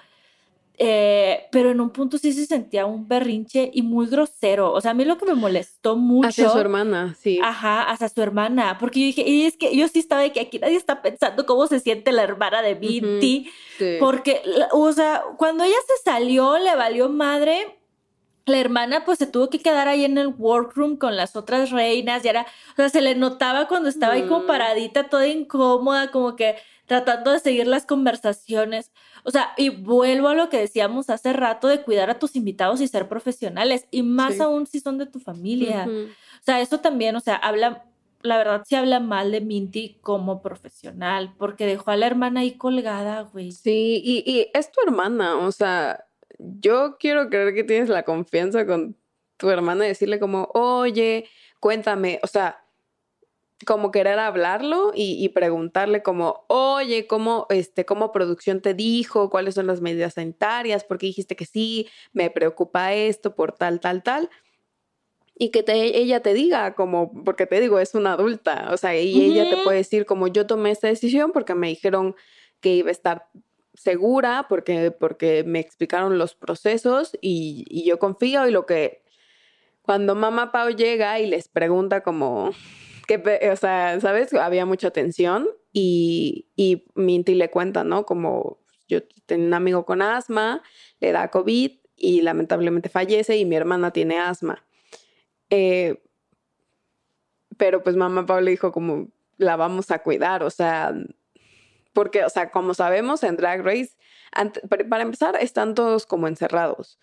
Eh, 0.79 1.47
pero 1.51 1.71
en 1.71 1.81
un 1.81 1.89
punto 1.89 2.19
sí 2.19 2.33
se 2.33 2.45
sentía 2.45 2.85
un 2.85 3.09
berrinche 3.09 3.71
y 3.73 3.81
muy 3.81 4.07
grosero. 4.07 4.73
O 4.73 4.81
sea, 4.81 4.91
a 4.91 4.95
mí 4.95 5.05
lo 5.05 5.17
que 5.17 5.25
me 5.25 5.35
molestó 5.35 5.97
mucho. 5.97 6.29
Hacia 6.29 6.51
su 6.51 6.59
hermana, 6.59 7.17
sí. 7.19 7.39
Ajá, 7.43 7.83
hacia 7.91 8.09
su 8.09 8.21
hermana. 8.21 8.77
Porque 8.79 9.01
yo 9.01 9.07
dije, 9.07 9.23
y 9.27 9.47
es 9.47 9.57
que 9.57 9.75
yo 9.75 9.89
sí 9.89 10.01
estaba 10.01 10.23
de 10.23 10.33
que 10.33 10.41
aquí 10.41 10.59
nadie 10.59 10.77
está 10.77 11.01
pensando 11.01 11.47
cómo 11.47 11.67
se 11.67 11.81
siente 11.81 12.12
la 12.12 12.23
hermana 12.23 12.61
de 12.61 12.75
Vinti. 12.75 13.51
Porque, 13.99 14.43
o 14.73 14.93
sea, 14.93 15.23
cuando 15.39 15.65
ella 15.65 15.77
se 15.87 16.03
salió, 16.03 16.59
le 16.59 16.77
valió 16.77 17.09
madre. 17.09 17.79
La 18.45 18.59
hermana 18.59 19.05
pues 19.05 19.19
se 19.19 19.27
tuvo 19.27 19.51
que 19.51 19.59
quedar 19.59 19.89
ahí 19.89 20.05
en 20.05 20.19
el 20.19 20.29
workroom 20.29 20.99
con 20.99 21.17
las 21.17 21.35
otras 21.35 21.71
reinas 21.71 22.25
y 22.25 22.29
era, 22.29 22.43
o 22.43 22.77
sea, 22.77 22.89
se 22.89 23.01
le 23.01 23.17
notaba 23.17 23.67
cuando 23.67 23.89
estaba 23.89 24.12
ahí 24.12 24.23
como 24.29 24.45
mm. 24.45 24.47
paradita, 24.47 25.09
toda 25.09 25.27
incómoda, 25.27 26.12
como 26.12 26.37
que 26.37 26.55
tratando 26.87 27.33
de 27.33 27.41
seguir 27.41 27.67
las 27.67 27.87
conversaciones. 27.87 28.93
O 29.27 29.33
sea, 29.33 29.53
y 29.57 29.71
vuelvo 29.71 30.29
a 30.29 30.35
lo 30.35 30.49
que 30.49 30.59
decíamos 30.59 31.11
hace 31.11 31.33
rato 31.33 31.67
de 31.67 31.83
cuidar 31.83 32.11
a 32.11 32.19
tus 32.21 32.37
invitados 32.37 32.81
y 32.81 32.87
ser 32.87 33.09
profesionales, 33.09 33.87
y 33.91 34.05
más 34.05 34.41
aún 34.41 34.69
si 34.69 34.79
son 34.79 34.99
de 34.99 35.07
tu 35.07 35.19
familia. 35.19 35.89
O 35.89 36.45
sea, 36.45 36.61
eso 36.61 36.79
también, 36.79 37.17
o 37.17 37.21
sea, 37.21 37.35
habla, 37.35 37.87
la 38.23 38.39
verdad 38.39 38.62
sí 38.65 38.77
habla 38.77 39.01
mal 39.01 39.33
de 39.33 39.41
Minty 39.41 39.99
como 40.01 40.43
profesional, 40.43 41.35
porque 41.39 41.67
dejó 41.67 41.91
a 41.91 41.97
la 41.97 42.07
hermana 42.07 42.41
ahí 42.41 42.53
colgada, 42.53 43.23
güey. 43.23 43.51
Sí, 43.51 44.01
y, 44.05 44.23
y 44.25 44.47
es 44.55 44.71
tu 44.71 44.81
hermana, 44.87 45.37
o 45.39 45.51
sea, 45.51 46.05
yo 46.39 46.97
quiero 47.01 47.29
creer 47.29 47.53
que 47.53 47.65
tienes 47.65 47.89
la 47.89 48.05
confianza 48.05 48.65
con 48.65 48.97
tu 49.39 49.51
hermana 49.51 49.87
y 49.87 49.89
decirle 49.89 50.21
como, 50.21 50.49
oye, 50.55 51.29
cuéntame, 51.59 52.21
o 52.23 52.29
sea, 52.29 52.65
como 53.64 53.90
querer 53.90 54.19
hablarlo 54.19 54.92
y, 54.95 55.29
preguntarle 55.31 56.03
como, 56.03 56.45
oye, 56.49 57.07
¿cómo, 57.07 57.47
este, 57.49 57.87
¿cómo 57.87 58.12
producción 58.12 58.61
te 58.61 58.75
dijo? 58.75 59.31
¿Cuáles 59.31 59.55
son 59.55 59.66
las 59.66 59.81
medidas 59.81 60.14
sanitarias? 60.14 60.85
¿Por 60.85 60.99
qué 60.99 61.07
dijiste 61.07 61.37
que 61.37 61.47
sí? 61.47 61.88
Me 62.12 62.29
preocupa 62.29 62.92
esto 62.92 63.35
por 63.35 63.53
tal, 63.53 63.81
tal, 63.81 64.03
tal. 64.03 64.29
Y 65.38 65.51
que 65.51 65.64
ella 65.69 66.21
te 66.21 66.35
diga 66.35 66.75
como, 66.75 67.12
porque 67.25 67.47
te 67.47 67.61
digo, 67.61 67.79
es 67.79 67.95
una 67.95 68.12
adulta, 68.12 68.69
o 68.73 68.77
sea, 68.77 68.99
y 68.99 69.23
ella 69.23 69.49
te 69.51 69.62
puede 69.64 69.79
decir 69.79 70.07
como 70.07 70.29
yo 70.29 70.47
tomé 70.47 70.71
esta 70.71 70.88
decisión 70.88 71.31
porque 71.33 71.55
me 71.55 71.69
dijeron 71.69 72.14
que 72.61 72.75
iba 72.75 72.88
a 72.88 72.92
estar 72.92 73.29
segura, 73.75 74.47
porque, 74.49 74.90
porque 74.90 75.45
me 75.45 75.61
explicaron 75.61 76.19
los 76.19 76.35
procesos 76.35 77.16
y, 77.21 77.64
y 77.69 77.85
yo 77.85 77.99
confío 77.99 78.49
y 78.49 78.51
lo 78.51 78.64
que, 78.64 79.03
cuando 79.83 80.14
mamá 80.14 80.53
Pau 80.53 80.71
llega 80.71 81.21
y 81.21 81.27
les 81.27 81.49
pregunta 81.49 82.03
como, 82.03 82.53
que, 83.07 83.51
o 83.51 83.57
sea, 83.57 84.01
¿sabes? 84.01 84.33
Había 84.35 84.66
mucha 84.66 84.90
tensión 84.90 85.49
y, 85.73 86.49
y 86.57 86.85
Minty 86.95 87.35
le 87.35 87.51
cuenta, 87.51 87.85
¿no? 87.85 88.07
Como 88.07 88.59
yo 88.88 89.01
tengo 89.27 89.47
un 89.47 89.55
amigo 89.55 89.85
con 89.85 90.03
asma, 90.03 90.62
le 91.01 91.12
da 91.12 91.31
COVID 91.31 91.73
y 91.97 92.21
lamentablemente 92.23 92.88
fallece 92.88 93.37
y 93.37 93.45
mi 93.45 93.57
hermana 93.57 93.92
tiene 93.92 94.19
asma. 94.19 94.64
Eh, 95.51 96.03
pero 97.57 97.83
pues 97.83 97.97
mamá 97.97 98.27
Pablo 98.27 98.51
dijo 98.51 98.73
como 98.73 99.09
la 99.38 99.57
vamos 99.57 99.90
a 99.90 100.03
cuidar, 100.03 100.42
o 100.42 100.51
sea, 100.51 100.95
porque, 101.92 102.25
o 102.25 102.31
sea, 102.31 102.51
como 102.51 102.75
sabemos 102.75 103.23
en 103.23 103.37
Drag 103.37 103.62
Race, 103.62 103.97
para 104.88 105.03
empezar, 105.03 105.37
están 105.40 105.75
todos 105.75 106.07
como 106.07 106.29
encerrados, 106.29 106.99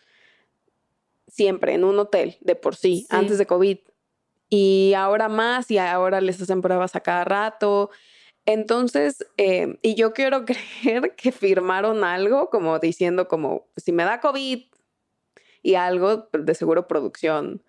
siempre 1.27 1.73
en 1.73 1.83
un 1.83 1.97
hotel 1.99 2.37
de 2.41 2.55
por 2.55 2.75
sí, 2.75 3.07
antes 3.09 3.37
de 3.37 3.45
COVID 3.45 3.77
y 4.55 4.93
ahora 4.93 5.29
más 5.29 5.71
y 5.71 5.79
ahora 5.79 6.21
les 6.21 6.39
hacen 6.39 6.61
pruebas 6.61 6.95
a 6.95 6.99
cada 6.99 7.25
rato. 7.25 7.89
Entonces, 8.45 9.25
eh, 9.37 9.79
y 9.81 9.95
yo 9.95 10.13
quiero 10.13 10.45
creer 10.83 11.15
que 11.15 11.31
firmaron 11.31 12.03
algo 12.03 12.51
como 12.51 12.77
diciendo 12.77 13.27
como, 13.27 13.65
si 13.77 13.91
me 13.91 14.03
da 14.03 14.19
COVID 14.19 14.61
y 15.63 15.73
algo, 15.73 16.29
de 16.31 16.53
seguro 16.53 16.87
producción, 16.87 17.63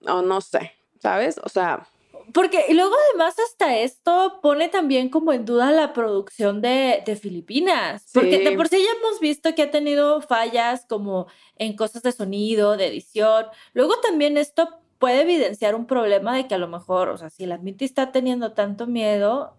o 0.00 0.22
no 0.22 0.40
sé, 0.40 0.72
¿sabes? 0.98 1.38
O 1.44 1.48
sea... 1.48 1.86
Porque 2.34 2.64
y 2.68 2.74
luego 2.74 2.94
además 3.10 3.36
hasta 3.38 3.78
esto 3.78 4.40
pone 4.42 4.68
también 4.68 5.08
como 5.08 5.32
en 5.32 5.44
duda 5.44 5.70
la 5.70 5.92
producción 5.92 6.62
de, 6.62 7.02
de 7.04 7.16
Filipinas. 7.16 8.10
Porque 8.12 8.38
de 8.38 8.56
por 8.56 8.68
sí 8.68 8.78
ya 8.78 8.98
hemos 8.98 9.20
visto 9.20 9.54
que 9.54 9.62
ha 9.62 9.70
tenido 9.70 10.20
fallas 10.20 10.86
como 10.88 11.26
en 11.56 11.76
cosas 11.76 12.02
de 12.02 12.12
sonido, 12.12 12.76
de 12.76 12.86
edición. 12.86 13.46
Luego 13.74 14.00
también 14.00 14.36
esto 14.36 14.81
puede 15.02 15.22
evidenciar 15.22 15.74
un 15.74 15.86
problema 15.86 16.36
de 16.36 16.46
que 16.46 16.54
a 16.54 16.58
lo 16.58 16.68
mejor, 16.68 17.08
o 17.08 17.18
sea, 17.18 17.28
si 17.28 17.44
la 17.44 17.58
Minty 17.58 17.84
está 17.84 18.12
teniendo 18.12 18.52
tanto 18.52 18.86
miedo, 18.86 19.56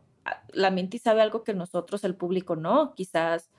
la 0.54 0.72
Minty 0.72 1.00
sabe 1.00 1.22
algo 1.22 1.44
que 1.44 1.54
nosotros, 1.54 2.06
el 2.06 2.16
público, 2.16 2.56
no. 2.56 2.94
Quizás 2.96 3.50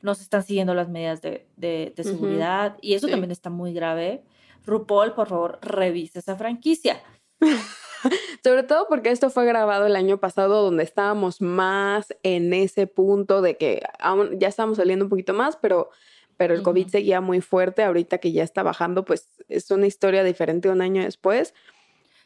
no 0.00 0.14
se 0.14 0.22
están 0.22 0.44
siguiendo 0.44 0.72
las 0.72 0.88
medidas 0.88 1.20
de, 1.20 1.46
de, 1.58 1.92
seguridad 2.02 2.78
y 2.80 2.94
eso 2.94 3.06
también 3.06 3.32
está 3.32 3.50
muy 3.50 3.74
grave. 3.74 4.24
RuPaul, 4.64 5.12
por 5.12 5.28
favor, 5.28 5.58
revise 5.60 6.20
esa 6.20 6.36
franquicia. 6.36 7.02
Sobre 8.42 8.62
todo 8.62 8.86
porque 8.88 9.10
esto 9.10 9.28
fue 9.28 9.44
grabado 9.44 9.84
el 9.84 9.96
año 9.96 10.16
pasado 10.16 10.62
donde 10.62 10.84
estábamos 10.84 11.42
más 11.42 12.14
en 12.22 12.54
ese 12.54 12.86
punto 12.86 13.42
de 13.42 13.58
que 13.58 13.82
aún 13.98 14.40
ya 14.40 14.48
estamos 14.48 14.78
saliendo 14.78 15.04
un 15.04 15.10
poquito 15.10 15.34
más, 15.34 15.58
pero 15.58 15.90
pero 16.36 16.54
el 16.54 16.62
COVID 16.62 16.88
seguía 16.88 17.20
muy 17.20 17.40
fuerte, 17.40 17.82
ahorita 17.82 18.18
que 18.18 18.32
ya 18.32 18.42
está 18.44 18.62
bajando, 18.62 19.04
pues 19.04 19.28
es 19.48 19.70
una 19.70 19.86
historia 19.86 20.22
diferente 20.24 20.68
un 20.68 20.80
año 20.82 21.02
después. 21.02 21.54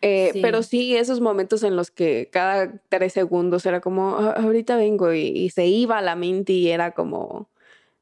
Eh, 0.02 0.30
Sí. 0.32 0.40
Pero 0.42 0.62
sí, 0.62 0.96
esos 0.96 1.20
momentos 1.20 1.62
en 1.62 1.76
los 1.76 1.90
que 1.90 2.30
cada 2.32 2.72
tres 2.88 3.12
segundos 3.12 3.66
era 3.66 3.80
como, 3.80 4.16
"Ah, 4.16 4.34
ahorita 4.38 4.76
vengo 4.76 5.12
y, 5.12 5.20
y 5.28 5.50
se 5.50 5.66
iba 5.66 5.98
a 5.98 6.02
la 6.02 6.16
Minty 6.16 6.54
y 6.54 6.70
era 6.70 6.92
como, 6.92 7.50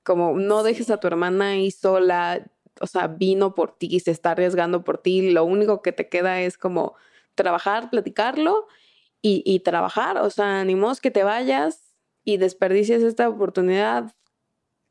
como, 0.04 0.38
no 0.38 0.62
dejes 0.62 0.90
a 0.90 0.98
tu 1.00 1.08
hermana 1.08 1.50
ahí 1.50 1.70
sola, 1.70 2.46
o 2.80 2.86
sea, 2.86 3.08
vino 3.08 3.54
por 3.54 3.76
ti, 3.76 3.98
se 4.00 4.12
está 4.12 4.30
arriesgando 4.32 4.84
por 4.84 4.98
ti, 4.98 5.30
lo 5.32 5.44
único 5.44 5.82
que 5.82 5.92
te 5.92 6.08
queda 6.08 6.40
es 6.40 6.56
como 6.56 6.94
trabajar, 7.34 7.90
platicarlo 7.90 8.66
y, 9.22 9.42
y 9.44 9.60
trabajar, 9.60 10.18
o 10.18 10.30
sea, 10.30 10.64
ni 10.64 10.76
modo 10.76 10.94
que 11.02 11.10
te 11.10 11.24
vayas 11.24 11.94
y 12.24 12.36
desperdicies 12.36 13.02
esta 13.02 13.28
oportunidad 13.28 14.12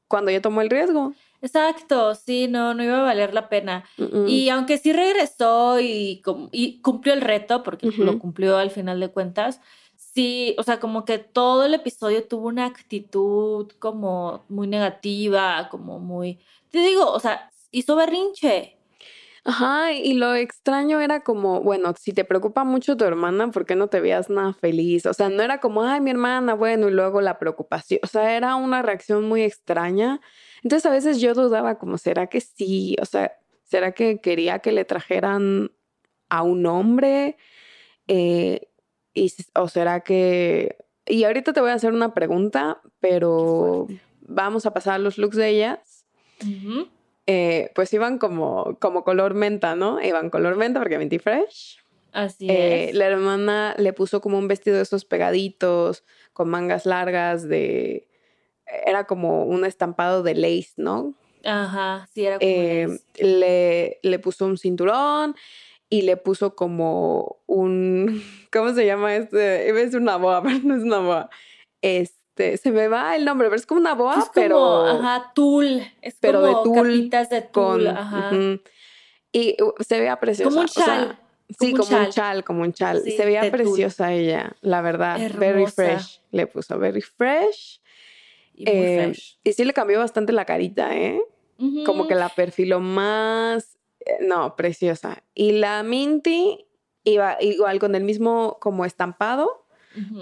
cuando 0.08 0.32
ya 0.32 0.42
tomó 0.42 0.62
el 0.62 0.70
riesgo. 0.70 1.14
Exacto, 1.42 2.16
sí, 2.16 2.48
no, 2.48 2.74
no 2.74 2.84
iba 2.84 3.00
a 3.00 3.04
valer 3.04 3.34
la 3.34 3.48
pena. 3.48 3.86
Y 4.28 4.50
aunque 4.50 4.78
sí 4.78 4.92
regresó 4.92 5.80
y, 5.80 6.22
y 6.52 6.82
cumplió 6.82 7.14
el 7.14 7.22
reto, 7.22 7.64
porque 7.64 7.92
lo 7.92 8.18
cumplió 8.18 8.58
al 8.58 8.72
final 8.72 9.00
de 9.00 9.10
cuentas, 9.10 9.62
sí, 9.96 10.56
o 10.58 10.64
sea, 10.64 10.80
como 10.80 11.06
que 11.06 11.20
todo 11.20 11.66
el 11.66 11.76
episodio 11.76 12.28
tuvo 12.28 12.48
una 12.48 12.66
actitud 12.66 13.72
como 13.78 14.46
muy 14.50 14.68
negativa, 14.68 15.68
como 15.70 16.00
muy, 16.00 16.40
te 16.72 16.80
digo, 16.80 17.12
o 17.12 17.20
sea, 17.20 17.52
hizo 17.72 17.96
berrinche. 17.96 18.77
Ajá, 19.50 19.94
y 19.94 20.14
lo 20.16 20.36
extraño 20.36 21.00
era 21.00 21.22
como, 21.22 21.62
bueno, 21.62 21.94
si 21.98 22.12
te 22.12 22.26
preocupa 22.26 22.66
mucho 22.66 22.98
tu 22.98 23.06
hermana, 23.06 23.50
¿por 23.50 23.66
qué 23.66 23.78
no 23.78 23.88
te 23.88 24.02
veías 24.02 24.30
nada 24.30 24.54
feliz? 24.54 25.06
O 25.06 25.14
sea, 25.14 25.30
no 25.30 25.42
era 25.42 25.62
como, 25.62 25.84
ay, 25.84 26.02
mi 26.02 26.12
hermana, 26.12 26.54
bueno, 26.54 26.90
y 26.90 26.92
luego 26.92 27.22
la 27.22 27.40
preocupación. 27.40 28.02
O 28.04 28.08
sea, 28.08 28.36
era 28.36 28.58
una 28.58 28.82
reacción 28.82 29.24
muy 29.24 29.44
extraña. 29.44 30.20
Entonces 30.64 30.86
a 30.86 30.90
veces 30.90 31.22
yo 31.22 31.34
dudaba 31.34 31.80
como, 31.80 31.98
¿será 31.98 32.28
que 32.28 32.42
sí? 32.42 32.98
O 33.02 33.06
sea, 33.06 33.38
¿será 33.64 33.94
que 33.94 34.20
quería 34.20 34.60
que 34.60 34.74
le 34.74 34.84
trajeran 34.84 35.72
a 36.28 36.44
un 36.44 36.66
hombre? 36.66 37.38
Eh, 38.10 38.68
y, 39.14 39.32
¿O 39.56 39.70
será 39.70 40.02
que... 40.02 40.76
Y 41.06 41.24
ahorita 41.24 41.54
te 41.54 41.62
voy 41.62 41.70
a 41.70 41.76
hacer 41.76 41.94
una 41.94 42.14
pregunta, 42.14 42.82
pero 43.00 43.88
vamos 44.20 44.66
a 44.66 44.74
pasar 44.74 44.96
a 44.96 45.00
los 45.00 45.18
looks 45.18 45.38
de 45.38 45.48
ellas. 45.48 46.06
Eh, 47.28 47.72
pues 47.76 47.94
iban 47.94 48.18
como, 48.18 48.78
como 48.80 49.04
color 49.04 49.34
menta, 49.34 49.76
¿no? 49.76 50.02
Iban 50.02 50.30
color 50.30 50.56
menta 50.56 50.80
porque 50.80 50.98
Minty 50.98 51.20
Fresh. 51.20 51.80
Así 52.14 52.48
Eh, 52.50 52.90
es. 52.90 52.96
la 52.96 53.06
hermana 53.06 53.76
le 53.78 53.94
puso 53.94 54.22
como 54.22 54.38
un 54.40 54.48
vestido 54.48 54.78
de 54.78 54.84
esos 54.84 55.06
pegaditos, 55.06 56.04
con 56.34 56.50
mangas 56.50 56.86
largas, 56.86 57.48
de... 57.48 58.08
Era 58.86 59.06
como 59.06 59.46
un 59.46 59.66
estampado 59.66 60.24
de 60.24 60.36
lace, 60.36 60.72
¿no? 60.78 61.14
Ajá, 61.44 62.08
sí, 62.14 62.26
era 62.26 62.40
como 62.40 62.50
Eh, 62.50 62.88
es. 63.16 63.22
le, 63.24 64.00
le 64.02 64.20
puso 64.20 64.46
un 64.46 64.58
cinturón 64.58 65.36
y 65.90 66.02
le 66.04 66.18
puso 66.18 66.56
como 66.56 67.38
un... 67.46 68.22
¿Cómo 68.52 68.74
se 68.74 68.86
llama 68.86 69.16
este? 69.16 69.38
Decir 69.74 70.00
una 70.00 70.18
boa, 70.18 70.42
pero 70.44 70.60
no 70.64 70.76
es 70.76 70.84
una 70.84 71.00
boa. 71.00 71.30
Este, 72.38 72.58
se 72.58 72.72
me 72.72 72.88
va 72.88 73.16
el 73.16 73.26
nombre, 73.26 73.48
pero 73.48 73.56
es 73.56 73.66
como 73.66 73.82
una 73.82 73.96
boa, 73.96 74.14
Es 74.14 74.26
como, 74.26 74.32
pero... 74.34 74.86
ajá, 74.86 75.32
tul, 75.34 75.82
es 76.02 76.16
pero 76.20 76.42
de 76.44 76.52
como 76.54 76.64
tul 76.64 76.84
capitas 76.84 77.30
de 77.32 77.42
tul, 77.42 77.52
con 77.52 77.88
ajá. 77.88 78.30
ujú. 78.32 78.62
y 79.32 79.58
uh, 79.62 79.74
se 79.84 80.00
veía 80.00 80.20
preciosa. 80.20 80.50
Como 80.50 80.60
un 80.62 80.66
o 80.66 80.68
sea, 80.68 80.86
chal, 80.86 81.20
sí, 81.60 81.72
como 81.72 81.84
un 81.84 81.90
como 81.90 82.00
un 82.06 82.10
chal. 82.12 82.44
como 82.44 82.62
un 82.62 82.74
chal. 82.74 83.02
Sí, 83.04 83.12
se 83.12 83.26
veía 83.26 83.42
de 83.42 83.50
tul. 83.50 83.60
preciosa 83.62 84.14
ella, 84.14 84.56
la 84.62 84.82
verdad. 84.82 85.20
Very 85.38 85.66
fresh. 85.66 86.22
Le 86.32 86.46
puso 86.46 86.78
very 86.78 87.02
fresh. 87.02 87.82
Y 88.54 88.66
muy 88.66 88.74
Eh, 88.76 89.04
fresh. 89.06 89.40
y 89.44 89.54
sí 89.54 89.66
le 89.66 89.74
cambió 89.74 90.00
bastante 90.00 90.32
la 90.32 90.46
carita, 90.46 90.96
¿eh? 90.96 91.20
Como 91.86 92.08
que 92.08 92.14
la 92.14 92.30
perfiló 92.30 92.80
más. 92.80 93.78
eh, 94.06 94.18
No, 94.22 94.56
preciosa. 94.56 95.24
Y 95.34 95.54
la 95.54 95.82
Minty 95.82 96.66
iba 97.04 97.38
igual 97.42 97.80
con 97.80 97.96
el 97.96 98.04
mismo 98.04 98.58
como 98.62 98.86
estampado, 98.86 99.66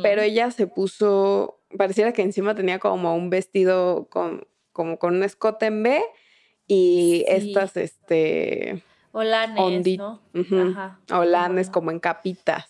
Pero 0.02 0.22
ella 0.22 0.52
se 0.52 0.68
puso, 0.68 1.60
pareciera 1.78 2.12
que 2.14 2.22
encima 2.22 2.56
tenía 2.56 2.80
como 2.80 3.16
un 3.16 3.30
vestido 3.30 4.08
con, 4.10 4.48
como 4.72 4.98
con 5.00 5.16
un 5.16 5.24
escote 5.24 5.68
en 5.68 5.84
B 5.84 6.02
y 6.68 7.24
Sí. 7.26 7.26
estas, 7.28 7.78
este, 7.78 8.82
Olanes, 9.12 9.62
ondi- 9.64 9.98
¿no? 9.98 10.22
Ajá. 10.34 11.00
holanes 11.12 11.68
Ajá. 11.68 11.74
como 11.74 11.92
en 11.92 12.00
capitas. 12.00 12.66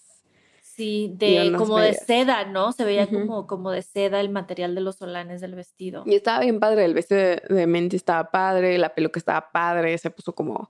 Sí, 0.62 1.10
de 1.16 1.54
como 1.58 1.80
de 1.80 1.94
seda, 1.94 2.44
¿no? 2.44 2.74
Se 2.74 2.84
veía 2.84 3.08
como, 3.08 3.48
como 3.48 3.72
de 3.72 3.82
seda 3.82 4.20
el 4.20 4.28
material 4.30 4.76
de 4.76 4.82
los 4.82 5.02
olanes 5.02 5.40
del 5.40 5.56
vestido. 5.56 6.04
Y 6.06 6.16
estaba 6.16 6.42
bien 6.42 6.60
padre, 6.60 6.84
el 6.84 6.94
vestido 6.94 7.22
de, 7.22 7.42
de 7.48 7.66
Minty 7.66 7.96
estaba 7.96 8.30
padre, 8.30 8.78
la 8.78 8.94
peluca 8.94 9.18
estaba 9.18 9.52
padre, 9.54 9.98
se 9.98 10.10
puso 10.10 10.36
como 10.36 10.70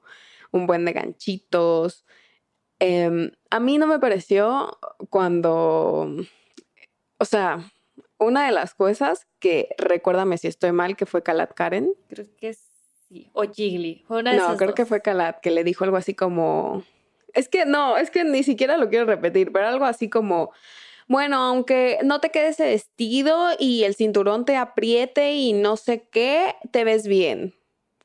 un 0.52 0.68
buen 0.68 0.86
de 0.86 0.94
ganchitos. 0.94 2.06
Em, 2.80 3.32
a 3.50 3.60
mí 3.60 3.78
no 3.78 3.88
me 3.88 4.00
pareció 4.00 4.78
cuando, 5.10 6.10
o 7.18 7.26
sea, 7.26 7.72
una 8.18 8.46
de 8.46 8.52
las 8.52 8.74
cosas 8.74 9.28
que, 9.40 9.70
recuérdame 9.78 10.38
si 10.38 10.48
estoy 10.48 10.72
mal, 10.72 10.96
que 10.96 11.06
fue 11.06 11.24
Kalat 11.24 11.54
Karen. 11.54 11.94
Creo 12.10 12.26
que 12.38 12.54
sí. 12.54 13.30
O 13.34 13.44
Jiggly. 13.44 14.04
Fue 14.08 14.20
una 14.20 14.32
de 14.32 14.38
No, 14.38 14.58
creo 14.58 14.74
que 14.74 14.86
fue 14.86 15.02
Kalat 15.02 15.40
que 15.42 15.52
le 15.52 15.64
dijo 15.64 15.84
algo 15.84 15.98
así 15.98 16.14
como. 16.14 16.84
Es 17.34 17.50
que 17.50 17.66
no, 17.66 17.98
es 17.98 18.10
que 18.12 18.24
ni 18.24 18.44
siquiera 18.44 18.78
lo 18.78 18.90
quiero 18.90 19.06
repetir, 19.06 19.52
pero 19.52 19.68
algo 19.68 19.86
así 19.86 20.10
como. 20.10 20.52
Bueno, 21.08 21.38
aunque 21.38 22.00
no 22.04 22.20
te 22.20 22.32
quede 22.32 22.48
ese 22.48 22.66
vestido 22.66 23.50
y 23.60 23.84
el 23.84 23.94
cinturón 23.94 24.44
te 24.44 24.58
apriete 24.58 25.34
y 25.34 25.54
no 25.54 25.78
sé 25.78 26.08
qué, 26.10 26.56
te 26.72 26.84
ves 26.84 27.08
bien. 27.08 27.54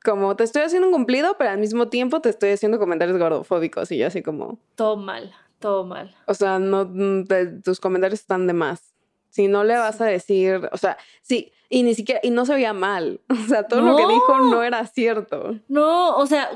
Como 0.04 0.34
te 0.36 0.44
estoy 0.44 0.62
haciendo 0.62 0.88
un 0.88 0.94
cumplido, 0.94 1.36
pero 1.38 1.50
al 1.50 1.58
mismo 1.58 1.88
tiempo 1.88 2.20
te 2.20 2.30
estoy 2.30 2.50
haciendo 2.50 2.78
comentarios 2.78 3.18
gordofóbicos 3.18 3.92
y 3.92 3.98
yo 3.98 4.06
así 4.06 4.22
como. 4.22 4.58
Todo 4.74 4.96
mal, 4.96 5.32
todo 5.58 5.84
mal. 5.84 6.14
O 6.26 6.34
sea, 6.34 6.58
no, 6.58 6.86
mm, 6.90 7.24
te- 7.26 7.46
tus 7.60 7.80
comentarios 7.80 8.20
están 8.20 8.46
de 8.46 8.52
más. 8.54 8.94
Si 9.28 9.46
no 9.46 9.62
le 9.62 9.76
vas 9.76 10.00
a 10.00 10.06
decir, 10.06 10.68
o 10.72 10.76
sea, 10.78 10.96
sí, 11.22 11.52
y 11.68 11.82
ni 11.84 11.94
siquiera, 11.94 12.20
y 12.24 12.30
no 12.30 12.46
se 12.46 12.54
veía 12.54 12.72
mal. 12.72 13.20
O 13.28 13.48
sea, 13.48 13.62
todo 13.64 13.80
lo 13.82 13.96
que 13.96 14.06
dijo 14.06 14.38
No. 14.38 14.62
era 14.62 14.86
cierto. 14.86 15.56
No, 15.68 16.16
o 16.16 16.26
sea, 16.26 16.50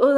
o 0.00 0.14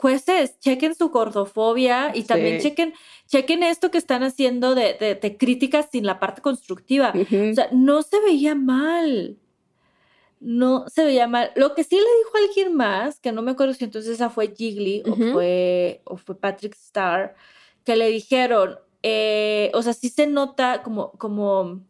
jueces, 0.00 0.58
chequen 0.60 0.94
su 0.94 1.10
gordofobia 1.10 2.12
y 2.14 2.22
también 2.24 2.60
Sí. 2.60 2.68
chequen, 2.70 2.94
chequen 3.26 3.62
esto 3.62 3.90
que 3.90 3.98
están 3.98 4.22
haciendo 4.22 4.74
de, 4.74 4.94
de, 4.98 5.14
de 5.14 5.36
críticas 5.36 5.88
sin 5.92 6.06
la 6.06 6.18
parte 6.18 6.40
constructiva. 6.42 7.12
O 7.14 7.54
sea, 7.54 7.68
no 7.72 8.02
se 8.02 8.18
veía 8.20 8.54
mal. 8.54 9.36
No 10.44 10.88
se 10.88 11.04
veía 11.04 11.28
mal. 11.28 11.52
Lo 11.54 11.74
que 11.74 11.84
sí 11.84 11.94
le 11.94 12.02
dijo 12.02 12.30
alguien 12.48 12.74
más, 12.74 13.20
que 13.20 13.30
no 13.30 13.42
me 13.42 13.52
acuerdo 13.52 13.74
si 13.74 13.84
entonces 13.84 14.14
esa 14.14 14.28
fue 14.28 14.52
Jiggly 14.54 15.02
Ujú. 15.06 15.12
o, 15.28 15.32
fue, 15.32 16.02
o 16.04 16.16
fue 16.16 16.34
Patrick 16.34 16.74
Starr, 16.74 17.34
que 17.84 17.94
le 17.94 18.08
dijeron, 18.08 18.76
eh, 19.04 19.70
o 19.72 19.82
sea, 19.82 19.92
sí 19.92 20.08
se 20.08 20.26
nota 20.26 20.82
como, 20.82 21.12
como, 21.12 21.80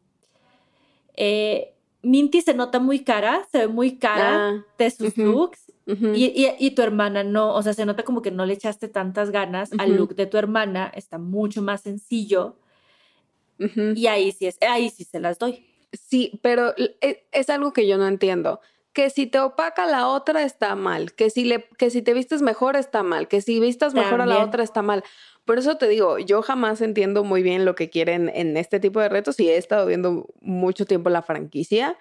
eh, 1.14 1.74
Minty 2.02 2.42
se 2.42 2.52
nota 2.52 2.78
muy 2.78 3.00
cara, 3.04 3.46
se 3.50 3.58
ve 3.58 3.68
muy 3.68 3.96
cara 3.98 4.48
Ah, 4.48 4.64
de 4.76 4.90
sus 4.90 5.16
looks. 5.16 5.72
Y, 6.14 6.26
y- 6.26 6.54
y 6.58 6.70
tu 6.72 6.82
hermana 6.82 7.24
no, 7.24 7.54
o 7.54 7.62
sea, 7.62 7.72
se 7.74 7.86
nota 7.86 8.02
como 8.02 8.20
que 8.22 8.30
no 8.30 8.44
le 8.44 8.54
echaste 8.54 8.88
tantas 8.88 9.30
ganas 9.30 9.70
al 9.78 9.96
look 9.96 10.14
de 10.14 10.26
tu 10.26 10.36
hermana, 10.36 10.90
está 10.94 11.16
mucho 11.18 11.62
más 11.62 11.80
sencillo 11.82 12.56
y 13.96 14.06
ahí 14.08 14.32
sí 14.32 14.46
es, 14.46 14.58
ahí 14.60 14.90
sí 14.90 15.04
se 15.04 15.20
las 15.20 15.38
doy. 15.38 15.64
Sí, 15.92 16.40
pero 16.42 16.74
e- 16.76 17.26
es, 17.32 17.50
algo 17.50 17.72
que 17.72 17.86
yo 17.86 17.98
no 17.98 18.08
entiendo. 18.08 18.60
Que 18.92 19.10
si 19.10 19.26
te 19.26 19.40
opaca 19.40 19.86
la 19.86 20.08
otra 20.08 20.42
está 20.42 20.74
mal, 20.74 21.14
que 21.14 21.30
si, 21.30 21.44
le, 21.44 21.68
que 21.78 21.90
si 21.90 22.02
te 22.02 22.12
vistes 22.12 22.42
mejor 22.42 22.76
está 22.76 23.02
mal, 23.02 23.26
que 23.28 23.40
si 23.40 23.58
vistas 23.58 23.94
mejor 23.94 24.20
a 24.20 24.26
la 24.26 24.42
otra 24.42 24.62
está 24.62 24.82
mal. 24.82 25.02
Por 25.44 25.58
eso 25.58 25.76
te 25.76 25.88
digo, 25.88 26.18
yo 26.18 26.42
jamás 26.42 26.80
entiendo 26.82 27.24
muy 27.24 27.42
bien 27.42 27.64
lo 27.64 27.74
que 27.74 27.88
quieren 27.88 28.30
en 28.34 28.56
este 28.56 28.80
tipo 28.80 29.00
de 29.00 29.08
retos 29.08 29.40
y 29.40 29.48
he 29.48 29.56
estado 29.56 29.86
viendo 29.86 30.26
mucho 30.40 30.84
tiempo 30.84 31.08
la 31.10 31.22
franquicia. 31.22 31.96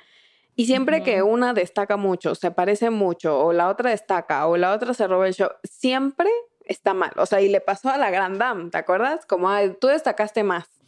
Y 0.56 0.66
siempre 0.66 1.02
que 1.02 1.24
una 1.24 1.54
destaca 1.54 1.96
mucho, 1.96 2.36
se 2.36 2.52
parece 2.52 2.90
mucho, 2.90 3.40
o 3.40 3.54
la 3.54 3.70
otra 3.70 3.92
destaca, 3.92 4.46
o 4.48 4.58
la 4.58 4.74
otra 4.74 4.94
se 4.94 5.08
roba 5.08 5.28
el 5.28 5.34
show, 5.34 5.50
siempre 5.64 6.30
está 6.66 6.94
mal. 6.94 7.12
O 7.16 7.26
sea, 7.26 7.42
y 7.42 7.48
le 7.48 7.62
pasó 7.62 7.90
a 7.90 7.98
la 7.98 8.12
Grand 8.12 8.38
Dame, 8.38 8.70
¿te 8.70 8.78
acuerdas? 8.78 9.26
Como, 9.26 9.50
"Ay, 9.50 9.76
tú 9.80 9.88
destacaste 9.88 10.44
más. 10.44 10.81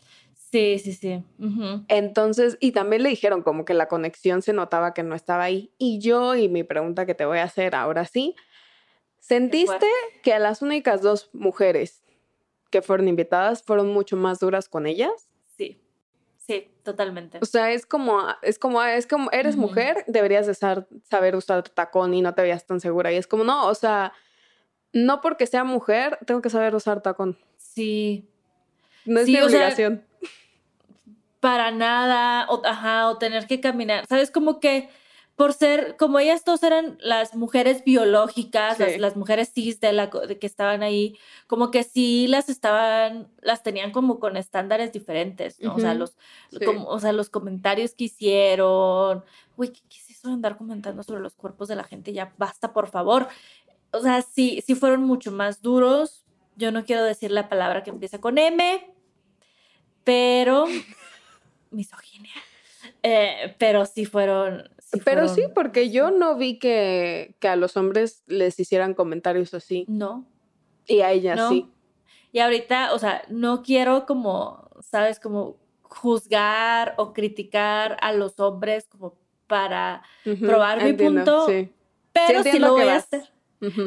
Sí, 0.54 0.78
sí, 0.78 0.94
sí. 0.94 1.24
Entonces, 1.88 2.58
y 2.60 2.74
también 2.74 3.02
le 3.02 3.10
dijeron 3.10 3.42
como 3.42 3.66
que 3.66 3.74
la 3.74 3.88
conexión 3.88 4.44
se 4.44 4.54
notaba 4.54 4.94
que 4.94 5.02
no 5.02 5.16
estaba 5.16 5.46
ahí. 5.46 5.74
Y 5.80 5.98
yo, 5.98 6.36
y 6.36 6.48
mi 6.48 6.64
pregunta 6.64 7.08
que 7.08 7.16
te 7.16 7.26
voy 7.26 7.40
a 7.40 7.46
hacer 7.46 7.74
ahora 7.74 8.06
sí, 8.06 8.36
¿sentiste 9.18 9.88
que 10.22 10.32
a 10.32 10.38
las 10.38 10.62
únicas 10.62 11.02
dos 11.02 11.32
mujeres 11.34 12.04
que 12.70 12.84
fueron 12.84 13.08
invitadas 13.08 13.64
fueron 13.64 13.92
mucho 13.92 14.16
más 14.16 14.40
duras 14.40 14.70
con 14.70 14.86
ellas? 14.86 15.28
Sí, 15.58 15.82
sí, 16.38 16.70
totalmente. 16.84 17.40
O 17.42 17.46
sea, 17.46 17.72
es 17.72 17.88
como, 17.88 18.22
es 18.44 18.60
como, 18.60 18.84
es 18.84 19.08
como, 19.08 19.32
eres 19.32 19.56
mujer, 19.56 20.06
deberías 20.06 20.46
de 20.46 20.54
saber 20.54 21.36
usar 21.36 21.68
tacón 21.68 22.14
y 22.14 22.22
no 22.22 22.36
te 22.36 22.44
veías 22.44 22.68
tan 22.68 22.80
segura. 22.80 23.12
Y 23.12 23.16
es 23.16 23.26
como, 23.26 23.44
no, 23.44 23.66
o 23.66 23.74
sea, 23.74 24.14
no 24.92 25.20
porque 25.20 25.48
sea 25.48 25.64
mujer, 25.64 26.20
tengo 26.28 26.44
que 26.44 26.52
saber 26.52 26.76
usar 26.76 27.02
tacón. 27.02 27.40
Sí, 27.58 28.30
No 29.06 29.20
es 29.20 29.26
Sí, 29.26 29.32
mi 29.32 29.40
o 29.40 29.50
sea, 29.50 29.62
obligación. 29.62 30.13
Para 31.44 31.72
nada, 31.72 32.46
o, 32.50 32.62
ajá, 32.66 33.10
o 33.10 33.18
tener 33.18 33.48
que 33.48 33.60
caminar, 33.60 34.06
¿sabes? 34.08 34.32
Como 34.32 34.62
que 34.62 34.88
por 35.36 35.52
ser, 35.52 35.98
como 35.98 36.20
ellas 36.20 36.46
dos 36.46 36.64
eran 36.64 36.98
las 37.02 37.36
mujeres 37.36 37.84
biológicas, 37.84 38.78
Sí. 38.78 38.84
las, 38.84 38.98
las 39.00 39.16
mujeres 39.18 39.52
cis 39.54 39.82
de 39.82 39.92
la, 39.92 40.08
de 40.08 40.40
que 40.40 40.48
estaban 40.48 40.84
ahí, 40.84 41.18
como 41.48 41.70
que 41.70 41.84
sí 41.84 42.28
las 42.30 42.48
estaban, 42.48 43.28
las 43.42 43.62
tenían 43.62 43.92
como 43.92 44.20
con 44.22 44.38
estándares 44.38 44.94
diferentes, 44.94 45.60
¿no? 45.60 45.76
O 45.76 45.80
sea, 45.80 45.96
los, 45.96 46.16
Sí. 46.58 46.64
como, 46.64 46.86
o 46.88 46.98
sea, 47.02 47.12
los 47.12 47.30
comentarios 47.30 47.94
que 47.94 48.06
hicieron, 48.06 49.26
uy, 49.58 49.68
¿qué, 49.70 49.82
qué 49.90 49.98
es 49.98 50.10
eso 50.12 50.30
de 50.30 50.36
andar 50.36 50.56
comentando 50.56 51.04
sobre 51.04 51.20
los 51.22 51.34
cuerpos 51.34 51.68
de 51.68 51.76
la 51.76 51.84
gente? 51.84 52.14
Ya 52.14 52.34
basta, 52.38 52.72
por 52.72 52.88
favor. 52.88 53.28
O 53.92 54.00
sea, 54.00 54.22
sí, 54.22 54.64
sí 54.66 54.76
fueron 54.76 55.04
mucho 55.04 55.30
más 55.34 55.62
duros. 55.62 56.24
Yo 56.56 56.72
no 56.72 56.86
quiero 56.86 57.04
decir 57.04 57.32
la 57.32 57.50
palabra 57.50 57.84
que 57.84 57.90
empieza 57.90 58.22
con 58.22 58.38
M, 58.38 58.96
pero 60.06 60.66
misoginia. 61.74 62.32
Eh, 63.02 63.56
pero 63.58 63.86
sí 63.86 64.06
fueron. 64.06 64.70
sí 64.80 65.00
Pero 65.04 65.28
sí, 65.28 65.44
porque 65.54 65.90
yo 65.90 66.12
no 66.12 66.38
vi 66.38 66.60
que, 66.60 67.36
que 67.40 67.48
a 67.48 67.56
los 67.56 67.78
hombres 67.78 68.24
les 68.28 68.60
hicieran 68.60 68.94
comentarios 68.94 69.54
así. 69.54 69.86
No, 69.88 70.26
Y 70.86 71.02
a 71.02 71.12
ellas 71.12 71.38
no. 71.38 71.50
sí. 71.50 71.70
Y 72.32 72.40
ahorita, 72.40 72.94
o 72.94 73.00
sea, 73.00 73.24
no 73.30 73.62
quiero 73.62 74.06
como, 74.06 74.70
sabes, 74.82 75.20
como 75.20 75.58
juzgar 75.84 76.96
o 76.98 77.14
criticar 77.14 77.98
a 78.02 78.12
los 78.12 78.40
hombres 78.40 78.88
como 78.88 79.16
para 79.46 80.02
probar 80.40 80.84
mi 80.84 80.94
punto, 80.94 81.48
sí. 81.48 81.72
pero 82.12 82.42
sí, 82.42 82.58
lo 82.58 82.72
voy 82.72 82.88
a 82.88 82.96
hacer. 82.96 83.30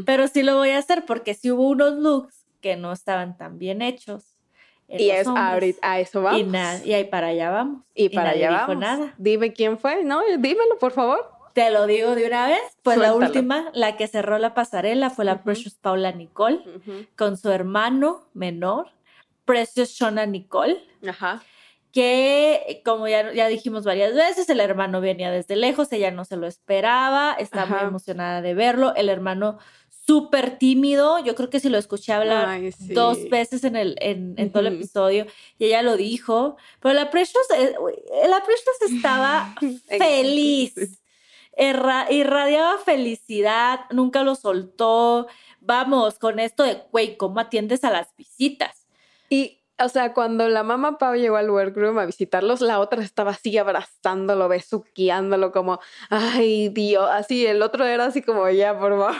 Pero 0.06 0.28
sí 0.28 0.42
lo 0.42 0.56
voy 0.56 0.70
a 0.70 0.78
hacer 0.78 1.04
porque 1.04 1.34
sí 1.34 1.50
hubo 1.50 1.68
unos 1.68 1.94
looks 1.94 2.46
que 2.60 2.76
no 2.76 2.92
estaban 2.92 3.36
tan 3.36 3.58
bien 3.58 3.82
hechos. 3.82 4.35
Y 4.88 5.10
es 5.10 5.26
hombres. 5.26 5.46
ahorita, 5.52 5.78
a 5.92 6.00
eso 6.00 6.22
vamos. 6.22 6.40
Y, 6.40 6.44
na- 6.44 6.80
y 6.84 6.92
ahí 6.94 7.04
para 7.04 7.28
allá 7.28 7.50
vamos. 7.50 7.82
Y 7.94 8.08
para 8.10 8.30
nadie 8.30 8.46
allá 8.46 8.56
dijo 8.58 8.66
vamos. 8.68 8.80
nada. 8.80 9.14
Dime 9.18 9.52
quién 9.52 9.78
fue, 9.78 10.04
¿no? 10.04 10.20
Dímelo, 10.38 10.78
por 10.78 10.92
favor. 10.92 11.28
Te 11.54 11.70
lo 11.70 11.86
digo 11.86 12.14
de 12.14 12.26
una 12.26 12.46
vez. 12.48 12.60
Pues 12.82 12.98
la 12.98 13.14
última, 13.14 13.70
la 13.72 13.96
que 13.96 14.06
cerró 14.08 14.38
la 14.38 14.52
pasarela 14.54 15.10
fue 15.10 15.24
la. 15.24 15.42
Precious 15.42 15.74
Paula 15.74 16.12
Nicole 16.12 16.60
con 17.16 17.36
su 17.36 17.50
hermano 17.50 18.24
menor, 18.34 18.90
Precious 19.44 19.90
Shona 19.90 20.26
Nicole. 20.26 20.78
Ajá. 21.08 21.42
que 21.92 22.82
como 22.84 23.08
ya, 23.08 23.32
ya 23.32 23.46
dijimos 23.48 23.84
varias 23.84 24.12
veces, 24.14 24.48
el 24.50 24.60
hermano 24.60 25.00
venía 25.00 25.30
desde 25.30 25.56
lejos, 25.56 25.90
ella 25.92 26.10
no 26.10 26.26
se 26.26 26.36
lo 26.36 26.46
esperaba, 26.46 27.32
estaba 27.38 27.66
muy 27.78 27.88
emocionada 27.88 28.42
de 28.42 28.52
verlo, 28.54 28.94
el 28.96 29.08
hermano 29.08 29.58
súper 30.06 30.58
tímido, 30.58 31.18
yo 31.24 31.34
creo 31.34 31.50
que 31.50 31.58
si 31.60 31.68
lo 31.68 31.78
escuché 31.78 32.12
hablar 32.12 32.48
Ay, 32.48 32.72
sí. 32.72 32.94
dos 32.94 33.28
veces 33.28 33.64
en, 33.64 33.74
el, 33.76 33.96
en, 34.00 34.34
en 34.38 34.52
todo 34.52 34.60
el 34.66 34.74
episodio 34.74 35.26
y 35.58 35.64
ella 35.66 35.82
lo 35.82 35.96
dijo, 35.96 36.56
pero 36.80 36.94
la 36.94 37.10
Precious, 37.10 37.46
eh, 37.56 37.74
la 38.28 38.42
Precious 38.44 38.82
estaba 38.94 39.54
feliz, 39.98 40.74
Erra- 41.56 42.06
irradiaba 42.10 42.78
felicidad, 42.78 43.80
nunca 43.90 44.22
lo 44.22 44.34
soltó, 44.34 45.26
vamos, 45.60 46.18
con 46.18 46.38
esto 46.38 46.62
de, 46.62 46.82
güey, 46.92 47.16
¿cómo 47.16 47.40
atiendes 47.40 47.82
a 47.82 47.90
las 47.90 48.14
visitas? 48.16 48.86
Y, 49.30 49.62
o 49.78 49.88
sea, 49.88 50.12
cuando 50.12 50.48
la 50.48 50.62
mamá 50.62 50.98
Pau 50.98 51.14
llegó 51.14 51.36
al 51.36 51.50
workroom 51.50 51.98
a 51.98 52.06
visitarlos, 52.06 52.60
la 52.60 52.78
otra 52.78 53.02
estaba 53.02 53.30
así 53.32 53.56
abrazándolo, 53.58 54.48
besuqueándolo, 54.48 55.50
como, 55.50 55.80
ay, 56.10 56.68
Dios, 56.68 57.08
así, 57.10 57.46
el 57.46 57.62
otro 57.62 57.84
era 57.86 58.04
así 58.04 58.22
como, 58.22 58.48
ya, 58.50 58.78
por 58.78 58.90
favor. 58.92 59.14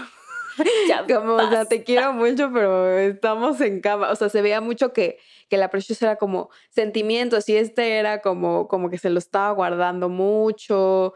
Ya 0.89 1.07
Como, 1.07 1.35
o 1.37 1.49
sea, 1.49 1.69
te 1.69 1.79
basta". 1.79 1.85
quiero 1.85 2.13
mucho, 2.13 2.51
pero 2.53 2.99
estamos 2.99 3.61
en 3.61 3.81
cama. 3.81 4.11
O 4.11 4.17
sea, 4.17 4.29
se 4.29 4.43
veía 4.43 4.61
mucho 4.61 4.93
que, 4.93 5.19
que 5.49 5.57
la 5.57 5.71
Precious 5.71 6.03
era 6.03 6.17
como 6.17 6.51
sentimientos 6.71 7.49
y 7.49 7.57
este 7.57 7.99
era 7.99 8.21
como, 8.23 8.69
como 8.69 8.91
que 8.91 8.99
se 8.99 9.11
lo 9.11 9.19
estaba 9.19 9.51
guardando 9.53 10.09
mucho, 10.09 11.15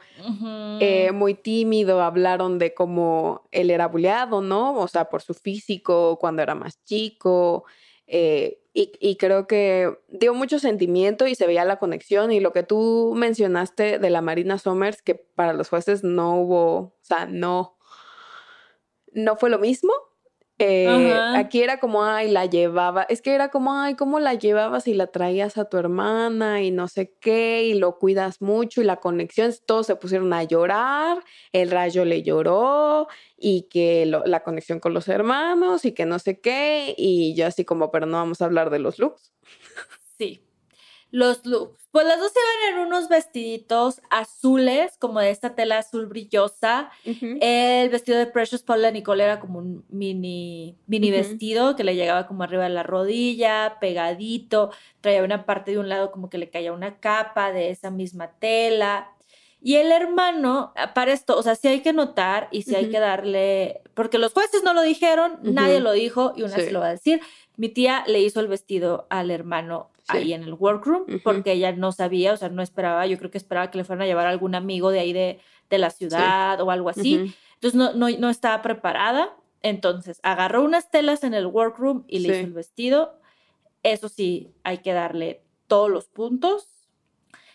eh, 0.78 1.12
muy 1.12 1.34
tímido. 1.34 2.00
Hablaron 2.02 2.58
de 2.58 2.74
cómo 2.74 3.48
él 3.50 3.70
era 3.70 3.86
buleado, 3.88 4.40
¿no? 4.42 4.74
O 4.78 4.88
sea, 4.88 5.06
por 5.08 5.22
su 5.22 5.34
físico 5.34 6.18
cuando 6.20 6.42
era 6.42 6.54
más 6.54 6.82
chico. 6.84 7.64
eh, 8.06 8.56
y, 8.72 8.92
y 9.00 9.16
creo 9.16 9.48
que 9.48 9.98
dio 10.08 10.32
mucho 10.32 10.60
sentimiento 10.60 11.26
y 11.26 11.34
se 11.34 11.46
veía 11.48 11.64
la 11.64 11.78
conexión. 11.80 12.30
Y 12.30 12.38
lo 12.40 12.52
que 12.52 12.62
tú 12.62 13.14
mencionaste 13.16 13.98
de 13.98 14.10
la 14.10 14.20
Marina 14.22 14.58
Somers, 14.58 15.02
que 15.02 15.16
para 15.16 15.52
los 15.54 15.68
jueces 15.68 16.04
no 16.04 16.36
hubo, 16.40 16.76
o 16.78 16.94
sea, 17.02 17.26
no, 17.26 17.76
no 19.12 19.36
fue 19.36 19.50
lo 19.50 19.58
mismo. 19.58 19.92
Eh, 20.62 21.14
aquí 21.36 21.62
era 21.62 21.80
como, 21.80 22.04
ay, 22.04 22.30
la 22.30 22.44
llevaba. 22.44 23.04
Es 23.04 23.22
que 23.22 23.34
era 23.34 23.50
como, 23.50 23.72
ay, 23.72 23.94
¿cómo 23.94 24.20
la 24.20 24.34
llevabas 24.34 24.86
y 24.88 24.92
la 24.92 25.06
traías 25.06 25.56
a 25.56 25.64
tu 25.64 25.78
hermana 25.78 26.60
y 26.60 26.70
no 26.70 26.86
sé 26.86 27.14
qué? 27.18 27.62
Y 27.64 27.72
lo 27.78 27.96
cuidas 27.98 28.42
mucho 28.42 28.82
y 28.82 28.84
la 28.84 28.96
conexión, 28.96 29.54
todos 29.64 29.86
se 29.86 29.96
pusieron 29.96 30.30
a 30.34 30.42
llorar. 30.44 31.24
El 31.52 31.70
rayo 31.70 32.04
le 32.04 32.22
lloró 32.22 33.08
y 33.38 33.68
que 33.70 34.04
lo- 34.04 34.22
la 34.26 34.42
conexión 34.42 34.80
con 34.80 34.92
los 34.92 35.08
hermanos 35.08 35.86
y 35.86 35.92
que 35.92 36.04
no 36.04 36.18
sé 36.18 36.40
qué. 36.40 36.94
Y 36.98 37.34
yo 37.34 37.46
así 37.46 37.64
como, 37.64 37.90
pero 37.90 38.04
no 38.04 38.18
vamos 38.18 38.42
a 38.42 38.44
hablar 38.44 38.68
de 38.68 38.80
los 38.80 38.98
looks. 38.98 39.32
Sí. 40.18 40.44
Los 41.10 41.44
looks. 41.44 41.80
Pues 41.90 42.06
las 42.06 42.20
dos 42.20 42.30
iban 42.30 42.78
en 42.78 42.86
unos 42.86 43.08
vestiditos 43.08 44.00
azules, 44.10 44.96
como 45.00 45.18
de 45.18 45.30
esta 45.30 45.56
tela 45.56 45.78
azul 45.78 46.06
brillosa. 46.06 46.90
El 47.04 47.88
vestido 47.90 48.16
de 48.16 48.26
Precious 48.26 48.62
Paula 48.62 48.92
Nicole 48.92 49.24
era 49.24 49.40
como 49.40 49.58
un 49.58 49.84
mini, 49.88 50.76
mini 50.86 51.10
vestido 51.10 51.74
que 51.74 51.82
le 51.82 51.96
llegaba 51.96 52.28
como 52.28 52.44
arriba 52.44 52.62
de 52.62 52.70
la 52.70 52.84
rodilla, 52.84 53.78
pegadito. 53.80 54.70
Traía 55.00 55.24
una 55.24 55.46
parte 55.46 55.72
de 55.72 55.78
un 55.78 55.88
lado 55.88 56.12
como 56.12 56.30
que 56.30 56.38
le 56.38 56.48
caía 56.48 56.72
una 56.72 57.00
capa 57.00 57.50
de 57.50 57.70
esa 57.70 57.90
misma 57.90 58.30
tela. 58.38 59.10
Y 59.62 59.74
el 59.74 59.90
hermano, 59.92 60.72
ah, 60.76 60.94
para 60.94 61.12
esto, 61.12 61.36
o 61.36 61.42
sea, 61.42 61.54
sí 61.54 61.68
hay 61.68 61.80
que 61.80 61.92
notar 61.92 62.48
y 62.50 62.62
sí 62.62 62.74
hay 62.76 62.88
que 62.88 62.98
darle, 62.98 63.82
porque 63.92 64.16
los 64.16 64.32
jueces 64.32 64.62
no 64.62 64.72
lo 64.72 64.80
dijeron, 64.80 65.38
nadie 65.42 65.80
lo 65.80 65.92
dijo 65.92 66.32
y 66.34 66.44
una 66.44 66.54
Sí. 66.54 66.62
se 66.62 66.70
lo 66.70 66.80
va 66.80 66.86
a 66.86 66.92
decir. 66.92 67.20
Mi 67.58 67.68
tía 67.68 68.04
le 68.06 68.20
hizo 68.20 68.40
el 68.40 68.48
vestido 68.48 69.06
al 69.10 69.30
hermano. 69.30 69.89
Ahí 70.12 70.32
en 70.32 70.42
el 70.42 70.54
workroom 70.54 71.02
Ujú. 71.02 71.20
porque 71.22 71.52
ella 71.52 71.72
no 71.72 71.92
sabía, 71.92 72.32
o 72.32 72.36
sea, 72.36 72.48
no 72.48 72.62
esperaba, 72.62 73.06
yo 73.06 73.18
creo 73.18 73.30
que 73.30 73.38
esperaba 73.38 73.70
que 73.70 73.78
le 73.78 73.84
fueran 73.84 74.02
a 74.02 74.06
llevar 74.06 74.26
a 74.26 74.30
algún 74.30 74.54
amigo 74.54 74.90
de 74.90 75.00
ahí 75.00 75.12
de, 75.12 75.40
de 75.68 75.78
la 75.78 75.90
ciudad 75.90 76.60
o 76.60 76.70
algo 76.70 76.88
así. 76.88 77.16
Ujú. 77.16 77.32
Entonces 77.54 77.74
no, 77.74 77.92
no, 77.92 78.08
no 78.18 78.30
estaba 78.30 78.62
preparada. 78.62 79.36
Entonces 79.62 80.20
agarró 80.22 80.62
unas 80.62 80.90
telas 80.90 81.22
en 81.22 81.34
el 81.34 81.46
workroom 81.46 82.04
y 82.08 82.20
le 82.20 82.28
hizo 82.28 82.46
el 82.46 82.52
vestido. 82.54 83.20
Eso 83.82 84.08
sí, 84.08 84.52
hay 84.64 84.78
que 84.78 84.92
darle 84.92 85.42
todos 85.66 85.90
los 85.90 86.06
puntos. 86.06 86.66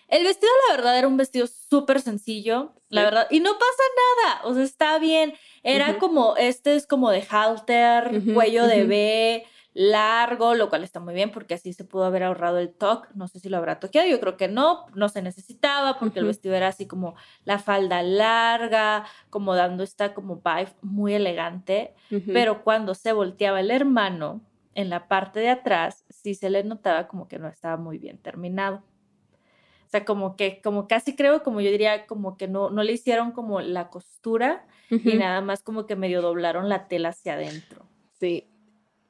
El 0.07 0.23
vestido, 0.23 0.51
la 0.69 0.75
verdad, 0.75 0.97
era 0.99 1.07
un 1.07 1.17
vestido 1.17 1.47
súper 1.47 1.99
sencillo, 1.99 2.73
la 2.89 3.01
Sí. 3.01 3.05
verdad. 3.05 3.27
Y 3.31 3.39
no 3.39 3.53
pasa 3.53 3.83
nada, 4.23 4.41
o 4.45 4.53
sea, 4.53 4.63
está 4.63 4.99
bien. 4.99 5.33
Era 5.63 5.91
Ujú. 5.91 5.99
como, 5.99 6.35
este 6.37 6.75
es 6.75 6.85
como 6.85 7.09
de 7.09 7.25
halter, 7.27 8.15
Ujú, 8.15 8.33
cuello 8.35 8.67
de 8.67 8.81
ujú. 8.81 8.89
B, 8.89 9.45
largo, 9.75 10.55
lo 10.55 10.69
cual 10.69 10.85
está 10.85 11.01
muy 11.01 11.13
bien 11.13 11.31
porque 11.31 11.53
así 11.53 11.73
se 11.73 11.83
pudo 11.83 12.05
haber 12.05 12.23
ahorrado 12.23 12.59
el 12.59 12.73
toque. 12.73 13.09
No 13.13 13.27
sé 13.27 13.39
si 13.41 13.49
lo 13.49 13.57
habrá 13.57 13.81
toqueado, 13.81 14.07
yo 14.09 14.21
creo 14.21 14.37
que 14.37 14.47
no, 14.47 14.85
no 14.95 15.09
se 15.09 15.21
necesitaba 15.21 15.99
porque 15.99 16.19
el 16.19 16.25
Ujú. 16.25 16.29
vestido 16.29 16.55
era 16.55 16.69
así 16.69 16.87
como 16.87 17.15
la 17.43 17.59
falda 17.59 18.01
larga, 18.01 19.05
como 19.29 19.53
dando 19.53 19.83
esta 19.83 20.13
como 20.13 20.37
vibe 20.37 20.73
muy 20.81 21.13
elegante. 21.13 21.93
Pero 22.25 22.63
cuando 22.63 22.95
se 22.95 23.11
volteaba 23.11 23.59
el 23.59 23.69
hermano 23.69 24.41
en 24.75 24.89
la 24.89 25.09
parte 25.09 25.41
de 25.41 25.49
atrás, 25.49 26.05
sí 26.09 26.35
se 26.35 26.49
le 26.49 26.63
notaba 26.63 27.09
como 27.09 27.27
que 27.27 27.37
no 27.37 27.49
estaba 27.49 27.75
muy 27.75 27.97
bien 27.97 28.17
terminado. 28.17 28.77
O 28.77 29.89
sea, 29.89 30.05
como 30.05 30.37
que, 30.37 30.61
como 30.61 30.87
casi 30.87 31.17
creo, 31.17 31.43
como 31.43 31.59
yo 31.59 31.69
diría, 31.69 32.07
como 32.07 32.37
que 32.37 32.47
no, 32.47 32.69
no 32.69 32.81
le 32.81 32.93
hicieron 32.93 33.33
como 33.33 33.59
la 33.59 33.89
costura 33.89 34.65
y 34.89 35.15
nada 35.15 35.41
más 35.41 35.61
como 35.63 35.85
que 35.85 35.97
medio 35.97 36.21
doblaron 36.21 36.69
la 36.69 36.87
tela 36.87 37.09
hacia 37.09 37.33
adentro. 37.33 37.85
Sí. 38.13 38.49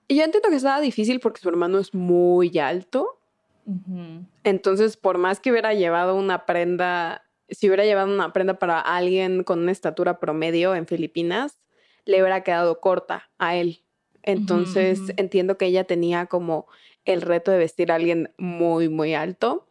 Y 0.07 0.15
yo 0.17 0.23
entiendo 0.23 0.49
que 0.49 0.55
estaba 0.55 0.79
difícil 0.81 1.19
porque 1.19 1.41
su 1.41 1.49
hermano 1.49 1.79
es 1.79 1.93
muy 1.93 2.57
alto. 2.59 3.19
Entonces, 4.43 4.95
por 4.95 5.17
más 5.17 5.39
que 5.39 5.49
hubiera 5.49 5.73
llevado 5.73 6.15
una 6.15 6.45
prenda, 6.45 7.23
si 7.49 7.67
hubiera 7.67 7.83
llevado 7.83 8.13
una 8.13 8.31
prenda 8.31 8.59
para 8.59 8.79
alguien 8.79 9.43
con 9.43 9.59
una 9.59 9.71
estatura 9.71 10.19
promedio 10.19 10.75
en 10.75 10.85
Filipinas, 10.85 11.57
le 12.05 12.21
hubiera 12.21 12.41
quedado 12.41 12.79
corta 12.79 13.29
a 13.39 13.55
él. 13.55 13.81
Entonces, 14.21 14.99
entiendo 15.17 15.57
que 15.57 15.65
ella 15.65 15.83
tenía 15.83 16.27
como 16.27 16.67
el 17.05 17.21
reto 17.21 17.51
de 17.51 17.57
vestir 17.57 17.91
a 17.91 17.95
alguien 17.95 18.33
muy, 18.37 18.89
muy 18.89 19.13
alto, 19.13 19.67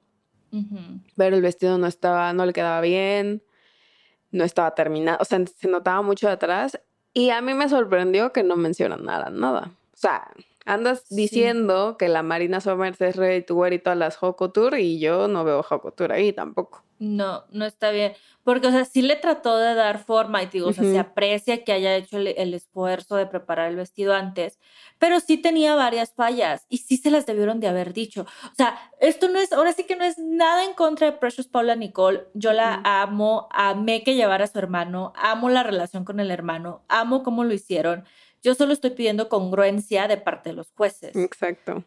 pero 1.17 1.35
el 1.35 1.43
vestido 1.43 1.79
no 1.79 1.89
estaba, 1.89 2.33
no 2.33 2.47
le 2.47 2.53
quedaba 2.53 2.81
bien, 2.81 3.43
no 4.31 4.45
estaba 4.45 4.75
terminado, 4.75 5.19
o 5.21 5.25
sea, 5.25 5.45
se 5.47 5.69
notaba 5.69 6.03
mucho 6.03 6.29
de 6.29 6.35
atrás. 6.35 6.81
Y 7.13 7.31
a 7.31 7.41
mí 7.41 7.55
me 7.55 7.69
sorprendió 7.69 8.33
que 8.33 8.43
no 8.43 8.57
mencionan 8.57 9.05
nada, 9.05 9.31
nada. 9.31 9.73
O 9.95 9.97
sea, 9.97 10.31
andas 10.67 11.05
Sí. 11.09 11.17
diciendo 11.17 11.97
que 11.99 12.09
la 12.09 12.23
Marina 12.23 12.61
Somers 12.61 13.01
es 13.01 13.17
ready 13.17 13.43
to 13.43 13.55
wear 13.55 13.73
y 13.73 13.79
todas 13.79 13.99
las 13.99 14.17
Hot 14.17 14.37
Couture 14.37 14.81
y 14.81 14.99
yo 14.99 15.29
no 15.29 15.45
veo 15.45 15.63
Hot 15.63 15.83
Couture 15.83 16.15
ahí 16.15 16.33
tampoco. 16.33 16.83
No, 16.99 17.45
no 17.51 17.65
está 17.65 17.91
bien. 17.91 18.13
Porque, 18.45 18.69
o 18.69 18.71
sea, 18.71 18.85
sí 18.85 19.03
le 19.03 19.17
trató 19.17 19.57
de 19.57 19.75
dar 19.75 20.05
forma 20.05 20.43
y 20.43 20.47
digo, 20.47 20.69
o 20.69 20.73
sea, 20.73 20.85
se 20.85 20.99
aprecia 20.99 21.65
que 21.65 21.73
haya 21.73 21.97
hecho 21.97 22.19
el, 22.19 22.29
el, 22.29 22.55
esfuerzo 22.55 23.17
de 23.17 23.27
preparar 23.27 23.71
el 23.71 23.77
vestido 23.77 24.15
antes, 24.15 24.59
pero 24.99 25.19
sí 25.21 25.39
tenía 25.39 25.75
varias 25.75 26.13
fallas 26.15 26.67
y 26.69 26.79
sí 26.79 26.97
se 26.99 27.11
las 27.11 27.25
debieron 27.27 27.59
de 27.61 27.69
haber 27.69 27.95
dicho. 27.95 28.27
O 28.53 28.55
sea, 28.55 28.79
esto 29.01 29.29
no 29.29 29.39
es, 29.39 29.53
ahora 29.53 29.73
sí 29.73 29.85
que 29.85 29.97
no 29.97 30.05
es 30.05 30.19
nada 30.19 30.65
en 30.65 30.75
contra 30.75 31.11
de 31.11 31.17
Precious 31.17 31.49
Paula 31.49 31.75
Nicole. 31.75 32.25
Yo 32.35 32.53
la 32.53 32.81
amo, 32.85 33.49
amé 33.51 34.03
que 34.05 34.15
llevara 34.15 34.45
a 34.45 34.49
su 34.49 34.59
hermano, 34.59 35.13
amo 35.17 35.49
la 35.49 35.63
relación 35.63 36.05
con 36.05 36.21
el 36.21 36.31
hermano, 36.31 36.83
amo 36.89 37.23
cómo 37.23 37.45
lo 37.45 37.55
hicieron. 37.55 38.05
Yo 38.45 38.55
solo 38.55 38.75
estoy 38.75 38.91
pidiendo 38.91 39.29
congruencia 39.31 40.07
de 40.07 40.19
parte 40.19 40.51
de 40.51 40.57
los 40.57 40.71
jueces. 40.71 41.17
Exacto. 41.17 41.83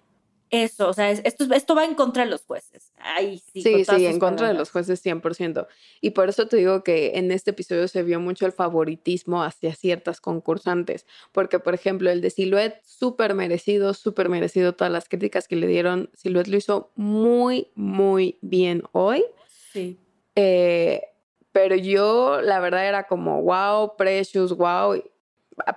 Eso, 0.49 0.87
o 0.87 0.93
sea, 0.93 1.11
esto, 1.11 1.45
esto 1.53 1.75
va 1.75 1.83
en 1.83 1.93
contra 1.93 2.23
de 2.23 2.31
los 2.31 2.45
jueces. 2.45 2.93
Ahí 2.97 3.43
sí. 3.53 3.61
Sí, 3.61 3.85
sí, 3.85 4.05
en 4.05 4.17
contra 4.17 4.47
de 4.47 4.53
los 4.53 4.71
jueces 4.71 5.05
100%. 5.05 5.67
Y 6.01 6.11
por 6.11 6.29
eso 6.29 6.47
te 6.47 6.57
digo 6.57 6.83
que 6.83 7.17
en 7.17 7.31
este 7.31 7.51
episodio 7.51 7.87
se 7.87 8.01
vio 8.01 8.19
mucho 8.19 8.45
el 8.45 8.53
favoritismo 8.53 9.43
hacia 9.43 9.75
ciertas 9.75 10.21
concursantes. 10.21 11.05
Porque, 11.31 11.59
por 11.59 11.73
ejemplo, 11.73 12.09
el 12.09 12.21
de 12.21 12.29
Silhouette, 12.29 12.81
súper 12.85 13.33
merecido, 13.33 13.93
súper 13.93 14.29
merecido 14.29 14.73
todas 14.73 14.91
las 14.91 15.09
críticas 15.09 15.47
que 15.47 15.57
le 15.57 15.67
dieron. 15.67 16.09
Silhouette 16.13 16.47
lo 16.47 16.57
hizo 16.57 16.91
muy, 16.95 17.67
muy 17.75 18.39
bien 18.41 18.83
hoy. 18.93 19.25
Sí. 19.73 19.99
Eh, 20.35 21.01
pero 21.51 21.75
yo, 21.75 22.41
la 22.41 22.59
verdad, 22.61 22.87
era 22.87 23.05
como, 23.05 23.41
wow, 23.43 23.97
Precious, 23.97 24.55
wow. 24.55 25.03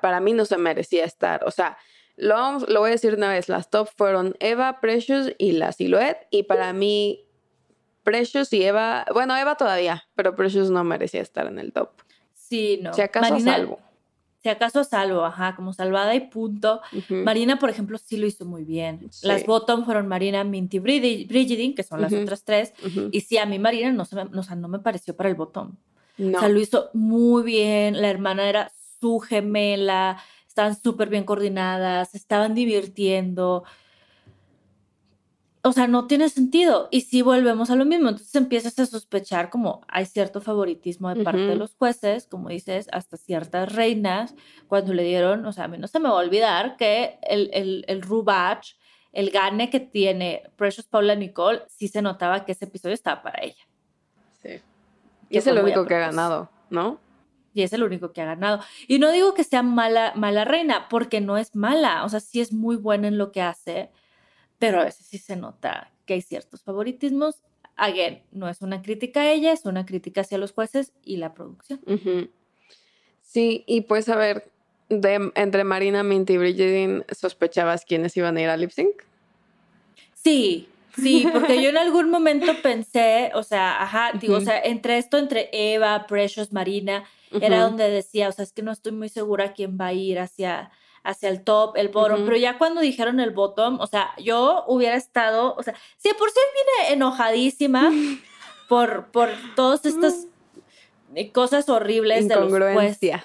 Para 0.00 0.20
mí 0.20 0.32
no 0.32 0.44
se 0.44 0.58
merecía 0.58 1.04
estar. 1.04 1.44
O 1.44 1.50
sea, 1.50 1.78
lo, 2.16 2.58
lo 2.60 2.80
voy 2.80 2.88
a 2.88 2.92
decir 2.92 3.14
una 3.14 3.30
vez, 3.30 3.48
las 3.48 3.70
top 3.70 3.88
fueron 3.96 4.36
Eva, 4.40 4.80
Precious 4.80 5.32
y 5.38 5.52
la 5.52 5.72
Silhouette. 5.72 6.26
Y 6.30 6.42
para 6.44 6.72
mí, 6.72 7.24
Precious 8.02 8.52
y 8.52 8.62
Eva, 8.62 9.06
bueno, 9.12 9.36
Eva 9.36 9.56
todavía, 9.56 10.04
pero 10.14 10.36
Precious 10.36 10.70
no 10.70 10.84
merecía 10.84 11.22
estar 11.22 11.46
en 11.46 11.58
el 11.58 11.72
top. 11.72 11.90
Sí, 12.34 12.80
no. 12.82 12.92
Si 12.92 13.00
acaso 13.00 13.38
salvo. 13.40 13.78
Si 14.42 14.48
acaso 14.48 14.84
salvo, 14.84 15.24
ajá, 15.24 15.54
como 15.54 15.74
salvada 15.74 16.14
y 16.14 16.20
punto. 16.20 16.80
Marina, 17.10 17.58
por 17.58 17.68
ejemplo, 17.68 17.98
sí 17.98 18.16
lo 18.16 18.26
hizo 18.26 18.46
muy 18.46 18.64
bien. 18.64 19.10
Las 19.22 19.44
bottom 19.44 19.84
fueron 19.84 20.08
Marina, 20.08 20.44
Minty, 20.44 20.78
Brigidine, 20.78 21.74
que 21.74 21.82
son 21.82 22.00
las 22.00 22.12
otras 22.12 22.44
tres. 22.44 22.72
Y 23.12 23.20
sí, 23.20 23.36
a 23.36 23.44
mí 23.44 23.58
Marina 23.58 23.92
no, 23.92 24.06
se 24.06 24.16
me, 24.16 24.24
no 24.24 24.68
me 24.68 24.78
pareció 24.78 25.14
para 25.14 25.28
el 25.28 25.34
bottom. 25.34 25.76
No. 26.16 26.38
O 26.38 26.40
sea, 26.40 26.48
lo 26.48 26.58
hizo 26.58 26.88
muy 26.94 27.42
bien. 27.42 28.00
La 28.00 28.08
hermana 28.08 28.48
era 28.48 28.72
su 29.00 29.18
gemela 29.20 30.18
estaban 30.46 30.80
súper 30.80 31.08
bien 31.08 31.24
coordinadas, 31.24 32.14
estaban 32.14 32.54
divirtiendo. 32.54 33.64
O 35.62 35.72
sea, 35.72 35.86
no 35.86 36.06
tiene 36.06 36.28
sentido. 36.28 36.88
Y 36.90 37.02
si 37.02 37.22
volvemos 37.22 37.70
a 37.70 37.76
lo 37.76 37.84
mismo, 37.84 38.08
entonces 38.08 38.34
empiezas 38.34 38.78
a 38.78 38.86
sospechar 38.86 39.50
como 39.50 39.82
hay 39.88 40.06
cierto 40.06 40.40
favoritismo 40.40 41.14
de 41.14 41.22
parte 41.22 41.40
de 41.40 41.54
los 41.54 41.74
jueces, 41.74 42.26
como 42.26 42.48
dices, 42.48 42.88
hasta 42.92 43.16
ciertas 43.16 43.72
reinas, 43.74 44.34
cuando 44.68 44.94
le 44.94 45.04
dieron, 45.04 45.44
o 45.44 45.52
sea, 45.52 45.64
a 45.64 45.68
mí 45.68 45.78
no 45.78 45.86
se 45.86 46.00
me 46.00 46.08
va 46.08 46.14
a 46.14 46.24
olvidar 46.24 46.76
que 46.76 47.18
el, 47.22 47.50
el, 47.52 47.84
el 47.88 48.02
Rubach, 48.02 48.74
el 49.12 49.30
gane 49.30 49.70
que 49.70 49.80
tiene 49.80 50.44
Precious 50.56 50.86
Paula 50.86 51.14
Nicole, 51.14 51.62
sí 51.68 51.88
se 51.88 52.00
notaba 52.00 52.44
que 52.44 52.52
ese 52.52 52.64
episodio 52.64 52.94
estaba 52.94 53.22
para 53.22 53.42
ella. 53.44 53.68
Sí. 54.42 54.60
Y 55.28 55.38
es 55.38 55.46
el 55.46 55.58
único 55.58 55.84
que 55.84 55.94
ha 55.94 56.00
ganado, 56.00 56.48
¿no? 56.70 56.98
Y 57.54 57.62
es 57.62 57.72
el 57.72 57.82
único 57.82 58.12
que 58.12 58.22
ha 58.22 58.26
ganado. 58.26 58.60
Y 58.86 58.98
no 58.98 59.10
digo 59.10 59.34
que 59.34 59.44
sea 59.44 59.62
mala, 59.62 60.12
mala 60.16 60.44
reina, 60.44 60.88
porque 60.88 61.20
no 61.20 61.36
es 61.36 61.54
mala, 61.54 62.04
o 62.04 62.08
sea, 62.08 62.20
sí 62.20 62.40
es 62.40 62.52
muy 62.52 62.76
buena 62.76 63.08
en 63.08 63.18
lo 63.18 63.32
que 63.32 63.42
hace, 63.42 63.90
pero 64.58 64.80
a 64.80 64.84
veces 64.84 65.06
sí 65.06 65.18
se 65.18 65.36
nota 65.36 65.90
que 66.06 66.14
hay 66.14 66.22
ciertos 66.22 66.62
favoritismos. 66.62 67.36
Again, 67.76 68.22
no 68.32 68.48
es 68.48 68.60
una 68.60 68.82
crítica 68.82 69.20
a 69.20 69.32
ella, 69.32 69.52
es 69.52 69.64
una 69.64 69.86
crítica 69.86 70.20
hacia 70.20 70.38
los 70.38 70.52
jueces 70.52 70.92
y 71.04 71.16
la 71.16 71.32
producción. 71.34 71.80
Sí, 73.22 73.64
y 73.66 73.82
pues 73.82 74.08
a 74.08 74.16
ver, 74.16 74.50
de, 74.88 75.32
entre 75.34 75.64
Marina, 75.64 76.02
Minty 76.02 76.34
y 76.34 76.38
Bridgetine, 76.38 77.04
¿sospechabas 77.10 77.84
quiénes 77.84 78.16
iban 78.16 78.36
a 78.36 78.42
ir 78.42 78.48
a 78.48 78.56
lip 78.56 78.70
sync? 78.70 79.02
Sí, 80.14 80.68
Sí, 80.96 81.26
porque 81.32 81.62
yo 81.62 81.70
en 81.70 81.76
algún 81.78 82.10
momento 82.10 82.52
pensé, 82.62 83.30
o 83.34 83.42
sea, 83.42 83.82
ajá, 83.82 84.12
digo, 84.18 84.36
o 84.36 84.40
sea, 84.40 84.60
entre 84.60 84.98
esto, 84.98 85.18
entre 85.18 85.48
Eva, 85.52 86.06
Precious, 86.06 86.52
Marina, 86.52 87.04
era 87.32 87.62
donde 87.62 87.88
decía, 87.88 88.28
o 88.28 88.32
sea, 88.32 88.42
es 88.42 88.52
que 88.52 88.62
no 88.62 88.72
estoy 88.72 88.92
muy 88.92 89.08
segura 89.08 89.52
quién 89.52 89.78
va 89.80 89.86
a 89.86 89.92
ir 89.92 90.18
hacia, 90.18 90.70
hacia 91.02 91.28
el 91.28 91.42
top, 91.42 91.76
el 91.76 91.88
bottom, 91.88 92.24
pero 92.24 92.36
ya 92.36 92.58
cuando 92.58 92.80
dijeron 92.80 93.20
el 93.20 93.30
bottom, 93.30 93.80
o 93.80 93.86
sea, 93.86 94.10
yo 94.18 94.64
hubiera 94.66 94.96
estado, 94.96 95.54
o 95.56 95.62
sea, 95.62 95.74
si 95.96 96.12
por 96.14 96.30
sí 96.30 96.40
viene 96.54 96.94
enojadísima 96.94 97.90
por, 98.68 99.10
por 99.10 99.30
todas 99.54 99.84
estas 99.86 100.26
cosas 101.32 101.68
horribles 101.68 102.28
de 102.28 102.36
los 102.36 102.52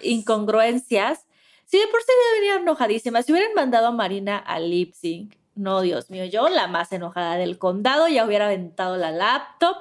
incongruencias, 0.01 1.25
si 1.65 1.79
de 1.79 1.87
por 1.87 2.01
sí 2.01 2.11
venía 2.39 2.55
enojadísima, 2.57 3.23
si 3.23 3.31
hubieran 3.31 3.53
mandado 3.55 3.87
a 3.87 3.91
Marina 3.91 4.37
a 4.37 4.59
lip 4.59 4.93
sync, 4.93 5.35
no, 5.55 5.81
Dios 5.81 6.09
mío, 6.09 6.25
yo 6.25 6.49
la 6.49 6.67
más 6.67 6.91
enojada 6.91 7.37
del 7.37 7.57
condado 7.57 8.07
ya 8.07 8.25
hubiera 8.25 8.45
aventado 8.45 8.97
la 8.97 9.11
laptop, 9.11 9.75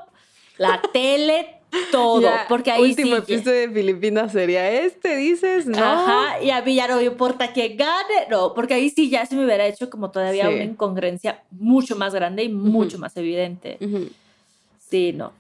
la 0.57 0.81
tele, 0.93 1.61
todo. 1.91 2.29
porque 2.49 2.71
ahí 2.71 2.83
último 2.83 3.17
episodio 3.17 3.61
de 3.61 3.71
Filipinas 3.71 4.33
sería 4.33 4.71
este, 4.71 5.17
dices, 5.17 5.67
¿no? 5.67 5.79
Ajá, 5.79 6.43
y 6.43 6.51
a 6.51 6.63
mí 6.63 6.75
ya 6.75 6.89
no 6.89 6.97
me 6.97 7.05
importa 7.05 7.53
que 7.53 7.71
gane, 7.71 8.29
no, 8.31 8.55
porque 8.55 8.75
ahí 8.75 8.91
sí 8.91 9.11
ya 9.11 9.27
se 9.27 9.35
me 9.37 9.45
hubiera 9.45 9.67
hecho 9.67 9.91
como 9.91 10.11
todavía 10.11 10.49
una 10.49 10.65
incongruencia 10.65 11.43
mucho 11.51 11.97
más 11.97 12.15
grande 12.15 12.45
y 12.45 12.49
mucho 12.49 12.99
más 12.99 13.17
evidente. 13.17 13.79
Sí, 14.79 15.13
no. 15.13 15.33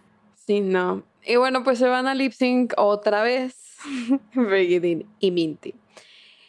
Sí, 0.47 0.61
no. 0.61 1.03
Y 1.26 1.37
bueno, 1.37 1.64
pues 1.64 1.78
se 1.78 1.89
van 1.89 2.07
a 2.07 2.14
lip 2.14 2.32
sync 2.32 2.74
otra 2.76 3.22
vez, 3.22 3.57
Brigidin 4.35 5.07
y 5.20 5.30
Minty. 5.30 5.74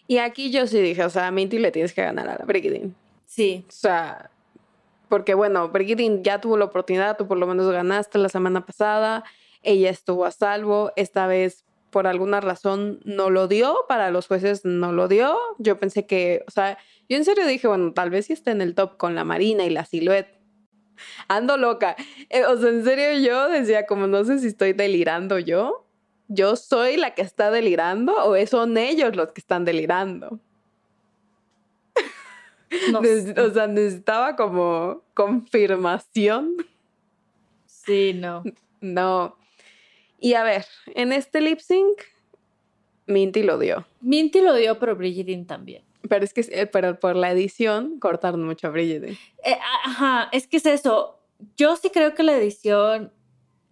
Y 0.07 0.17
aquí 0.17 0.51
yo 0.51 0.67
sí 0.67 0.79
dije, 0.79 1.03
o 1.03 1.09
sea, 1.09 1.27
a 1.27 1.31
Minty 1.31 1.59
le 1.59 1.71
tienes 1.71 1.93
que 1.93 2.01
ganar 2.01 2.27
a 2.27 2.38
la 2.38 2.45
Brigidin. 2.45 2.95
Sí. 3.25 3.65
O 3.67 3.71
sea, 3.71 4.29
porque 5.09 5.33
bueno, 5.33 5.69
Brigitte 5.69 6.21
ya 6.23 6.41
tuvo 6.41 6.57
la 6.57 6.65
oportunidad, 6.65 7.17
tú 7.17 7.27
por 7.27 7.38
lo 7.38 7.47
menos 7.47 7.71
ganaste 7.71 8.17
la 8.17 8.29
semana 8.29 8.65
pasada, 8.65 9.23
ella 9.66 9.89
estuvo 9.89 10.26
a 10.26 10.32
salvo, 10.32 10.91
esta 10.95 11.28
vez 11.28 11.66
por 11.89 12.07
alguna 12.07 12.41
razón 12.41 12.99
no 13.05 13.30
lo 13.30 13.47
dio, 13.47 13.74
para 13.88 14.11
los 14.11 14.28
jueces 14.28 14.66
no 14.66 14.91
lo 14.91 15.07
dio. 15.07 15.38
Yo 15.59 15.78
pensé 15.80 16.05
que, 16.05 16.43
o 16.47 16.51
sea, 16.51 16.78
yo 17.07 17.16
en 17.16 17.24
serio 17.24 17.47
dije, 17.47 17.68
bueno, 17.68 17.93
tal 17.93 18.09
vez 18.09 18.26
sí 18.26 18.34
está 18.34 18.51
en 18.51 18.61
el 18.61 18.76
top 18.76 18.97
con 18.97 19.16
la 19.16 19.24
Marina 19.24 19.63
y 19.66 19.70
la 19.70 19.86
Silhouette. 19.86 20.36
Ando 21.28 21.57
loca. 21.57 21.95
Eh, 22.30 22.45
o 22.45 22.57
sea, 22.57 22.70
en 22.70 22.84
serio 22.84 23.26
yo 23.26 23.49
decía, 23.49 23.86
como 23.86 24.07
no 24.07 24.24
sé 24.26 24.39
si 24.39 24.47
estoy 24.47 24.74
delirando 24.74 25.39
yo. 25.39 25.86
¿Yo 26.28 26.55
soy 26.55 26.97
la 26.97 27.13
que 27.13 27.22
está 27.22 27.51
delirando 27.51 28.13
o 28.26 28.45
son 28.47 28.78
ellos 28.78 29.16
los 29.16 29.32
que 29.32 29.39
están 29.39 29.63
delirando? 29.63 30.39
o 32.93 33.49
sea, 33.53 33.68
necesitaba 33.68 34.36
como 34.36 35.03
confirmación. 35.13 36.55
Sí, 37.66 38.13
no. 38.13 38.43
No. 38.82 39.38
Y 40.20 40.34
a 40.34 40.43
ver, 40.43 40.66
en 40.93 41.11
este 41.11 41.41
lip 41.41 41.59
sync, 41.59 42.01
Minty 43.07 43.43
lo 43.43 43.59
dio. 43.59 43.86
Minty 44.01 44.41
lo 44.41 44.53
dio, 44.55 44.80
pero 44.80 44.95
Brigitte 44.95 45.45
también. 45.45 45.84
Pero 46.07 46.24
es 46.24 46.34
que 46.34 46.41
eh, 46.51 46.68
pero 46.68 46.99
por 46.99 47.16
la 47.16 47.32
edición 47.32 47.99
cortaron 47.99 48.43
mucho 48.43 48.68
a 48.68 48.70
Brigitte. 48.70 49.18
Eh, 49.43 49.57
ajá, 49.86 50.30
es 50.32 50.47
que 50.47 50.57
es 50.57 50.66
eso. 50.66 51.20
Yo 51.57 51.76
sí 51.76 51.89
creo 51.89 52.16
que 52.16 52.24
la 52.24 52.38
edición 52.38 53.11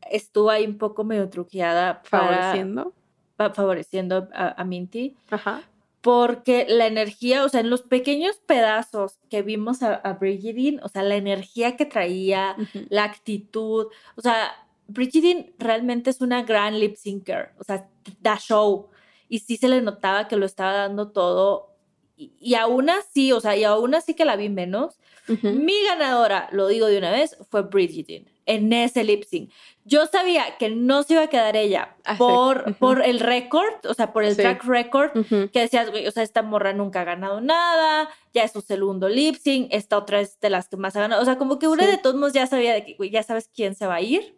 estuvo 0.10 0.50
ahí 0.50 0.66
un 0.66 0.78
poco 0.78 1.04
medio 1.04 1.30
truqueada. 1.30 2.02
favoreciendo. 2.04 2.94
favoreciendo 3.38 4.28
a, 4.34 4.62
a 4.62 4.64
Minty. 4.64 5.16
Ajá 5.30 5.64
porque 6.04 6.66
la 6.68 6.88
energía, 6.88 7.46
o 7.46 7.50
sea, 7.50 7.62
en 7.62 7.70
los 7.70 7.82
pequeños 7.82 8.36
pedazos 8.46 9.20
que 9.30 9.42
vimos 9.42 9.82
a, 9.84 9.94
a 9.96 10.20
o 10.20 10.90
sea, 10.90 11.02
la 11.02 11.16
energía 11.16 11.78
que 11.78 11.86
traía, 11.86 12.58
la 12.90 13.06
actitud, 13.06 13.88
o 14.18 14.22
sea, 14.22 14.52
Brigitte 14.88 15.54
realmente 15.58 16.10
es 16.10 16.22
una 16.22 16.44
gran 16.44 16.80
lip 16.80 16.96
syncer, 16.96 17.52
o 17.60 17.64
sea, 17.64 17.88
da 18.22 18.38
show, 18.38 18.90
y 19.30 19.40
sí 19.40 19.58
se 19.58 19.70
le 19.70 19.82
notaba 19.82 20.28
que 20.28 20.36
lo 20.36 20.46
estaba 20.46 20.74
dando 20.74 21.12
todo, 21.12 21.74
y, 22.16 22.54
aún 22.56 22.90
así, 22.90 23.32
o 23.32 23.40
sea, 23.40 23.58
y 23.58 23.64
aún 23.64 23.96
así 23.96 24.14
que 24.14 24.24
la 24.24 24.36
vi 24.36 24.48
menos, 24.50 25.00
mi 25.28 25.84
ganadora, 25.86 26.48
lo 26.52 26.68
digo 26.68 26.88
de 26.88 26.98
una 26.98 27.12
vez, 27.12 27.38
fue 27.50 27.64
Brigitte 27.64 28.28
en 28.46 28.74
ese 28.74 29.04
lip 29.04 29.24
sync. 29.24 29.52
Yo 29.86 30.06
sabía 30.08 30.58
que 30.58 30.70
no 30.70 31.04
se 31.04 31.14
iba 31.14 31.24
a 31.24 31.28
quedar 31.28 31.56
ella 31.56 31.96
ah, 32.06 32.18
por, 32.18 32.76
por 32.76 33.02
el 33.02 33.20
récord, 33.20 33.86
o 33.86 33.94
sea, 33.94 34.14
por 34.14 34.24
el 34.24 34.36
track 34.36 34.64
record, 34.64 35.12
que 35.52 35.60
decías, 35.60 35.90
güey, 35.92 36.08
o 36.08 36.12
sea, 36.12 36.24
esta 36.24 36.42
morra 36.42 36.74
nunca 36.74 37.02
ha 37.02 37.06
ganado 37.06 37.42
nada, 37.42 38.10
ya 38.34 38.44
es 38.44 38.52
su 38.52 38.62
segundo 38.62 39.10
lip 39.10 39.36
sync, 39.36 39.68
esta 39.72 39.98
otra 39.98 40.22
es 40.22 40.40
de 40.40 40.50
las 40.50 40.70
que 40.70 40.78
más 40.78 40.96
ha 40.96 41.02
ganado. 41.02 41.22
O 41.22 41.26
sea, 41.26 41.38
como 41.38 41.60
que 41.60 41.68
una 41.68 41.86
de 41.86 41.98
todos 41.98 42.16
modos 42.16 42.34
ya 42.34 42.48
sabía 42.48 42.74
de 42.74 42.86
que, 42.86 42.94
güey, 42.96 43.10
ya 43.10 43.24
sabes 43.24 43.50
quién 43.54 43.76
se 43.76 43.88
va 43.88 43.96
a 43.96 44.02
ir, 44.02 44.36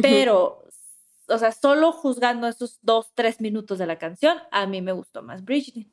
pero, 0.00 0.64
o 1.28 1.38
sea, 1.38 1.52
solo 1.52 1.92
juzgando 1.92 2.48
esos 2.48 2.78
dos, 2.82 3.12
tres 3.14 3.40
minutos 3.40 3.78
de 3.78 3.86
la 3.86 3.98
canción, 3.98 4.38
a 4.50 4.66
mí 4.66 4.80
me 4.82 4.92
gustó 4.92 5.22
más 5.22 5.44
Bridget. 5.44 5.86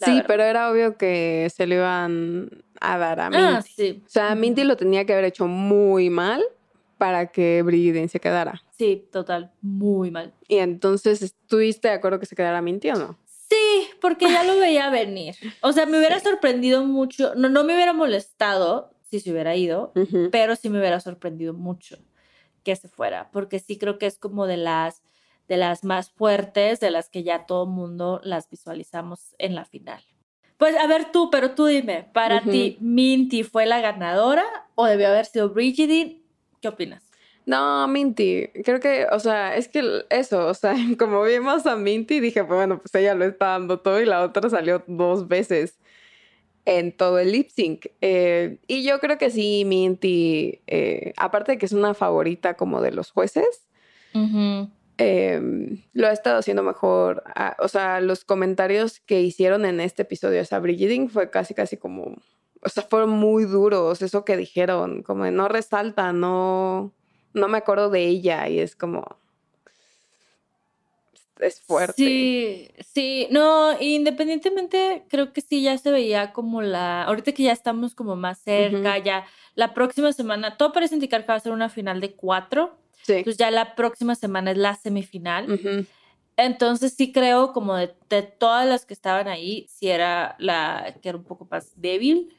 Sí, 0.00 0.22
pero 0.26 0.42
era 0.42 0.70
obvio 0.70 0.96
que 0.96 1.50
se 1.54 1.66
lo 1.66 1.74
iban 1.74 2.64
a 2.80 2.98
dar 2.98 3.20
a 3.20 3.26
ah, 3.26 3.62
Minty. 3.78 4.02
O 4.04 4.08
sea, 4.08 4.34
Minty 4.34 4.64
lo 4.64 4.76
tenía 4.76 5.04
que 5.04 5.12
haber 5.12 5.26
hecho 5.26 5.46
muy 5.46 6.08
mal 6.08 6.42
para 6.96 7.26
que 7.26 7.62
Bridget 7.62 8.08
se 8.08 8.20
quedara. 8.20 8.62
Sí, 8.78 9.08
total, 9.12 9.52
muy 9.60 10.10
mal. 10.10 10.32
Y 10.48 10.58
entonces, 10.58 11.20
¿estuviste 11.20 11.88
de 11.88 11.94
acuerdo 11.94 12.18
que 12.18 12.26
se 12.26 12.36
quedara 12.36 12.62
Minty 12.62 12.90
o 12.90 12.94
no? 12.94 13.18
Sí, 13.26 13.88
porque 14.00 14.30
ya 14.30 14.44
lo 14.44 14.58
veía 14.58 14.88
venir. 14.88 15.34
O 15.60 15.72
sea, 15.72 15.84
me 15.84 15.98
hubiera 15.98 16.18
sorprendido 16.20 16.84
mucho, 16.84 17.34
no, 17.34 17.50
no 17.50 17.64
me 17.64 17.74
hubiera 17.74 17.92
molestado 17.92 18.94
si 19.10 19.20
se 19.20 19.30
hubiera 19.30 19.54
ido, 19.56 19.92
pero 20.30 20.56
sí 20.56 20.70
me 20.70 20.78
hubiera 20.78 20.98
sorprendido 21.00 21.52
mucho 21.52 21.98
que 22.62 22.76
se 22.76 22.88
fuera, 22.88 23.30
porque 23.32 23.58
sí 23.58 23.78
creo 23.78 23.98
que 23.98 24.06
es 24.06 24.18
como 24.18 24.46
de 24.46 24.56
las 24.56 25.02
de 25.48 25.56
las 25.56 25.84
más 25.84 26.10
fuertes, 26.10 26.80
de 26.80 26.90
las 26.90 27.10
que 27.10 27.24
ya 27.24 27.46
todo 27.46 27.66
mundo 27.66 28.20
las 28.24 28.48
visualizamos 28.48 29.34
en 29.38 29.54
la 29.54 29.64
final. 29.64 30.02
Pues 30.56 30.76
a 30.76 30.86
ver 30.86 31.10
tú, 31.10 31.28
pero 31.30 31.54
tú 31.54 31.66
dime, 31.66 32.08
para 32.12 32.40
ti 32.40 32.78
Minty 32.80 33.42
fue 33.42 33.66
la 33.66 33.80
ganadora 33.80 34.44
o 34.76 34.86
debió 34.86 35.08
haber 35.08 35.26
sido 35.26 35.50
Brigidine? 35.50 36.22
¿Qué 36.60 36.68
opinas? 36.68 37.02
No, 37.44 37.88
Minty, 37.88 38.48
creo 38.64 38.78
que, 38.78 39.06
o 39.10 39.18
sea, 39.18 39.56
es 39.56 39.66
que 39.66 40.04
eso, 40.10 40.46
o 40.46 40.54
sea, 40.54 40.74
como 40.98 41.22
vimos 41.24 41.66
a 41.66 41.74
Minty, 41.74 42.20
dije, 42.20 42.44
pues 42.44 42.56
bueno, 42.56 42.78
pues 42.78 42.94
ella 42.94 43.14
lo 43.14 43.24
está 43.24 43.46
dando 43.46 43.80
todo 43.80 44.00
y 44.00 44.04
la 44.04 44.22
otra 44.22 44.48
salió 44.48 44.84
dos 44.86 45.26
veces 45.26 45.78
en 46.64 46.96
todo 46.96 47.18
el 47.18 47.32
lip 47.32 47.50
sync. 47.50 47.86
Eh, 48.00 48.58
y 48.66 48.84
yo 48.84 49.00
creo 49.00 49.18
que 49.18 49.30
sí, 49.30 49.64
Minty, 49.64 50.60
eh, 50.66 51.12
aparte 51.16 51.52
de 51.52 51.58
que 51.58 51.66
es 51.66 51.72
una 51.72 51.94
favorita 51.94 52.54
como 52.54 52.80
de 52.80 52.92
los 52.92 53.10
jueces, 53.10 53.66
eh, 54.98 55.40
lo 55.92 56.06
ha 56.06 56.12
estado 56.12 56.38
haciendo 56.38 56.62
mejor. 56.62 57.22
Ah, 57.34 57.56
o 57.58 57.68
sea, 57.68 58.00
los 58.00 58.24
comentarios 58.24 59.00
que 59.00 59.22
hicieron 59.22 59.64
en 59.64 59.80
este 59.80 60.02
episodio, 60.02 60.40
o 60.40 60.44
sea, 60.44 60.60
Brigitte 60.60 61.10
fue 61.10 61.30
casi, 61.30 61.54
casi 61.54 61.76
como, 61.76 62.16
o 62.62 62.68
sea, 62.68 62.84
fueron 62.84 63.10
muy 63.10 63.44
duros, 63.44 64.02
eso 64.02 64.24
que 64.24 64.36
dijeron, 64.36 65.02
como 65.02 65.24
de 65.24 65.32
no 65.32 65.48
resalta, 65.48 66.12
no, 66.12 66.92
no 67.34 67.48
me 67.48 67.58
acuerdo 67.58 67.90
de 67.90 68.06
ella 68.06 68.48
y 68.48 68.60
es 68.60 68.76
como, 68.76 69.16
es 71.44 71.60
fuerte. 71.60 71.94
Sí, 71.96 72.68
sí, 72.92 73.26
no, 73.30 73.80
independientemente, 73.80 75.04
creo 75.08 75.32
que 75.32 75.40
sí 75.40 75.62
ya 75.62 75.76
se 75.78 75.90
veía 75.90 76.32
como 76.32 76.62
la, 76.62 77.04
ahorita 77.04 77.32
que 77.32 77.42
ya 77.44 77.52
estamos 77.52 77.94
como 77.94 78.16
más 78.16 78.38
cerca, 78.38 78.98
ya 78.98 79.24
la 79.54 79.74
próxima 79.74 80.12
semana, 80.12 80.56
todo 80.56 80.72
parece 80.72 80.94
indicar 80.94 81.22
que 81.22 81.28
va 81.28 81.34
a 81.34 81.40
ser 81.40 81.52
una 81.52 81.68
final 81.68 82.00
de 82.00 82.12
cuatro, 82.14 82.78
Sí. 83.02 83.14
entonces 83.14 83.36
ya 83.38 83.50
la 83.50 83.74
próxima 83.74 84.14
semana 84.14 84.52
es 84.52 84.56
la 84.58 84.76
semifinal, 84.76 85.86
entonces 86.36 86.94
sí 86.96 87.12
creo 87.12 87.52
como 87.52 87.74
de, 87.76 87.92
de 88.08 88.22
todas 88.22 88.66
las 88.66 88.86
que 88.86 88.94
estaban 88.94 89.28
ahí, 89.28 89.66
sí 89.68 89.88
era 89.88 90.36
la 90.38 90.94
que 91.02 91.08
era 91.08 91.18
un 91.18 91.24
poco 91.24 91.46
más 91.50 91.72
débil, 91.80 92.34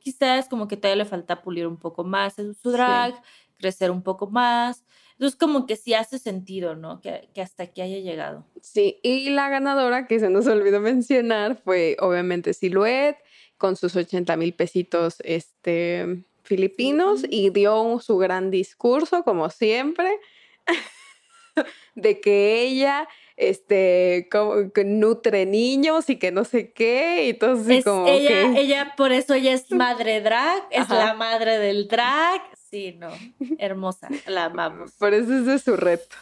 quizás 0.00 0.48
como 0.48 0.68
que 0.68 0.76
todavía 0.76 1.04
le 1.04 1.08
falta 1.08 1.42
pulir 1.42 1.66
un 1.66 1.76
poco 1.78 2.04
más 2.04 2.38
en 2.38 2.54
su 2.54 2.70
drag, 2.70 3.14
crecer 3.56 3.90
un 3.90 4.02
poco 4.02 4.28
más, 4.28 4.84
entonces 5.12 5.38
como 5.38 5.66
que 5.66 5.76
sí 5.76 5.94
hace 5.94 6.18
sentido, 6.18 6.74
¿no? 6.74 7.00
Que, 7.00 7.28
que 7.34 7.42
hasta 7.42 7.64
aquí 7.64 7.80
haya 7.80 7.98
llegado. 7.98 8.46
Sí, 8.60 8.98
y 9.02 9.30
la 9.30 9.48
ganadora 9.48 10.06
que 10.06 10.20
se 10.20 10.30
nos 10.30 10.46
olvidó 10.48 10.80
mencionar 10.80 11.56
fue 11.62 11.96
obviamente 12.00 12.54
Silhouette 12.54 13.18
con 13.58 13.76
sus 13.76 13.94
80 13.94 14.36
mil 14.36 14.54
pesitos 14.54 15.18
este, 15.24 16.24
filipinos 16.42 17.24
y 17.28 17.50
dio 17.50 18.00
su 18.00 18.18
gran 18.18 18.50
discurso, 18.50 19.22
como 19.22 19.50
siempre, 19.50 20.18
de 21.94 22.20
que 22.20 22.62
ella 22.62 23.08
este, 23.36 24.28
como, 24.30 24.72
que 24.72 24.84
nutre 24.84 25.46
niños 25.46 26.10
y 26.10 26.16
que 26.16 26.30
no 26.30 26.44
sé 26.44 26.72
qué, 26.72 27.28
y 27.28 27.34
todo 27.34 27.60
así 27.60 27.78
Es 27.78 27.84
como 27.84 28.06
ella, 28.06 28.58
ella, 28.58 28.94
por 28.96 29.12
eso 29.12 29.34
ella 29.34 29.52
es 29.52 29.70
madre 29.70 30.20
drag, 30.20 30.62
es 30.70 30.82
Ajá. 30.82 31.06
la 31.06 31.14
madre 31.14 31.58
del 31.58 31.88
drag. 31.88 32.42
Sí, 32.72 32.92
no, 32.98 33.10
hermosa, 33.58 34.08
la 34.26 34.46
amamos. 34.46 34.92
Por 34.92 35.12
eso 35.14 35.32
ese 35.32 35.54
es 35.54 35.62
su 35.62 35.76
reto. 35.76 36.16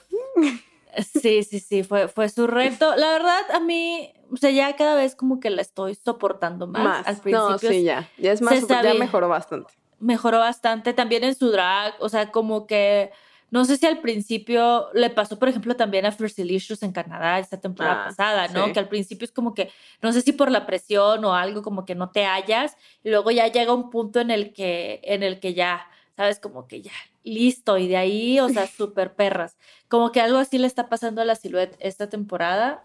Sí, 1.23 1.45
sí, 1.45 1.61
sí, 1.61 1.85
fue, 1.85 2.09
fue 2.09 2.29
su 2.29 2.49
reto. 2.49 2.97
La 2.97 3.13
verdad, 3.13 3.41
a 3.55 3.61
mí, 3.61 4.13
o 4.33 4.37
sea, 4.37 4.51
ya 4.51 4.75
cada 4.75 4.97
vez 4.97 5.15
como 5.15 5.39
que 5.39 5.49
la 5.49 5.63
estoy 5.63 5.95
soportando 5.95 6.67
más. 6.67 6.83
Más. 6.83 7.07
Al 7.07 7.17
principio 7.19 7.49
no, 7.51 7.59
sí, 7.59 7.85
ya. 7.85 8.09
Ya 8.19 8.33
es 8.33 8.43
más, 8.43 8.67
ya 8.67 8.95
mejoró 8.95 9.29
bastante. 9.29 9.73
mejoró 10.01 10.39
bastante 10.41 10.93
también 10.93 11.23
en 11.23 11.37
su 11.37 11.51
drag, 11.53 11.95
o 12.01 12.09
sea, 12.09 12.33
como 12.33 12.67
que 12.67 13.13
no 13.53 13.65
sé 13.65 13.77
si 13.77 13.87
al 13.87 14.01
principio 14.01 14.89
le 14.93 15.11
pasó, 15.11 15.39
por 15.39 15.49
ejemplo, 15.49 15.77
también 15.77 16.07
a 16.07 16.13
Fersilicious 16.13 16.83
en 16.83 16.93
Canadá 16.93 17.39
esta 17.39 17.61
temporada 17.61 18.03
Ah, 18.03 18.09
pasada, 18.09 18.49
¿no? 18.49 18.67
sí. 18.67 18.73
Que 18.73 18.79
al 18.81 18.89
principio 18.89 19.25
es 19.25 19.33
como 19.33 19.55
que, 19.55 19.71
no 20.03 20.13
sé 20.13 20.21
si 20.23 20.33
por 20.33 20.51
la 20.51 20.67
presión 20.67 21.25
o 21.25 21.35
algo, 21.35 21.63
como 21.63 21.85
que 21.85 21.95
no 21.95 22.11
te 22.11 22.25
hallas, 22.25 22.77
y 23.05 23.11
luego 23.11 23.31
ya 23.31 23.47
llega 23.49 23.73
un 23.73 23.91
punto 23.91 24.19
en 24.21 24.31
el 24.33 24.53
que, 24.53 25.01
en 25.05 25.23
el 25.25 25.39
que 25.41 25.55
ya, 25.55 25.87
sabes, 26.21 26.39
como 26.39 26.69
que 26.69 26.83
ya, 26.83 26.93
listo, 27.25 27.79
y 27.79 27.89
de 27.89 27.97
ahí, 27.97 28.41
o 28.41 28.49
sea, 28.51 28.67
súper 28.77 29.15
perras. 29.15 29.57
Como 29.89 30.13
que 30.13 30.21
algo 30.21 30.37
así 30.37 30.59
le 30.59 30.67
está 30.67 30.91
pasando 30.91 31.23
a 31.23 31.25
la 31.25 31.35
Silhouette 31.35 31.77
esta 31.81 32.11
temporada. 32.11 32.85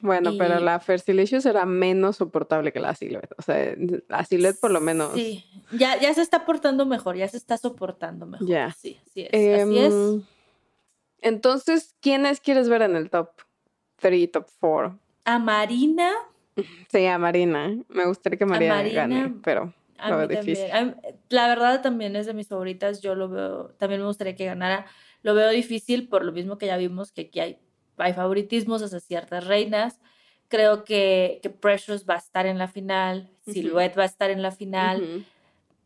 Bueno, 0.00 0.32
pero 0.38 0.60
la 0.60 0.78
Fersilicious 0.78 1.46
era 1.46 1.64
menos 1.64 2.16
soportable 2.16 2.70
que 2.70 2.80
la 2.80 2.94
Silhouette. 2.94 3.32
O 3.38 3.42
sea, 3.42 3.74
la 4.08 4.24
Silhouette 4.24 4.60
por 4.60 4.70
lo 4.70 4.80
menos. 4.80 5.14
Sí, 5.14 5.44
ya, 5.72 5.98
ya 5.98 6.12
se 6.12 6.20
está 6.20 6.44
portando 6.44 6.84
mejor, 6.84 7.16
ya 7.16 7.28
se 7.28 7.38
está 7.38 7.56
soportando 7.56 8.26
mejor. 8.26 8.46
Ya. 8.46 8.72
Sí, 8.78 8.98
así 9.06 9.26
es. 9.30 9.62
así 9.62 9.78
es. 9.78 9.94
Em, 9.94 10.22
Entonces, 11.22 11.94
¿quiénes 12.00 12.40
quieres 12.40 12.68
ver 12.68 12.82
en 12.82 12.94
el 12.94 13.08
top 13.08 13.30
3, 13.96 14.32
top 14.32 14.46
4? 14.60 14.98
A 15.24 15.38
Marina. 15.38 16.12
Sí, 16.90 17.06
a 17.06 17.16
Marina. 17.16 17.74
Me 17.88 18.04
gustaría 18.04 18.38
que 18.38 18.44
Marina, 18.44 18.74
Marina, 18.74 19.06
gane, 19.06 19.34
pero 19.42 19.72
A 20.02 20.08
mí 20.16 20.34
también. 20.34 20.76
A 20.76 20.84
mí- 20.84 20.94
la 21.28 21.48
verdad 21.48 21.82
también 21.82 22.16
es 22.16 22.26
de 22.26 22.34
mis 22.34 22.48
favoritas. 22.48 23.00
Yo 23.02 23.14
lo 23.14 23.28
veo, 23.28 23.70
también 23.78 24.00
me 24.00 24.06
gustaría 24.06 24.34
que 24.36 24.44
ganara. 24.46 24.86
Lo 25.22 25.34
veo 25.34 25.50
difícil 25.50 26.08
por 26.08 26.24
lo 26.24 26.32
mismo 26.32 26.58
que 26.58 26.66
ya 26.66 26.76
vimos 26.76 27.12
que 27.12 27.22
aquí 27.22 27.40
hay, 27.40 27.58
hay 27.98 28.12
favoritismos 28.14 28.82
hacia 28.82 29.00
ciertas 29.00 29.46
reinas. 29.46 30.00
Creo 30.48 30.82
que, 30.84 31.38
que 31.42 31.50
Precious 31.50 32.04
va 32.08 32.14
a 32.14 32.18
estar 32.18 32.46
en 32.46 32.58
la 32.58 32.68
final. 32.68 33.30
Silhouette 33.46 33.96
va 33.98 34.02
a 34.02 34.06
estar 34.06 34.30
en 34.30 34.42
la 34.42 34.50
final, 34.50 35.24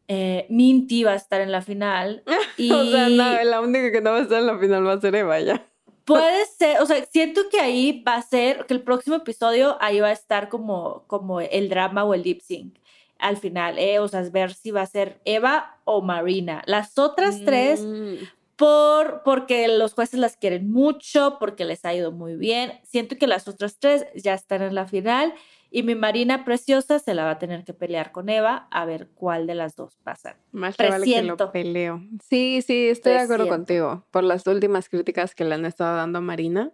eh, 0.08 0.46
Minty 0.50 1.04
va 1.04 1.12
a 1.12 1.16
estar 1.16 1.40
en 1.40 1.50
la 1.52 1.62
final. 1.62 2.22
Y 2.56 2.70
O 2.72 2.84
sea, 2.84 3.08
no, 3.08 3.42
la 3.44 3.60
única 3.60 3.90
que 3.90 4.00
no 4.00 4.10
va 4.12 4.18
a 4.18 4.22
estar 4.22 4.40
en 4.40 4.46
la 4.46 4.58
final 4.58 4.86
va 4.86 4.92
a 4.94 5.00
ser 5.00 5.14
Eva 5.14 5.40
ya. 5.40 5.66
Puede 6.04 6.44
ser, 6.46 6.82
o 6.82 6.86
sea, 6.86 7.02
siento 7.06 7.48
que 7.50 7.58
ahí 7.60 8.02
va 8.06 8.16
a 8.16 8.22
ser, 8.22 8.66
que 8.66 8.74
el 8.74 8.82
próximo 8.82 9.16
episodio 9.16 9.78
ahí 9.80 10.00
va 10.00 10.08
a 10.08 10.12
estar 10.12 10.50
como, 10.50 11.04
como 11.06 11.40
el 11.40 11.70
drama 11.70 12.04
o 12.04 12.12
el 12.12 12.22
lip 12.22 12.42
sync 12.42 12.76
al 13.18 13.36
final, 13.36 13.78
¿eh? 13.78 13.98
O 13.98 14.08
sea, 14.08 14.20
es 14.20 14.32
ver 14.32 14.52
si 14.54 14.70
va 14.70 14.82
a 14.82 14.86
ser 14.86 15.20
Eva 15.24 15.78
o 15.84 16.02
Marina. 16.02 16.62
Las 16.66 16.98
otras 16.98 17.42
tres, 17.44 17.80
Mm. 17.82 18.14
por, 18.56 19.22
porque 19.24 19.66
los 19.68 19.94
jueces 19.94 20.20
las 20.20 20.36
quieren 20.36 20.70
mucho, 20.70 21.38
porque 21.40 21.64
les 21.64 21.84
ha 21.84 21.92
ido 21.94 22.12
muy 22.12 22.36
bien. 22.36 22.72
Siento 22.84 23.16
que 23.16 23.26
las 23.26 23.48
otras 23.48 23.78
tres 23.78 24.06
ya 24.14 24.34
están 24.34 24.62
en 24.62 24.74
la 24.74 24.86
final 24.86 25.34
y 25.70 25.82
mi 25.82 25.96
Marina 25.96 26.44
preciosa 26.44 27.00
se 27.00 27.14
la 27.14 27.24
va 27.24 27.32
a 27.32 27.38
tener 27.40 27.64
que 27.64 27.74
pelear 27.74 28.12
con 28.12 28.28
Eva 28.28 28.68
a 28.70 28.84
ver 28.84 29.08
cuál 29.14 29.48
de 29.48 29.56
las 29.56 29.74
dos 29.74 29.96
pasa. 30.04 30.36
Más 30.52 30.78
le 30.78 30.88
vale 30.88 31.04
que 31.04 31.22
lo 31.22 31.36
peleo. 31.50 32.00
Sí, 32.30 32.62
sí, 32.64 32.88
estoy 32.90 33.14
de 33.14 33.18
acuerdo 33.20 33.48
contigo. 33.48 34.06
Por 34.12 34.22
las 34.22 34.46
últimas 34.46 34.88
críticas 34.88 35.34
que 35.34 35.44
le 35.44 35.54
han 35.56 35.64
estado 35.66 35.96
dando 35.96 36.18
a 36.18 36.22
Marina. 36.22 36.70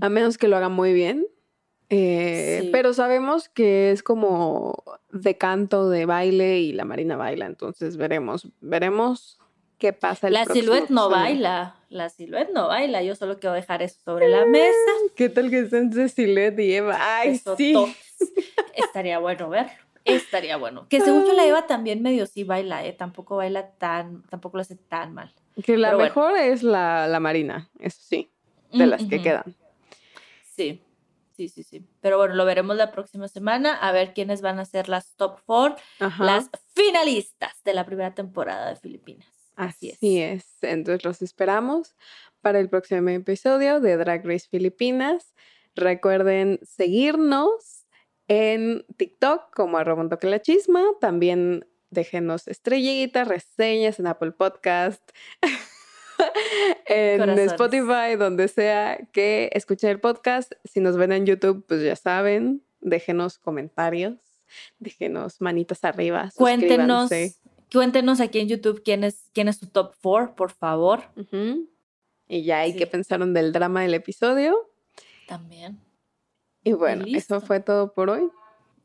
A 0.00 0.08
menos 0.08 0.36
que 0.38 0.48
lo 0.48 0.56
haga 0.56 0.68
muy 0.68 0.92
bien. 0.94 1.26
Eh, 1.94 2.58
Sí. 2.62 2.68
Pero 2.72 2.94
sabemos 2.94 3.48
que 3.48 3.90
es 3.90 4.02
como 4.02 4.82
de 5.10 5.36
canto, 5.36 5.90
de 5.90 6.06
baile 6.06 6.58
y 6.60 6.72
la 6.72 6.84
Marina 6.84 7.16
baila. 7.16 7.46
Entonces 7.46 7.96
veremos, 7.96 8.48
veremos 8.60 9.38
qué 9.78 9.92
pasa. 9.92 10.28
El 10.28 10.34
La 10.34 10.46
silhouette 10.46 10.88
no 10.90 11.10
baila, 11.10 11.76
la 11.90 12.08
silhouette 12.08 12.50
no 12.54 12.68
baila, 12.68 13.02
yo 13.02 13.14
solo 13.14 13.38
quiero 13.38 13.54
dejar 13.54 13.82
eso 13.82 13.98
sobre 14.04 14.28
la 14.28 14.46
mesa. 14.46 14.90
¿Qué 15.16 15.28
tal 15.28 15.50
que 15.50 15.60
estén 15.60 15.90
de 15.90 16.08
Silhouette 16.08 16.58
y 16.60 16.74
Eva? 16.74 16.96
Ay, 16.98 17.30
Eso 17.32 17.56
sí. 17.56 17.74
Estaría 18.74 19.18
bueno 19.18 19.48
verlo. 19.50 19.72
Estaría 20.04 20.56
bueno. 20.56 20.86
Que 20.88 21.00
según 21.00 21.26
yo 21.26 21.32
la 21.34 21.46
Eva 21.46 21.66
también 21.66 22.02
medio 22.02 22.26
sí 22.26 22.42
baila, 22.42 22.84
¿eh? 22.86 22.92
Tampoco 22.92 23.36
baila 23.36 23.70
tan, 23.72 24.22
tampoco 24.30 24.56
lo 24.56 24.62
hace 24.62 24.76
tan 24.76 25.12
mal. 25.14 25.32
Que 25.62 25.76
la 25.76 25.88
Pero 25.88 25.98
bueno. 25.98 26.08
mejor 26.14 26.36
es 26.38 26.62
la, 26.62 27.06
la 27.06 27.20
Marina, 27.20 27.68
eso 27.78 27.98
sí, 28.00 28.30
de 28.72 28.86
Mm, 28.86 28.88
las 28.88 29.04
que 29.04 29.20
quedan. 29.22 29.54
Sí, 30.56 30.80
sí, 31.34 31.48
sí, 31.48 31.62
sí. 31.62 31.86
Pero 32.00 32.18
bueno, 32.18 32.34
lo 32.34 32.44
veremos 32.44 32.76
la 32.76 32.90
próxima 32.92 33.28
semana, 33.28 33.74
a 33.74 33.92
ver 33.92 34.14
quiénes 34.14 34.40
van 34.42 34.58
a 34.58 34.64
ser 34.64 34.88
las 34.88 35.14
top 35.16 35.38
four, 35.46 35.76
Ajá. 36.00 36.24
las 36.24 36.50
finalistas 36.74 37.62
de 37.64 37.74
la 37.74 37.84
primera 37.84 38.14
temporada 38.14 38.68
de 38.70 38.76
Filipinas. 38.76 39.28
Así 39.56 39.90
es. 39.90 39.96
Así 39.96 40.20
es. 40.20 40.44
Entonces 40.62 41.04
los 41.04 41.22
esperamos 41.22 41.94
para 42.40 42.58
el 42.58 42.68
próximo 42.68 43.08
episodio 43.10 43.80
de 43.80 43.96
Drag 43.96 44.26
Race 44.26 44.48
Filipinas. 44.50 45.34
Recuerden 45.74 46.58
seguirnos 46.62 47.86
en 48.28 48.84
TikTok 48.96 49.54
como 49.54 49.78
arroba 49.78 50.08
toque 50.08 50.26
la 50.26 50.40
chisma. 50.40 50.82
También 51.00 51.66
déjenos 51.90 52.48
estrellitas, 52.48 53.28
reseñas 53.28 54.00
en 54.00 54.06
Apple 54.06 54.32
Podcast, 54.32 55.02
en 56.86 57.18
Corazones. 57.18 57.52
Spotify, 57.52 58.16
donde 58.18 58.48
sea 58.48 58.98
que 59.12 59.50
escuchen 59.52 59.90
el 59.90 60.00
podcast. 60.00 60.52
Si 60.64 60.80
nos 60.80 60.96
ven 60.96 61.12
en 61.12 61.26
YouTube, 61.26 61.64
pues 61.66 61.82
ya 61.82 61.96
saben, 61.96 62.62
déjenos 62.80 63.38
comentarios, 63.38 64.14
déjenos 64.78 65.40
manitas 65.40 65.84
arriba. 65.84 66.30
Cuéntenos. 66.36 67.10
Cuéntenos 67.72 68.20
aquí 68.20 68.38
en 68.40 68.48
YouTube 68.48 68.82
quién 68.84 69.02
es, 69.02 69.30
quién 69.32 69.48
es 69.48 69.56
su 69.56 69.66
top 69.66 69.94
4, 70.02 70.34
por 70.34 70.50
favor. 70.52 71.04
Y 72.28 72.42
ya 72.44 72.60
hay 72.60 72.72
Sí. 72.72 72.78
que 72.78 72.86
pensaron 72.86 73.32
del 73.32 73.52
drama 73.52 73.80
del 73.82 73.94
episodio. 73.94 74.70
También. 75.26 75.80
Y 76.64 76.72
bueno, 76.72 77.04
eso 77.08 77.40
fue 77.40 77.60
todo 77.60 77.94
por 77.94 78.10
hoy. 78.10 78.30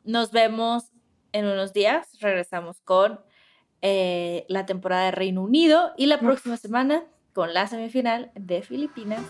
Nos 0.06 0.32
vemos 0.32 0.86
en 1.34 1.46
unos 1.46 1.74
días. 1.74 2.08
Regresamos 2.22 2.80
con 2.82 3.20
eh, 3.82 4.46
la 4.48 4.66
temporada 4.66 5.06
de 5.06 5.12
Reino 5.12 5.44
Unido 5.44 5.92
y 5.98 6.06
la 6.06 6.20
próxima 6.20 6.56
semana 6.58 7.04
con 7.38 7.54
la 7.54 7.68
semifinal 7.68 8.32
de 8.34 8.64
Filipinas. 8.64 9.22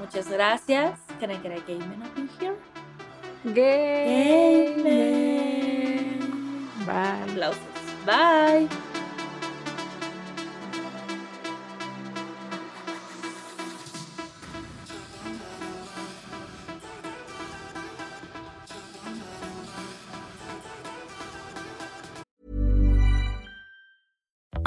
Muchas 0.00 0.28
gracias. 0.28 0.98
Can 1.20 1.30
I 1.30 1.36
get 1.36 1.52
a 1.52 1.60
game 1.68 1.86
man 1.86 2.02
up 2.02 2.18
in 2.18 2.28
here? 2.40 2.56
Game. 3.54 4.82
Game 4.82 6.18
Bye. 6.84 7.22
Aplausos. 7.28 7.60
Bye. 8.04 8.68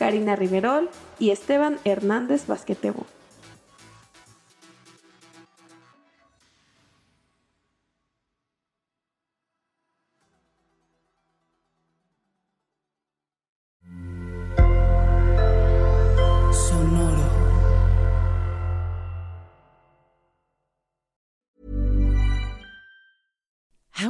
Karina 0.00 0.34
Riverol 0.34 0.88
y 1.18 1.28
Esteban 1.28 1.76
Hernández 1.84 2.46
Basquetebo. 2.46 3.04